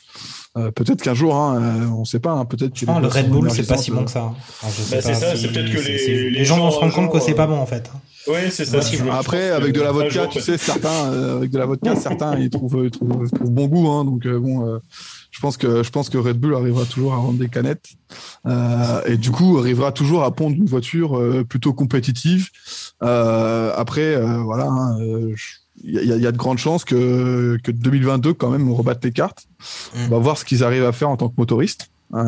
[0.58, 3.52] Euh, peut-être qu'un jour, hein, euh, on sait pas, hein, peut-être que le Red Bull,
[3.52, 4.24] c'est pas si bon que ça.
[4.64, 5.80] Enfin, sais Bah, c'est ça, si- c'est peut-être que
[6.32, 7.92] les- gens vont se rendre compte que c'est pas euh, bon en fait.
[8.28, 8.80] Oui, c'est ça.
[9.14, 12.38] Après, avec de la vodka, jour, tu sais, certains, euh, avec de la vodka, certains,
[12.38, 13.88] ils trouvent, ils trouvent, ils trouvent bon goût.
[13.90, 14.80] Hein, donc, euh, bon, euh,
[15.32, 17.86] je pense que je pense que Red Bull arrivera toujours à vendre des canettes
[18.48, 22.50] euh, et du coup arrivera toujours à pondre une voiture euh, plutôt compétitive.
[23.04, 25.56] Euh, après, euh, voilà, hein, euh, je-
[25.88, 28.76] il y, a- il y a de grandes chances que que 2022 quand même on
[28.76, 29.47] rebatte les cartes.
[29.95, 31.89] On va voir ce qu'ils arrivent à faire en tant que motoristes.
[32.14, 32.19] Euh,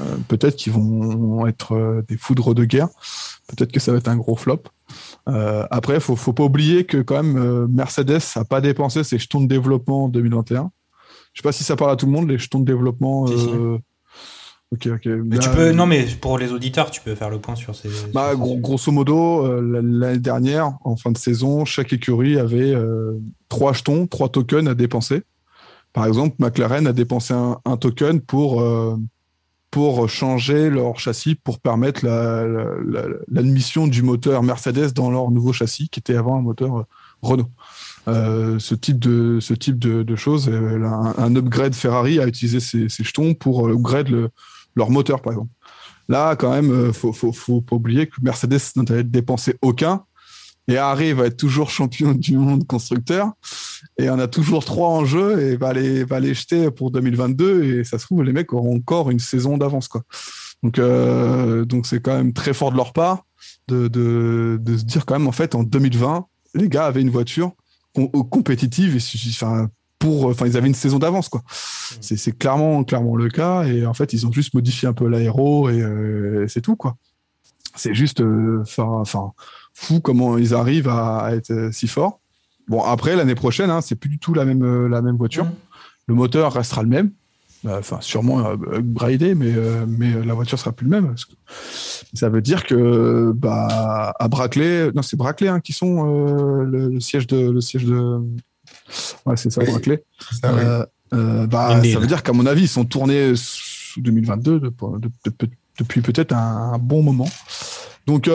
[0.00, 2.88] euh, Peut-être qu'ils vont être euh, des foudres de guerre.
[3.48, 4.62] Peut-être que ça va être un gros flop.
[5.28, 9.40] Euh, après, faut, faut pas oublier que quand même Mercedes a pas dépensé ses jetons
[9.40, 10.70] de développement en 2021.
[11.32, 13.26] Je sais pas si ça parle à tout le monde les jetons de développement.
[13.26, 13.48] Si, si.
[14.72, 15.06] Euh, Ok, ok.
[15.06, 17.74] Mais tu Là, peux, non, mais pour les auditeurs, tu peux faire le point sur
[17.74, 17.88] ces.
[18.14, 22.38] bah, sur ces- gros- grosso modo, euh, l'année dernière, en fin de saison, chaque écurie
[22.38, 23.12] avait euh,
[23.48, 25.22] trois jetons, trois tokens à dépenser.
[25.92, 28.96] Par exemple, McLaren a dépensé un, un token pour euh,
[29.70, 35.30] pour changer leur châssis pour permettre la- la- la- l'admission du moteur Mercedes dans leur
[35.30, 36.82] nouveau châssis qui était avant un moteur euh,
[37.22, 37.48] Renault.
[38.08, 42.26] Euh, ce type de ce type de, de choses, euh, un, un upgrade Ferrari a
[42.26, 44.28] utilisé ces, ces jetons pour euh, upgrade le,
[44.74, 45.50] leur moteur par exemple.
[46.08, 50.04] Là, quand même, euh, faut, faut, faut pas oublier que Mercedes n'avait dépensé aucun
[50.68, 53.32] et arrive à être toujours champion du monde constructeur.
[53.98, 57.64] Et on a toujours trois en jeu et va les, va les jeter pour 2022.
[57.64, 60.02] Et ça se trouve, les mecs auront encore une saison d'avance, quoi.
[60.62, 63.24] Donc, euh, donc c'est quand même très fort de leur part
[63.68, 67.10] de, de, de, se dire quand même, en fait, en 2020, les gars avaient une
[67.10, 67.52] voiture
[68.30, 69.00] compétitive et
[70.02, 71.42] pour, enfin, ils avaient une saison d'avance, quoi.
[72.00, 73.62] C'est, c'est clairement, clairement le cas.
[73.64, 76.96] Et en fait, ils ont juste modifié un peu l'aéro et, euh, c'est tout, quoi.
[77.76, 79.32] C'est juste, euh, enfin,
[79.72, 82.20] fou comment ils arrivent à, être si forts.
[82.66, 85.44] Bon, après, l'année prochaine, hein, c'est plus du tout la même, la même voiture.
[85.44, 85.54] Mmh.
[86.08, 87.12] Le moteur restera le même.
[87.64, 91.14] Enfin, sûrement upgradé, mais, euh, mais la voiture sera plus le même.
[92.12, 96.98] ça veut dire que bah, à Brackley, non, c'est Brackley hein, qui sont euh, le,
[96.98, 97.50] siège de.
[97.50, 98.18] Le siège de...
[99.26, 100.02] Ouais, c'est ça, Brackley.
[100.40, 104.60] Ça, euh, bah, ça veut dire qu'à mon avis, ils sont tournés sous 2022
[105.78, 107.28] depuis peut-être un, bon moment.
[108.06, 108.28] Donc,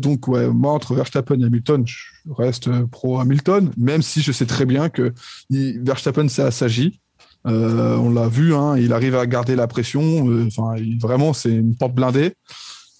[0.00, 4.46] donc ouais, moi, entre Verstappen et Hamilton, je reste pro Hamilton, même si je sais
[4.46, 5.12] très bien que
[5.50, 7.00] Verstappen, ça s'agit.
[7.46, 10.30] Euh, on l'a vu, hein, il arrive à garder la pression.
[10.30, 12.34] Euh, enfin, vraiment, c'est une porte blindée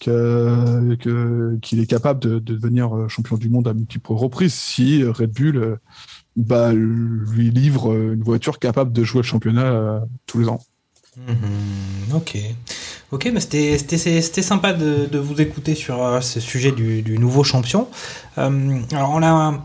[0.01, 5.79] qu'il est capable de, devenir euh, champion du monde à multiples reprises si Red Bull
[6.37, 10.61] bah, lui livre une voiture capable de jouer le championnat tous les ans.
[11.17, 12.39] Mhm, ok.
[13.11, 17.89] Ok, mais c'était sympa de, vous écouter sur ce sujet du, nouveau champion.
[18.37, 19.63] alors on a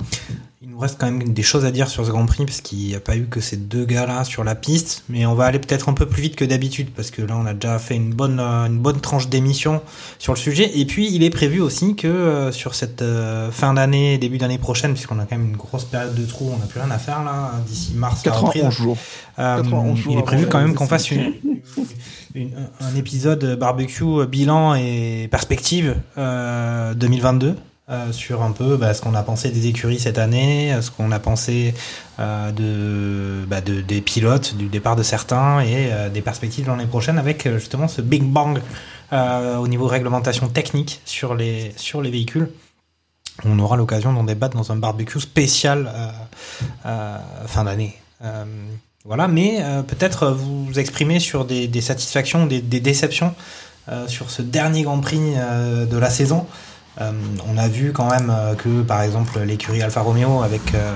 [0.78, 2.94] nous reste quand même des choses à dire sur ce Grand Prix parce qu'il n'y
[2.94, 5.90] a pas eu que ces deux gars-là sur la piste, mais on va aller peut-être
[5.90, 8.40] un peu plus vite que d'habitude parce que là on a déjà fait une bonne
[8.40, 9.82] euh, une bonne tranche d'émission
[10.20, 10.78] sur le sujet.
[10.78, 14.60] Et puis il est prévu aussi que euh, sur cette euh, fin d'année, début d'année
[14.60, 17.00] prochaine, puisqu'on a quand même une grosse période de trou, on n'a plus rien à
[17.00, 18.22] faire là d'ici mars.
[18.22, 18.98] 91 jours.
[19.40, 21.34] il est prévu quand même qu'on fasse une,
[22.36, 27.56] un épisode barbecue bilan et perspective 2022.
[27.90, 31.10] Euh, sur un peu bah, ce qu'on a pensé des écuries cette année, ce qu'on
[31.14, 31.74] a pensé
[32.20, 37.18] euh, bah, de, des pilotes, du départ de certains et euh, des perspectives l'année prochaine
[37.18, 38.60] avec justement ce big bang
[39.14, 42.50] au niveau réglementation technique sur les, véhicules.
[43.46, 45.90] On aura l'occasion d'en débattre dans un barbecue spécial
[46.84, 47.96] fin d'année.
[49.06, 53.34] voilà, mais peut-être vous exprimer sur des, satisfactions, des déceptions
[54.08, 56.46] sur ce dernier Grand Prix de la saison.
[57.02, 57.12] Euh,
[57.48, 60.94] on a vu quand même euh, que, par exemple, l'écurie Alfa Romeo avec euh,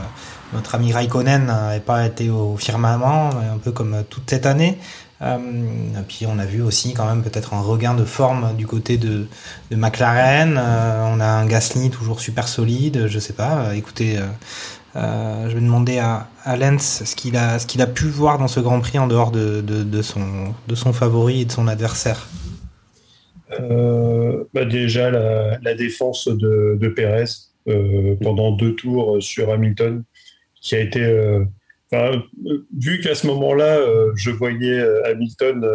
[0.53, 4.78] notre ami Raikkonen n'avait pas été au firmament, un peu comme toute cette année.
[6.07, 9.28] Puis on a vu aussi quand même peut-être un regain de forme du côté de,
[9.69, 10.57] McLaren.
[10.57, 13.06] on a un Gasly toujours super solide.
[13.07, 13.76] Je sais pas.
[13.76, 14.19] écoutez,
[14.95, 18.98] je vais demander à, à Lens ce qu'il a, pu voir dans ce Grand Prix
[18.98, 22.28] en dehors de son favori et de son adversaire.
[23.60, 27.26] Euh, bah déjà la, défense de, de Pérez
[27.68, 30.03] euh, pendant deux tours sur Hamilton,
[30.61, 31.44] qui a été, euh,
[32.78, 33.80] vu qu'à ce moment-là,
[34.15, 35.65] je voyais Hamilton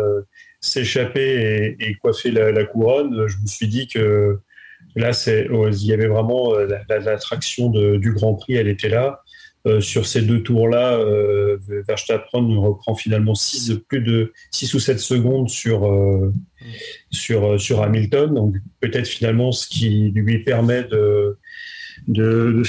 [0.61, 4.39] s'échapper et, coiffer la, couronne, je me suis dit que
[4.94, 5.11] là,
[5.51, 6.55] oh, il y avait vraiment
[6.89, 9.23] l'attraction du Grand Prix, elle était là.
[9.67, 15.01] Euh, sur ces deux tours-là, euh, Verstappen reprend finalement six, plus de 6 ou 7
[15.01, 16.33] secondes sur, euh,
[17.11, 18.33] sur, sur Hamilton.
[18.33, 21.37] Donc peut-être finalement ce qui lui permet de,
[22.07, 22.63] de,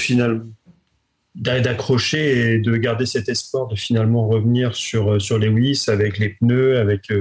[1.36, 6.78] d'accrocher et de garder cet espoir de finalement revenir sur, sur Lewis avec les pneus,
[6.78, 7.12] avec,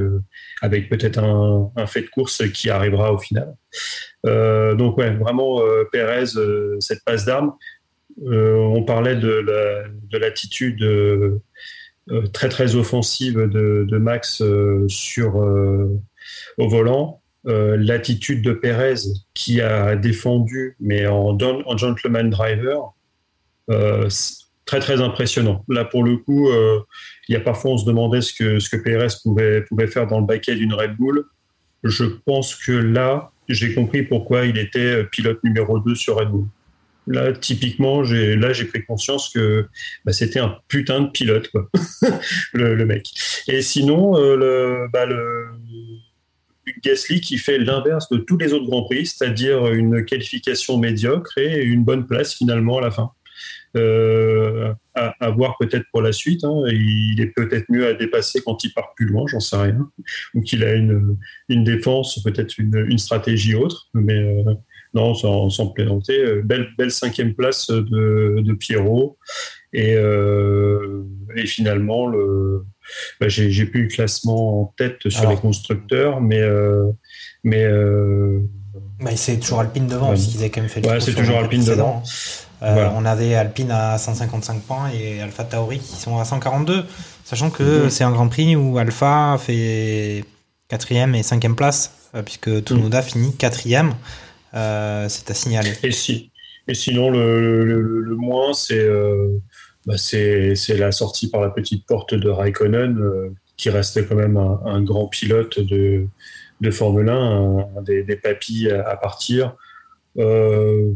[0.64, 3.54] avec peut-être un, un, fait de course qui arrivera au final.
[4.24, 6.32] donc ouais, vraiment Perez,
[6.80, 7.54] cette passe d'armes.
[8.26, 11.40] Euh, on parlait de l'attitude euh,
[12.10, 14.42] euh, très très offensive de, Max
[14.88, 15.36] sur
[16.58, 17.22] au volant.
[17.46, 18.96] l'attitude de Perez
[19.34, 22.94] qui a défendu, mais en, en gentleman driver,
[24.66, 25.64] très très impressionnant.
[25.70, 26.50] Là pour le coup,
[27.30, 30.08] il y a parfois on se demandait ce que ce que Perez pouvait pouvait faire
[30.08, 31.26] dans le baquet d'une Red Bull.
[31.84, 36.48] Je pense que là, j'ai compris pourquoi il était pilote numéro 2 sur Red Bull.
[37.08, 39.68] Là, typiquement, j'ai là j'ai pris conscience que
[40.06, 41.50] bah, c'était un putain de pilote,
[42.54, 43.10] le, mec.
[43.48, 45.48] Et sinon, euh, le, bah, le
[46.84, 51.64] Gasly qui fait l'inverse de tous les autres grands prix, c'est-à-dire une qualification médiocre et
[51.64, 53.12] une bonne place finalement à la fin.
[53.76, 56.44] Euh, à, voir peut-être pour la suite.
[56.44, 56.64] Hein.
[56.72, 59.90] Il est peut-être mieux à dépasser quand il part plus loin, j'en sais rien.
[60.34, 61.18] Ou qu'il a une,
[61.50, 63.90] défense, peut-être une, une, stratégie autre.
[63.94, 64.54] Mais euh,
[64.98, 66.18] non, sans, sans plaisanter.
[66.18, 69.18] Euh, belle, belle cinquième place de, de Pierrot.
[69.74, 71.04] Et, euh,
[71.36, 72.66] et finalement, le,
[73.20, 76.42] bah, j'ai, plus le classement en tête sur les constructeurs, mais.
[76.42, 76.92] Euh,
[77.44, 77.68] mais
[79.00, 81.64] bah, c'est toujours Alpine devant, parce qu'ils avaient quand même fait ouais, c'est toujours Alpine
[81.64, 82.02] devant.
[82.62, 86.84] On avait Alpine à 155 points et Alpha Tauri qui sont à 142,
[87.24, 90.24] sachant que c'est un Grand Prix où Alpha fait
[90.68, 93.94] quatrième et cinquième place puisque Tsunoda finit quatrième.
[95.10, 95.72] C'est à signaler.
[95.84, 96.32] Et si
[96.70, 98.86] et sinon, le, le, le moins, c'est
[99.86, 103.00] bah c'est la sortie par la petite porte de Raikkonen,
[103.56, 106.06] qui restait quand même un, un grand pilote de,
[106.62, 109.56] de Formule 1, un, des, des, papis à, à partir.
[110.18, 110.94] Euh,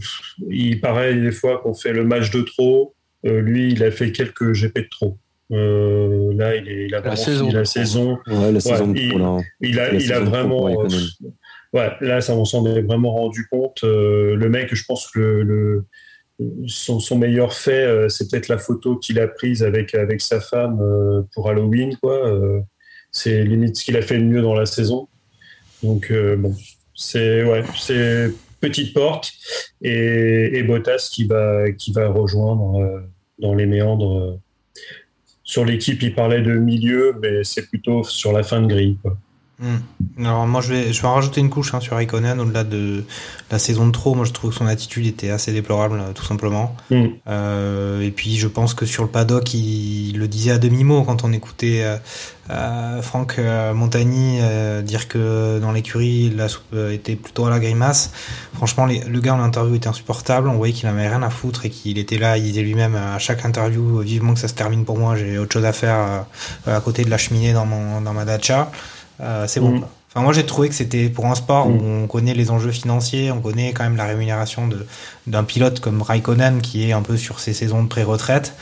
[0.50, 2.96] il paraît des fois qu'on fait le match de trop.
[3.26, 5.18] Euh, lui, il a fait quelques GP de trop.
[5.52, 7.52] Euh, là, il, est, il a la saison.
[7.52, 8.20] la saison.
[8.26, 10.70] Ouais, la saison il, là, il, a, il a vraiment.
[11.74, 13.84] Ouais, là, ça, on s'en est vraiment rendu compte.
[13.84, 15.86] le mec, je pense que le, le
[16.68, 20.80] son, son, meilleur fait, c'est peut-être la photo qu'il a prise avec, avec sa femme
[21.34, 21.96] pour Halloween.
[22.02, 22.20] quoi.
[23.12, 25.08] c'est limite ce qu'il a fait de mieux dans la saison.
[25.84, 26.56] Donc, bon,
[26.96, 28.32] c'est ouais, c'est
[28.62, 29.34] petite porte
[29.82, 33.02] et, et, Bottas qui va, qui va rejoindre euh,
[33.40, 34.40] dans les méandres.
[35.44, 38.98] Sur l'équipe, il parlait de milieu, mais c'est plutôt sur la fin de grille.
[39.02, 39.18] Quoi.
[39.62, 40.26] Mmh.
[40.26, 43.04] Alors moi je vais, je vais en rajouter une couche hein, sur Raikkonen au-delà de
[43.52, 44.16] la saison de trop.
[44.16, 46.76] Moi je trouve que son attitude était assez déplorable tout simplement.
[46.90, 47.06] Mmh.
[47.28, 51.04] Euh, et puis je pense que sur le paddock il, le disait à demi mot
[51.04, 51.98] quand on écoutait euh,
[52.50, 57.60] euh, Franck euh, Montagny euh, dire que dans l'écurie la soupe était plutôt à la
[57.60, 58.12] grimace.
[58.54, 60.50] Franchement les, le gars en interview était insupportable.
[60.50, 62.38] On voyait qu'il avait rien à foutre et qu'il était là.
[62.38, 65.16] Il disait lui-même à chaque interview vivement que ça se termine pour moi.
[65.16, 66.26] J'ai autre chose à faire
[66.66, 68.72] à côté de la cheminée dans mon dans ma dacha.
[69.22, 69.80] Euh, c'est bon.
[69.80, 69.86] Mm.
[70.10, 71.76] Enfin, moi, j'ai trouvé que c'était pour un sport Mm.
[71.78, 74.86] où on connaît les enjeux financiers, on connaît quand même la rémunération de
[75.28, 78.54] d'un pilote comme Raikkonen qui est un peu sur ses saisons de pré-retraite,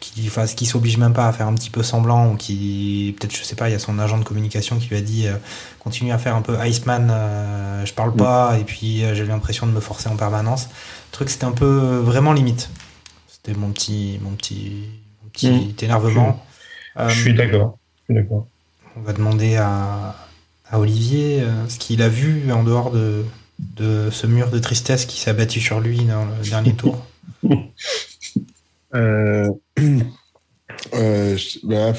[0.00, 3.34] qui, enfin, qui s'oblige même pas à faire un petit peu semblant, ou qui peut-être,
[3.36, 5.34] je sais pas, il y a son agent de communication qui lui a dit euh,
[5.80, 9.66] continue à faire un peu Iceman, euh, je parle pas, et puis euh, j'ai l'impression
[9.66, 10.68] de me forcer en permanence.
[11.10, 12.70] Le truc, c'était un peu euh, vraiment limite.
[13.26, 14.84] C'était mon petit, mon petit,
[15.24, 15.84] mon petit Mm.
[15.84, 16.44] énervement.
[16.96, 17.78] Je suis Euh, d'accord.
[18.08, 18.46] Je suis d'accord.
[18.98, 20.14] On va demander à,
[20.72, 23.24] Olivier euh, ce qu'il a vu en dehors de,
[24.10, 27.04] ce mur de tristesse qui s'est abattu sur lui dans le dernier tour.
[28.94, 29.50] Euh,
[30.94, 31.92] euh, bah,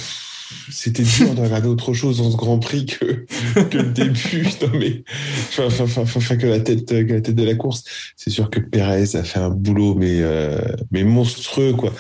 [0.72, 3.26] c'était dur de regarder autre chose dans ce Grand Prix que,
[3.64, 4.48] que le début.
[4.62, 5.04] Non, mais,
[5.50, 7.84] enfin, enfin, enfin, que, la tête, que la tête de la course.
[8.16, 10.60] C'est sûr que Perez a fait un boulot, mais, euh,
[10.92, 11.94] mais monstrueux, quoi.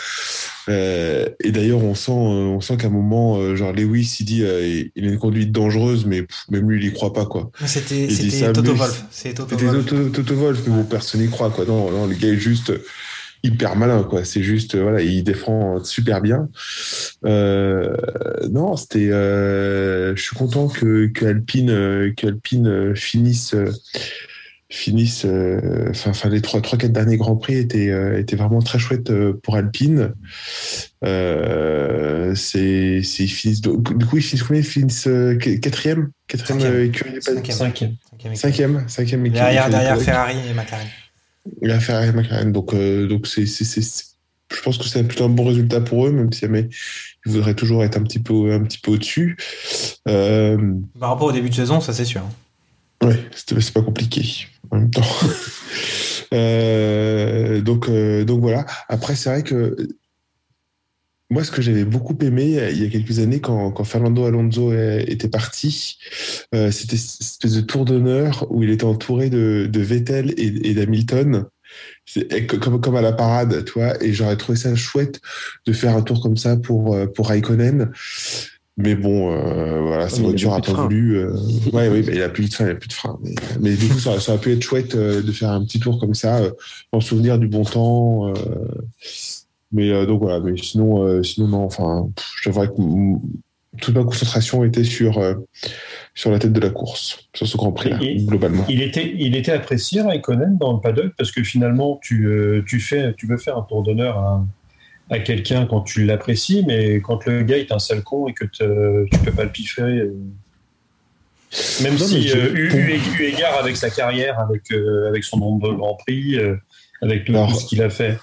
[0.69, 4.25] Euh, et d'ailleurs, on sent, euh, on sent qu'à un moment, euh, genre Lewis, il
[4.25, 7.25] dit, euh, il a une conduite dangereuse, mais pff, même lui, il y croit pas,
[7.25, 7.51] quoi.
[7.65, 8.07] C'était
[8.53, 9.05] Toto Wolff.
[9.09, 11.65] C'était Toto Wolff, mais bon, personne n'y croit, quoi.
[11.65, 12.71] Non, non, le gars est juste
[13.43, 14.23] hyper malin, quoi.
[14.25, 16.49] C'est juste, euh, voilà, il défend super bien.
[17.25, 17.95] Euh,
[18.51, 19.09] non, c'était.
[19.11, 21.67] euh, je suis content que, que Alpine,
[22.15, 23.55] que Alpine finisse.
[24.71, 25.25] finisse
[25.89, 27.89] enfin enfin les trois trois quatre derniers grands prix étaient
[28.19, 29.11] étaient vraiment très chouettes
[29.41, 30.13] pour Alpine
[32.35, 33.71] c'est c'est finissent du
[34.05, 34.61] coup ils finissent combien?
[34.61, 35.09] Ils finissent
[35.39, 36.11] qu- quatrième?
[36.27, 37.23] Quatrième Cinquième.
[37.49, 37.95] Cinquième.
[38.35, 38.83] Cinquième.
[38.87, 39.99] cinquième Derrière, derrière.
[39.99, 40.87] Ferrari et McLaren.
[41.61, 42.51] Il a McLaren.
[42.51, 46.31] Donc, euh, donc c'est, je pense que c'est plutôt un bon résultat pour eux, même
[46.33, 46.69] si mais,
[47.25, 49.37] ils voudraient toujours être un petit peu, un petit peu au-dessus.
[50.07, 50.57] Euh,
[50.99, 52.23] Par rapport au début de saison, ça c'est sûr.
[53.03, 55.01] ouais, c'est, c'est pas compliqué en même temps.
[56.31, 58.63] Euh, donc, euh, donc voilà.
[58.87, 59.75] Après, c'est vrai que
[61.29, 64.73] moi, ce que j'avais beaucoup aimé il y a quelques années, quand, quand Fernando Alonso
[64.73, 65.97] était parti,
[66.55, 70.69] euh, c'était cette espèce de tour d'honneur où il était entouré de, de Vettel et,
[70.69, 71.45] et d'Hamilton.
[72.59, 74.03] Comme, comme à la parade, tu vois.
[74.03, 75.21] Et j'aurais trouvé ça chouette
[75.67, 77.91] de faire un tour comme ça pour, euh, pour Raikkonen.
[78.77, 81.17] Mais bon, euh, voilà, sa voiture a pas voulu.
[81.17, 81.31] euh,
[81.71, 83.19] ouais, oui, il a plus de frein, il a plus de frein.
[83.21, 85.79] Mais, mais du coup, ça, ça aurait pu être chouette euh, de faire un petit
[85.79, 86.51] tour comme ça, euh,
[86.91, 88.33] en souvenir du bon temps.
[89.71, 92.73] Mais euh, donc voilà, mais sinon, euh, sinon non, enfin, pff, je devrais que
[93.79, 95.35] toute ma concentration était sur, euh,
[96.15, 98.65] sur la tête de la course, sur ce Grand Prix, Et- globalement.
[98.67, 101.13] Il était, il était apprécié Raikkonen dans le paddock?
[101.17, 102.27] Parce que finalement tu,
[102.67, 104.45] tu fais, tu veux faire un tour d'honneur à,
[105.11, 108.45] à quelqu'un quand tu l'apprécies, mais quand le gars est un sale con et que
[108.45, 110.13] tu peux pas le piffrer, euh,
[111.81, 115.37] même Non, si euh, eu, eu- eu égard avec sa carrière, avec euh, avec son
[115.37, 116.55] nombre de grands prix, euh,
[117.01, 118.17] avec tout, Alors, tout ce qu'il a fait,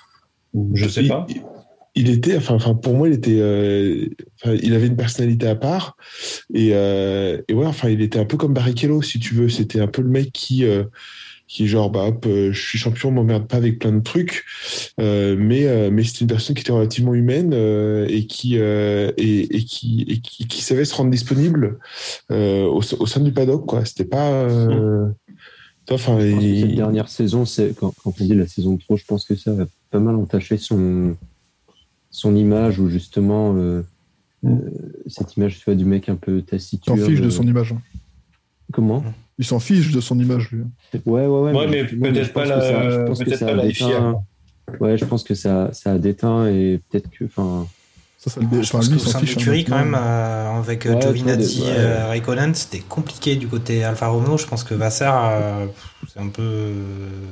[0.75, 1.27] je sais il, pas.
[1.95, 4.07] il- était, enfin, enfin, pour moi, il était, euh,
[4.43, 5.97] enfin, il avait une personnalité à part,
[6.55, 9.49] et, euh, et ouais, enfin, il était un peu comme Barrichello, si tu veux.
[9.49, 10.85] C'était un peu le mec qui, euh,
[11.49, 14.45] qui genre, bah, hop, euh, je suis champion, m'emmerde pas avec plein de trucs,
[15.01, 19.13] euh, mais, euh, mais c'était une personne qui était relativement humaine euh, et qui, euh,
[19.17, 21.79] et, et qui, et qui, qui savait se rendre disponible
[22.33, 23.85] euh, au, au sein du paddock, quoi.
[23.85, 25.07] C'était pas, euh,
[25.91, 29.25] enfin, cette dernière saison, c'est quand, quand on dit la saison de trop, je pense
[29.25, 29.67] que ça a
[29.97, 31.17] pas mal entaché son
[32.11, 33.83] son image ou justement euh,
[34.45, 34.51] euh,
[35.07, 36.99] cette image tu vois, du mec un peu taciturne.
[36.99, 37.73] T'en fiches de euh, son image.
[37.73, 37.81] hein.
[38.73, 39.03] Comment?
[39.39, 40.65] Il s'en fiche de son image, lui.
[41.05, 41.53] Ouais, ouais, ouais.
[41.55, 42.59] Ouais, mais peut-être pas la,
[43.05, 44.15] peut-être pas la FIA.
[44.81, 47.67] Ouais, je pense que ça, ça a déteint et peut-être que, enfin.
[48.27, 49.37] Ça, ça dé- Je pense qu'au sein de fiche.
[49.37, 51.69] l'écurie, hein, quand même, euh, avec Ouais, Giovinazzi, ouais.
[51.71, 54.37] euh, Raikkonen, c'était compliqué du côté Alfa Romeo.
[54.37, 55.67] Je pense que Vasser, euh,
[56.13, 56.73] c'est un peu.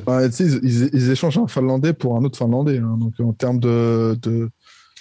[0.07, 2.79] Bah, tu sais, ils, ils- ils échangent un Finlandais pour un autre Finlandais.
[2.79, 2.97] hein.
[2.99, 4.51] Donc, en termes de, de,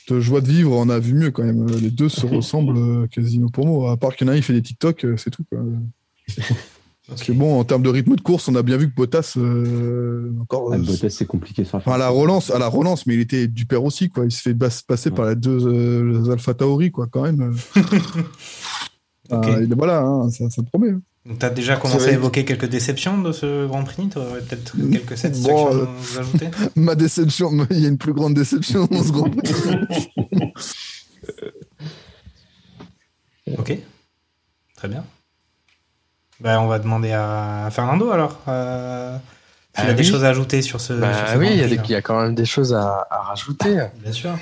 [0.10, 1.68] de joie de vivre, on a vu mieux quand même.
[1.70, 3.92] Les deux se ressemblent euh, quasiment pour moi.
[3.92, 5.44] À part qu'il y en a un, il fait des TikTok, euh, c'est tout.
[5.52, 5.60] Quoi.
[7.08, 9.34] Parce que bon, en termes de rythme de course, on a bien vu que Bottas,
[9.38, 10.70] euh, encore.
[10.72, 13.16] Ah, euh, Bottas, c'est compliqué sur la Enfin, à la relance, à la relance, mais
[13.16, 14.24] il était du père aussi, quoi.
[14.26, 14.56] Il se fait
[14.88, 17.54] passer par les deux euh, Alpha Tauri, quoi, quand même.
[19.32, 19.46] Ok.
[19.48, 20.90] Ah, il- voilà, hein, ça, ça promet.
[20.92, 21.02] hein.
[21.26, 24.10] Donc, tu as déjà commencé à évoquer quelques déceptions de ce Grand Prix?
[24.10, 26.50] Tu aurais peut-être quelques satisfactions Bon, à euh, ajouter?
[26.76, 29.54] Ma déception, il y a une plus grande déception dans ce Grand Prix.
[33.58, 33.78] Ok.
[34.76, 35.06] Très bien.
[36.44, 38.38] Ben, on va demander à Fernando alors.
[38.50, 39.16] Euh,
[39.76, 40.94] s'il Ah a des choses à ajouter sur ce.
[40.94, 43.88] Bah sur ce oui, il y, a y quand même des choses à, à rajouter.
[44.02, 44.38] Bien sûr.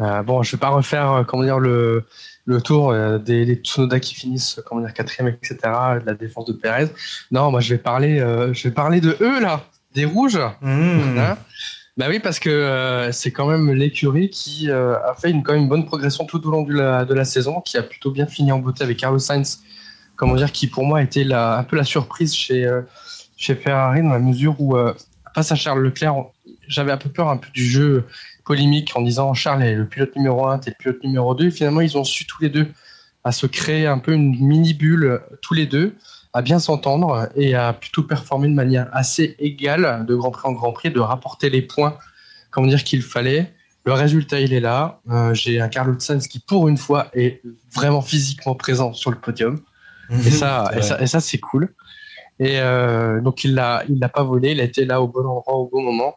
[0.00, 2.04] Euh, bon, je vais pas refaire euh, comment dire le,
[2.46, 5.58] le tour euh, des, Tsunoda qui finissent comment dire quatrième, etc.
[6.00, 6.88] De la défense de Perez.
[7.30, 8.18] Non, moi je vais parler,
[8.52, 9.64] je vais parler de eux là,
[9.94, 10.40] des rouges.
[10.62, 11.20] Mmh.
[11.98, 15.68] Bah oui, parce que c'est quand même l'écurie qui a fait une, quand même une
[15.68, 18.50] bonne progression tout au long de la, de la saison, qui a plutôt bien fini
[18.50, 19.60] en beauté avec Carlos Sainz,
[20.22, 22.82] comment dire, qui pour moi était un peu la surprise chez, euh,
[23.36, 24.94] chez Ferrari dans la mesure où, euh,
[25.34, 26.14] face à Charles Leclerc,
[26.68, 28.06] j'avais un peu peur un peu du jeu
[28.44, 31.46] polémique en disant Charles est le pilote numéro 1, t'es le pilote numéro 2.
[31.46, 32.68] Et finalement, ils ont su tous les deux
[33.24, 35.96] à se créer un peu une mini bulle euh, tous les deux,
[36.32, 40.52] à bien s'entendre et à plutôt performer de manière assez égale de Grand Prix en
[40.52, 41.98] Grand Prix, de rapporter les points,
[42.52, 43.52] comment dire qu'il fallait.
[43.84, 45.00] Le résultat, il est là.
[45.32, 47.42] J'ai un Carlos Sainz qui, pour une fois, est
[47.74, 49.60] vraiment physiquement présent sur le podium.
[50.26, 51.04] Et ça, C'est et ça, vrai.
[51.04, 51.74] et ça, c'est cool.
[52.38, 54.52] Et euh, donc il l'a, il l'a pas volé.
[54.52, 56.16] Il a été là au bon endroit au bon moment.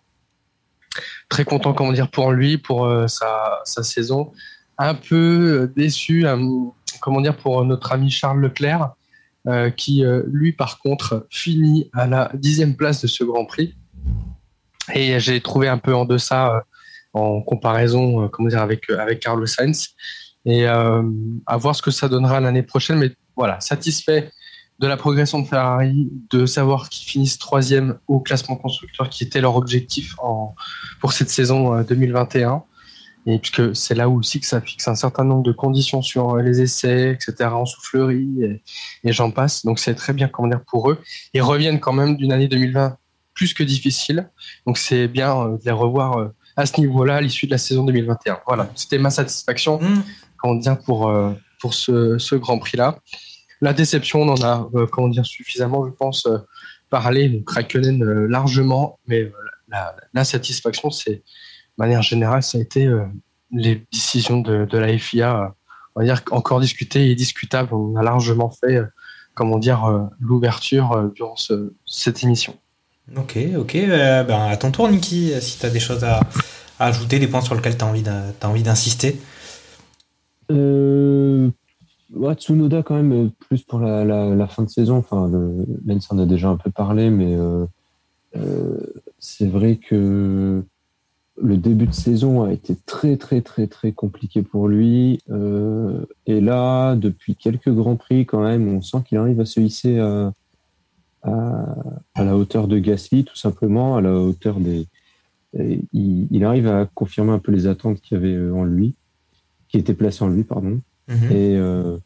[1.30, 4.32] Très content, comment dire, pour lui, pour euh, sa, sa saison.
[4.78, 6.38] Un peu euh, déçu, euh,
[7.02, 8.92] comment dire, pour notre ami Charles Leclerc,
[9.78, 13.76] qui lui, par contre, finit à la dixième place de ce Grand Prix.
[14.96, 16.64] Et j'ai trouvé un peu en deçà
[17.14, 19.90] en comparaison, comment dire, avec avec Carlos Sainz.
[20.46, 22.98] Et à voir ce que ça donnera l'année prochaine.
[22.98, 24.32] Mais voilà, satisfait
[24.80, 29.40] de la progression de Ferrari, de savoir qu'ils finissent troisième au classement constructeur, qui était
[29.40, 30.54] leur objectif en,
[31.00, 32.64] pour cette saison euh, 2021.
[33.28, 36.36] Et puisque c'est là où aussi que ça fixe un certain nombre de conditions sur
[36.36, 38.62] euh, les essais, etc., en soufflerie, et,
[39.04, 39.66] et j'en passe.
[39.66, 41.02] Donc c'est très bien comment dire pour eux.
[41.34, 42.98] Ils reviennent quand même d'une année 2020
[43.36, 44.30] plus que difficile.
[44.66, 47.60] Donc c'est bien euh, de les revoir euh, à ce niveau-là à l'issue de la
[47.60, 48.40] saison 2021.
[48.48, 50.04] Voilà, c'était ma satisfaction Mmh.
[50.38, 52.98] comment dire, pour, euh, pour ce, ce Grand Prix-là.
[53.62, 56.38] La déception, on en a euh, comment dire, suffisamment, je pense, euh,
[56.90, 57.30] parlé.
[57.30, 59.32] Donc Raikkonen euh, largement, mais euh,
[59.70, 61.22] la, la satisfaction, c'est, de
[61.78, 63.04] manière générale, ça a été euh,
[63.52, 65.42] les décisions de, de la FIA.
[65.42, 65.48] euh,
[65.96, 67.74] on va dire encore discutées et discutables.
[67.74, 68.86] On a largement fait, euh,
[69.34, 72.58] comment dire, euh, l'ouverture euh, durant ce- cette émission.
[73.16, 73.76] Ok, ok.
[73.76, 76.20] euh, ben, à ton tour, Niki, si tu as des choses à,
[76.80, 79.22] à ajouter, des points sur lesquels tu as envie d'insister.
[82.14, 84.98] Ouais, Tsunoda quand même euh, plus pour la, fin de saison.
[84.98, 87.66] Enfin, le, Lens en a déjà un peu parlé, mais euh,
[88.36, 88.78] euh,
[89.20, 90.64] c'est vrai que
[91.42, 95.20] le début de saison a été très très très très compliqué pour lui.
[96.28, 100.00] Et là, depuis quelques grands prix quand même, on sent qu'il arrive à se hisser
[100.00, 100.32] à,
[102.16, 104.88] la hauteur de Gasly, tout simplement, à la hauteur des.
[105.94, 108.96] Il, il arrive à confirmer un peu les attentes qu'il y avait en lui
[109.68, 110.80] qui était placé en lui, pardon.
[111.08, 111.32] Mhm.
[111.32, 111.98] Et, euh,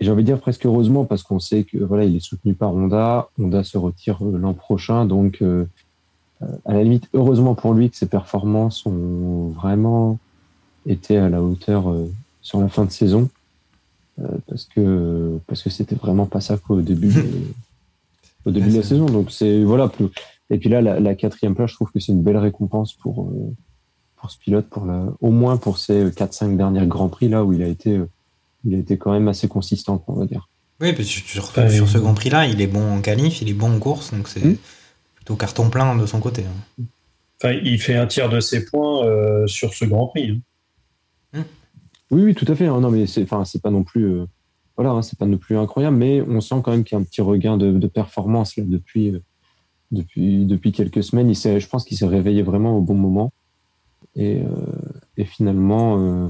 [0.00, 2.54] et j'ai envie de dire presque heureusement parce qu'on sait que voilà, il est soutenu
[2.54, 3.28] par Honda.
[3.38, 5.64] Honda se retire euh, l'an prochain, donc euh,
[6.42, 10.18] euh, à la limite, heureusement pour lui que ses performances ont vraiment
[10.86, 12.08] été à la hauteur euh,
[12.42, 13.28] sur la fin de saison,
[14.46, 17.24] parce que parce que c'était vraiment pas ça qu'au début de,
[18.46, 19.06] au début de la saison.
[19.06, 19.88] Donc c'est voilà.
[19.88, 20.08] plus-
[20.50, 23.30] Et puis là, la, la quatrième place, je trouve que c'est une belle récompense pour
[24.20, 27.52] pour ce pilote, pour la, au moins pour ces 4-5 derniers grands prix là où
[27.52, 28.08] il a été, euh,
[28.64, 30.48] il a été quand même assez consistant, on va dire.
[30.80, 31.70] Oui, parce que sur, Ouais.
[31.70, 34.28] sur ce Grand Prix-là, il est bon en qualif, il est bon en course, donc
[34.28, 34.40] c'est
[35.16, 36.44] plutôt carton plein de son côté.
[36.44, 36.84] hein.
[37.42, 40.40] Enfin, il fait un tiers de ses points euh, sur ce Grand Prix.
[41.34, 41.44] hein.
[42.10, 42.66] Oui, oui, tout à fait.
[42.66, 42.80] hein.
[42.80, 44.26] Non, mais c'est, enfin, c'est pas non plus, euh,
[44.76, 47.02] voilà, hein, c'est pas non plus incroyable, mais on sent quand même qu'il y a
[47.02, 49.20] un petit regain de, de performance là depuis, euh,
[49.92, 51.28] depuis, depuis quelques semaines.
[51.28, 53.32] Il s'est, je pense qu'il s'est réveillé vraiment au bon moment.
[54.18, 54.46] Et, euh,
[55.16, 56.28] et finalement, euh,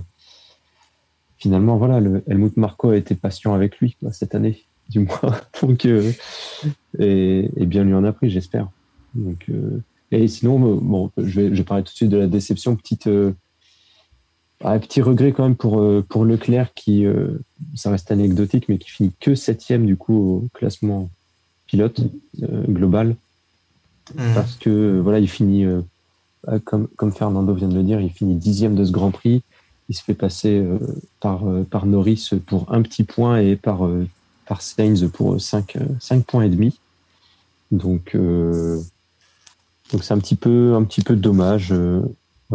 [1.39, 4.63] finalement, voilà, le Helmut Marko a été patient avec lui quoi, cette année.
[4.89, 5.39] du moins.
[5.61, 6.13] Donc, euh,
[6.99, 8.69] et, et, bien lui en a pris, j'espère.
[9.15, 12.27] Donc, euh, et sinon, bon, je vais, je vais parler tout de suite de la
[12.27, 12.75] déception.
[12.75, 13.07] Petite,
[14.65, 17.05] ah, petit regret quand même pour, pour Leclerc qui,
[17.75, 21.11] ça reste anecdotique, mais qui finit que septième du coup au classement
[21.67, 22.01] pilote
[22.41, 23.15] global.
[24.15, 24.35] Mmh.
[24.35, 25.67] Parce que voilà, il finit,
[26.65, 29.43] comme, comme Fernando vient de le dire, il finit dixième de ce Grand Prix
[29.89, 30.63] il se fait passer
[31.19, 33.89] par, par Norris pour un petit point et par,
[34.47, 36.79] par Sainz pour 5, 5 points et demi.
[37.71, 41.75] Donc, donc c'est un petit peu, un petit peu dommage.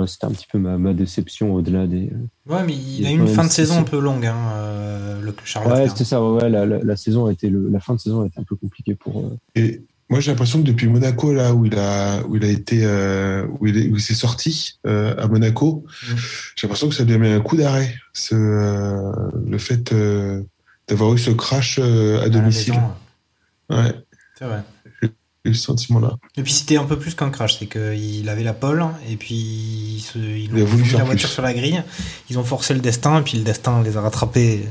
[0.07, 2.11] C'était un petit peu ma, ma déception au-delà des.
[2.47, 5.71] Ouais, mais il a eu une fin de saison un peu longue, hein, le Charles.
[5.71, 6.23] Ouais, c'était ça.
[6.23, 8.55] Ouais, la, la, saison a été le, la fin de saison a été un peu
[8.55, 9.31] compliquée pour.
[9.55, 12.81] Et moi, j'ai l'impression que depuis Monaco, là où il a, où il a été,
[12.83, 16.15] euh, où il, est, où il s'est sorti euh, à Monaco, mmh.
[16.55, 17.95] j'ai l'impression que ça lui a mis un coup d'arrêt.
[18.13, 19.11] Ce, euh,
[19.47, 19.93] le fait
[20.87, 22.79] d'avoir eu ce crash à, domicile.
[23.69, 23.93] Ouais.
[24.37, 24.61] C'est vrai
[25.45, 26.15] le sentiment-là.
[26.37, 29.35] Et puis c'était un peu plus qu'un crash, c'est qu'il avait la pole et puis
[29.35, 31.83] ils, se, ils ont voulu la voiture sur la grille,
[32.29, 34.61] ils ont forcé le destin et puis le destin les a rattrapés.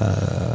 [0.00, 0.04] Euh,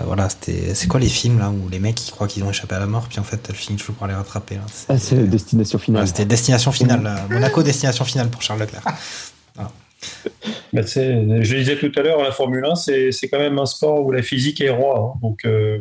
[0.06, 2.76] voilà, c'était c'est quoi les films là où les mecs ils croient qu'ils ont échappé
[2.76, 4.56] à la mort puis en fait elle finit toujours par les rattraper.
[4.56, 4.66] Là.
[4.88, 6.08] Ah c'est destination finale.
[6.08, 7.26] c'était destination finale, là.
[7.30, 8.84] Monaco destination finale pour Charles Leclerc.
[9.56, 9.72] Voilà.
[10.72, 14.06] Bah, je le disais tout à l'heure, la Formule 1, c'est quand même un sport
[14.06, 15.14] où la physique est roi.
[15.16, 15.20] Hein.
[15.22, 15.80] donc, euh,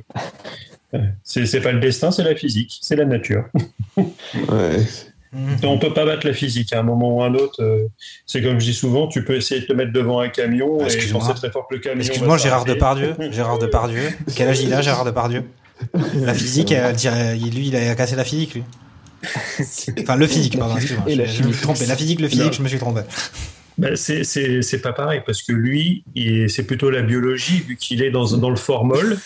[1.23, 3.45] c'est pas le destin, c'est la physique, c'est la nature.
[3.97, 4.85] ouais.
[5.63, 7.63] On peut pas battre la physique à un moment ou à un autre.
[7.63, 7.87] Euh,
[8.27, 11.13] c'est comme je dis souvent, tu peux essayer de te mettre devant un camion et
[11.13, 12.01] penser très fort que le camion.
[12.01, 13.15] Excuse-moi, Gérard Depardieu.
[13.31, 14.09] Gérard Depardieu.
[14.35, 15.45] Quel âge il a, Gérard Depardieu?
[16.15, 18.65] La physique, elle lui, il a cassé la physique, lui.
[20.01, 21.05] Enfin, le physique, pardon, excuse-moi.
[21.09, 21.87] Je, je, me suis trompé.
[21.87, 22.53] La physique, le physique, non.
[22.53, 23.01] je me suis trompé.
[23.77, 26.05] Ben c'est pas pareil parce que lui,
[26.49, 29.19] c'est plutôt la biologie vu qu'il est dans, dans le formol.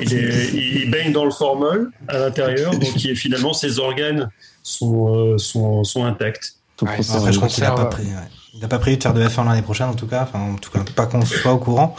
[0.00, 4.30] Il, il, baigne dans le formol à l'intérieur, donc est, finalement ses organes
[4.62, 6.56] sont, euh, sont, sont intacts.
[6.82, 8.28] Ouais, après, je crois qu'il n'a pas, pris, ouais.
[8.54, 10.22] il a pas prévu de faire de F1 l'année prochaine, en tout cas.
[10.22, 11.94] Enfin, en tout cas, pas qu'on soit au courant.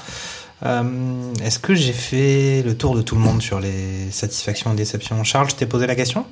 [0.63, 4.75] Euh, Est-ce que j'ai fait le tour de tout le monde sur les satisfactions et
[4.75, 5.23] déceptions?
[5.23, 6.25] Charles, je t'ai posé la question?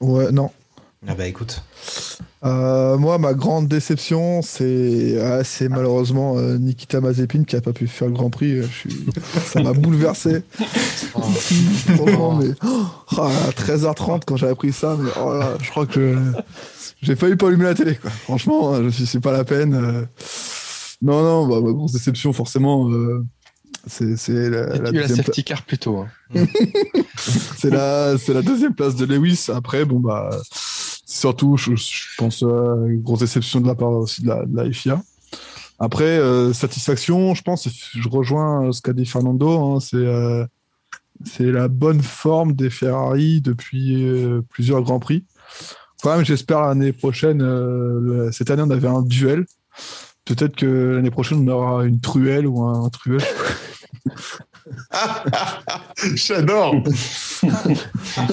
[0.00, 0.50] Ouais, non.
[1.06, 1.62] Ah bah écoute.
[2.44, 7.86] Euh, moi, ma grande déception, c'est ah, malheureusement euh, Nikita Mazepin qui a pas pu
[7.86, 8.62] faire le Grand Prix.
[8.62, 9.06] Je suis...
[9.44, 10.42] Ça m'a bouleversé.
[11.10, 16.16] Franchement, mais oh, à 13h30 quand j'ai appris ça, mais oh là, je crois que
[17.00, 17.94] j'ai failli pas allumer la télé.
[17.96, 18.10] Quoi.
[18.10, 19.74] Franchement, je suis c'est pas la peine.
[19.74, 20.04] Euh.
[21.00, 22.90] Non, non, bah, ma grosse déception, forcément.
[22.90, 23.24] Euh,
[23.86, 25.98] c'est la, la, la safety car plutôt.
[25.98, 26.46] Hein.
[27.56, 29.46] c'est la, la deuxième place de Lewis.
[29.48, 30.30] Après, bon bah
[31.18, 31.72] surtout, je,
[32.16, 32.46] pense, à
[32.86, 35.02] une grosse déception de la part aussi de la, FIA.
[35.78, 40.46] Après, euh, satisfaction, je pense, je rejoins ce qu'a dit Fernando, hein, c'est euh,
[41.38, 45.24] la bonne forme des Ferrari depuis euh, plusieurs Grands Prix.
[46.02, 49.46] Quand même, j'espère l'année prochaine, euh, cette année on avait un duel.
[50.24, 53.22] Peut-être que l'année prochaine on aura une truelle ou un, un truelle.
[56.14, 56.74] J'adore.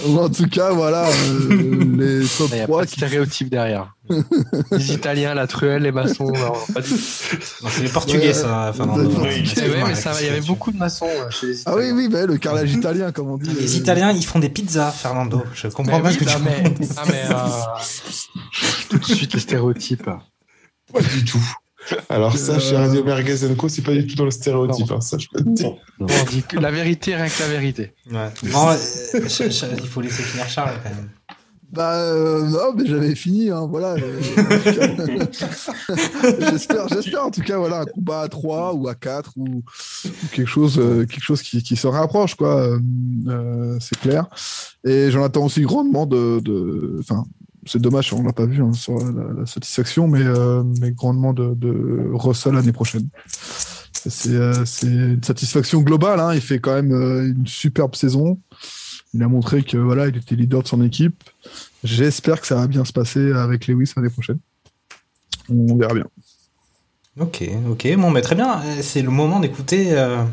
[0.07, 3.93] en tout cas, voilà, euh, les top Il y a 3 pas de stéréotype derrière.
[4.71, 6.31] les Italiens, la truelle, les maçons.
[6.81, 8.67] c'est les Portugais, ça.
[8.69, 11.55] Enfin, non, oui, ouais, mais ça, il y avait beaucoup de maçons euh, chez les.
[11.65, 13.49] Ah oui, oui, bah, le carrelage italien, comme on dit.
[13.59, 15.43] Les Italiens, ils font des pizzas, Fernando.
[15.53, 16.63] Je comprends mais pas oui, ce que bah, tu mais,
[16.97, 17.39] ah, mais euh,
[18.89, 20.09] tout de suite les stéréotypes.
[20.93, 21.43] Pas du tout.
[22.09, 24.91] Alors ça, chez Radio Merguez Co, c'est pas du tout dans le stéréotype.
[24.91, 25.75] Hein, ça, je peux te dire.
[25.99, 27.93] Bon, on dit que la vérité, rien que la vérité.
[28.11, 28.29] Ouais.
[28.43, 28.77] Euh,
[29.13, 31.09] il faut laisser finir Charles quand même.
[31.75, 33.97] Bah euh, non, mais j'avais fini, hein, voilà.
[36.39, 39.63] j'espère, j'espère en tout cas, voilà, un combat à 3 ou à 4 ou, ou
[40.31, 42.79] quelque chose, euh, quelque chose qui, qui, se rapproche, quoi.
[43.27, 44.27] Euh, c'est clair.
[44.85, 47.25] Et j'en attends aussi grandement de, de, enfin,
[47.65, 51.53] c'est dommage, on l'a pas vu hein, sur la, satisfaction, mais, euh, mais grandement de,
[51.55, 53.09] de Russell l'année prochaine.
[54.07, 56.19] C'est euh, une satisfaction globale.
[56.19, 56.33] Hein.
[56.35, 58.39] Il fait quand même euh, une superbe saison.
[59.13, 61.23] Il a montré que voilà, il était leader de son équipe.
[61.83, 64.39] J'espère que ça va bien se passer avec Lewis l'année prochaine.
[65.49, 66.05] On verra bien.
[67.19, 68.61] Ok, ok, bon, mais très bien.
[68.81, 70.23] C'est le moment d'écouter euh,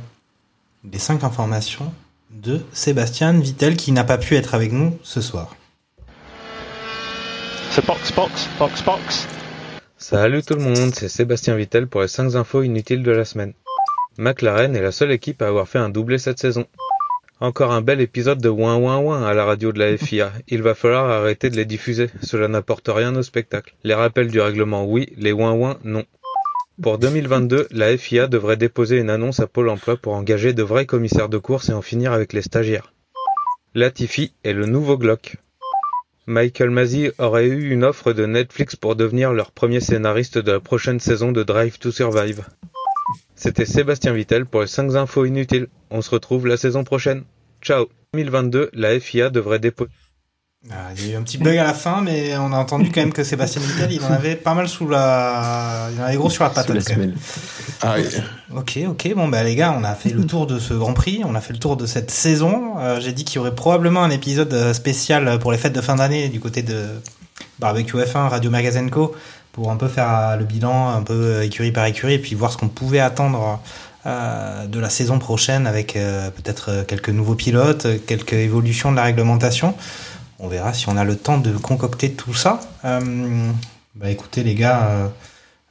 [0.90, 1.92] les cinq informations
[2.30, 5.54] de Sébastien Vittel qui n'a pas pu être avec nous ce soir.
[7.74, 9.28] C'est box, box, box, box.
[9.96, 13.54] Salut tout le monde, c'est Sébastien Vittel pour les 5 infos inutiles de la semaine.
[14.18, 16.66] McLaren est la seule équipe à avoir fait un doublé cette saison.
[17.40, 20.34] Encore un bel épisode de ouin ouin ouin à la radio de la FIA.
[20.48, 22.10] Il va falloir arrêter de les diffuser.
[22.20, 23.74] Cela n'apporte rien au spectacle.
[23.84, 26.04] Les rappels du règlement oui, les ouin ouin non.
[26.82, 30.84] Pour 2022, la FIA devrait déposer une annonce à Pôle emploi pour engager de vrais
[30.84, 32.92] commissaires de course et en finir avec les stagiaires.
[33.74, 35.38] Latifi est le nouveau Glock.
[36.32, 40.60] Michael Masi aurait eu une offre de Netflix pour devenir leur premier scénariste de la
[40.60, 42.46] prochaine saison de Drive to Survive.
[43.34, 45.68] C'était Sébastien Vittel pour les 5 infos inutiles.
[45.90, 47.24] On se retrouve la saison prochaine.
[47.60, 49.90] Ciao 2022, la FIA devrait déposer...
[50.70, 52.90] Ah, il y a eu un petit bug à la fin, mais on a entendu
[52.92, 56.16] quand même que Sébastien Vittel, il en avait pas mal sous la, il en avait
[56.16, 56.84] gros sur la patate.
[56.86, 57.14] quand même.
[57.80, 58.04] Ah oui.
[58.56, 59.14] Ok, ok.
[59.16, 61.40] Bon, bah les gars, on a fait le tour de ce Grand Prix, on a
[61.40, 62.74] fait le tour de cette saison.
[62.78, 65.80] Euh, J'ai dit qu'il y aurait probablement un épisode euh, spécial pour les fêtes de
[65.80, 66.86] fin d'année du côté de
[67.58, 69.14] Barbecue F1, Radio Magazine Co,
[69.52, 72.52] pour un peu faire euh, le bilan, un peu écurie par écurie, et puis voir
[72.52, 73.60] ce qu'on pouvait attendre
[74.06, 79.04] euh, de la saison prochaine avec euh, peut-être quelques nouveaux pilotes, quelques évolutions de la
[79.04, 79.74] réglementation.
[80.44, 82.58] On verra si on a le temps de concocter tout ça.
[82.84, 83.00] Euh,
[83.94, 85.08] bah écoutez les gars, euh,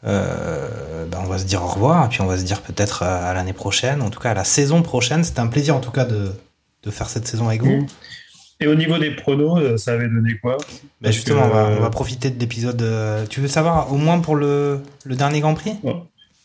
[0.06, 3.04] euh, bah, on va se dire au revoir et puis on va se dire peut-être
[3.04, 5.26] à, l'année prochaine, en tout cas à la saison prochaine.
[5.26, 6.32] C'était un plaisir en tout cas de,
[6.84, 7.86] de faire cette saison avec vous.
[8.62, 10.58] Et au niveau des pronos, ça avait donné quoi?
[11.02, 13.28] Bah justement, que, on, va, on va profiter de l'épisode.
[13.30, 15.76] tu veux savoir au moins pour le, le dernier Grand Prix?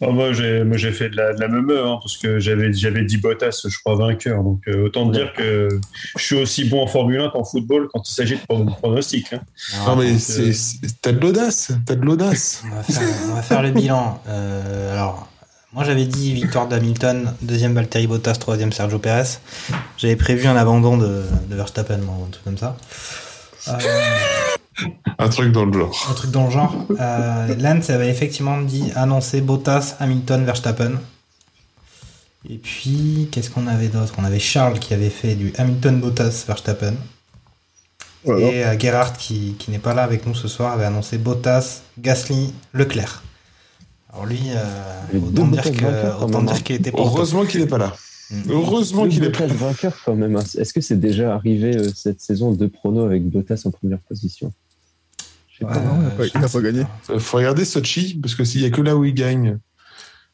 [0.02, 2.70] Oh, moi, j'ai, moi, j'ai fait de la, de la meumeu, hein, parce que j'avais,
[2.72, 4.42] j'avais dit Bottas, je crois, vainqueur.
[4.42, 5.68] Donc, euh, autant dire que
[6.18, 9.32] je suis aussi bon en Formule 1 qu'en football quand il s'agit de pro- pronostics.
[9.32, 9.40] hein.
[9.86, 12.62] Non, mais Donc, c'est, euh, c'est- t'as de l'audace, t'as de l'audace.
[12.70, 14.22] on va, faire, on va faire le bilan.
[14.28, 15.28] Euh, alors,
[15.72, 19.38] moi j'avais dit victoire d'Hamilton, deuxième Valtteri Bottas, troisième Sergio Perez.
[19.96, 22.76] J'avais prévu un abandon de, de Verstappen, un truc comme ça.
[23.68, 23.72] Euh,
[25.18, 26.06] Un truc dans le genre.
[26.10, 26.74] un truc dans le genre.
[27.00, 30.92] Euh, Lance avait effectivement dit annoncer Bottas, Hamilton, Verstappen.
[32.48, 34.14] Et puis, qu'est-ce qu'on avait d'autre?
[34.18, 36.94] On avait Charles qui avait fait du Hamilton, Bottas, Verstappen.
[38.24, 38.46] Voilà.
[38.46, 41.82] Et euh, Gerhard, qui, qui n'est pas là avec nous ce soir, avait annoncé Bottas,
[41.98, 43.22] Gasly, Leclerc.
[44.12, 46.60] Alors lui, euh, autant dire hein.
[46.64, 46.98] qu'il était pas.
[46.98, 47.94] Heureusement qu'il n'est pas là.
[48.30, 48.42] Mm.
[48.50, 49.54] Heureusement qu'il est pas Bottas là.
[49.68, 50.36] vainqueur quand même.
[50.36, 50.42] hein.
[50.58, 54.52] Est-ce que c'est déjà arrivé euh, cette saison de pronos avec Bottas en première position?
[55.60, 56.82] Ouais, il a pas- il gagné.
[57.10, 59.58] Euh, Faut regarder Sochi, parce que s'il y a que là où il gagne,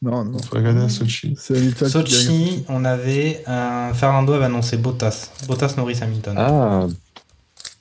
[0.01, 0.37] Non, non.
[0.39, 1.35] faut regarder à Sochi.
[1.37, 6.35] Sochi, on avait un Fernando avait annoncé Bottas, Bottas Norris Hamilton.
[6.37, 6.87] Ah,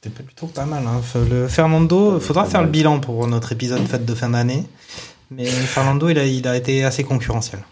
[0.03, 0.85] C'était plutôt pas mal.
[0.87, 1.01] Hein.
[1.31, 4.67] Le Fernando, faudra faire le bilan pour notre épisode fête de fin d'année.
[5.31, 7.63] Mais Fernando, il a, il a été assez concurrentiel.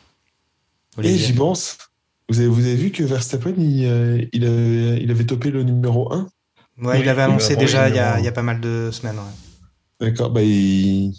[1.03, 1.77] Et j'y pense.
[2.29, 5.63] Vous avez, vous avez vu que Verstappen, il, euh, il, avait, il avait topé le
[5.65, 6.29] numéro 1
[6.83, 8.61] Ouais, Oui, il avait il annoncé déjà il y, a, il y a pas mal
[8.61, 9.17] de semaines.
[9.17, 9.50] ouais.
[10.01, 11.13] D'accord, bah il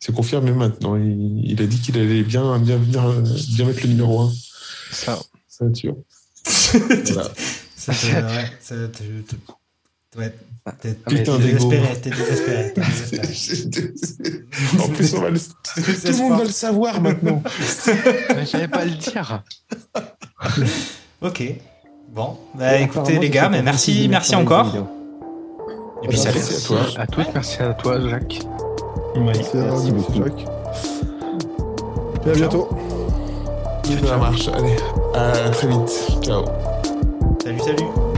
[0.00, 0.96] c'est confirmé maintenant.
[0.96, 3.22] Il, il a dit qu'il allait bien, bien, venir, euh,
[3.54, 4.32] bien mettre le numéro 1.
[4.92, 5.18] Ça.
[5.48, 5.96] Ça, tu vois.
[7.12, 7.30] Voilà.
[7.76, 10.34] C'était, ouais, c'est- tu- tu- ouais,
[10.80, 11.70] t'es- t'es Putain d'égo.
[11.70, 14.42] désespéré, t'es désespéré, t'es désespéré.
[14.78, 17.42] en plus, on va le- tout le monde va le savoir maintenant.
[18.36, 19.42] Mais J'allais pas le dire.
[21.22, 21.42] Ok.
[22.10, 24.88] Bon, bah écoutez les gars, mais merci, merci encore.
[26.04, 26.34] Et puis salut.
[26.36, 27.02] Merci à toi.
[27.02, 28.40] À toutes, merci à toi, Jacques.
[29.16, 30.12] Merci merci beaucoup.
[30.12, 30.46] Jacques.
[32.26, 32.68] Et à bientôt.
[34.06, 34.48] Ça marche.
[34.48, 34.76] Allez,
[35.14, 36.18] à très vite.
[36.22, 36.44] Ciao.
[37.42, 38.13] Salut, salut.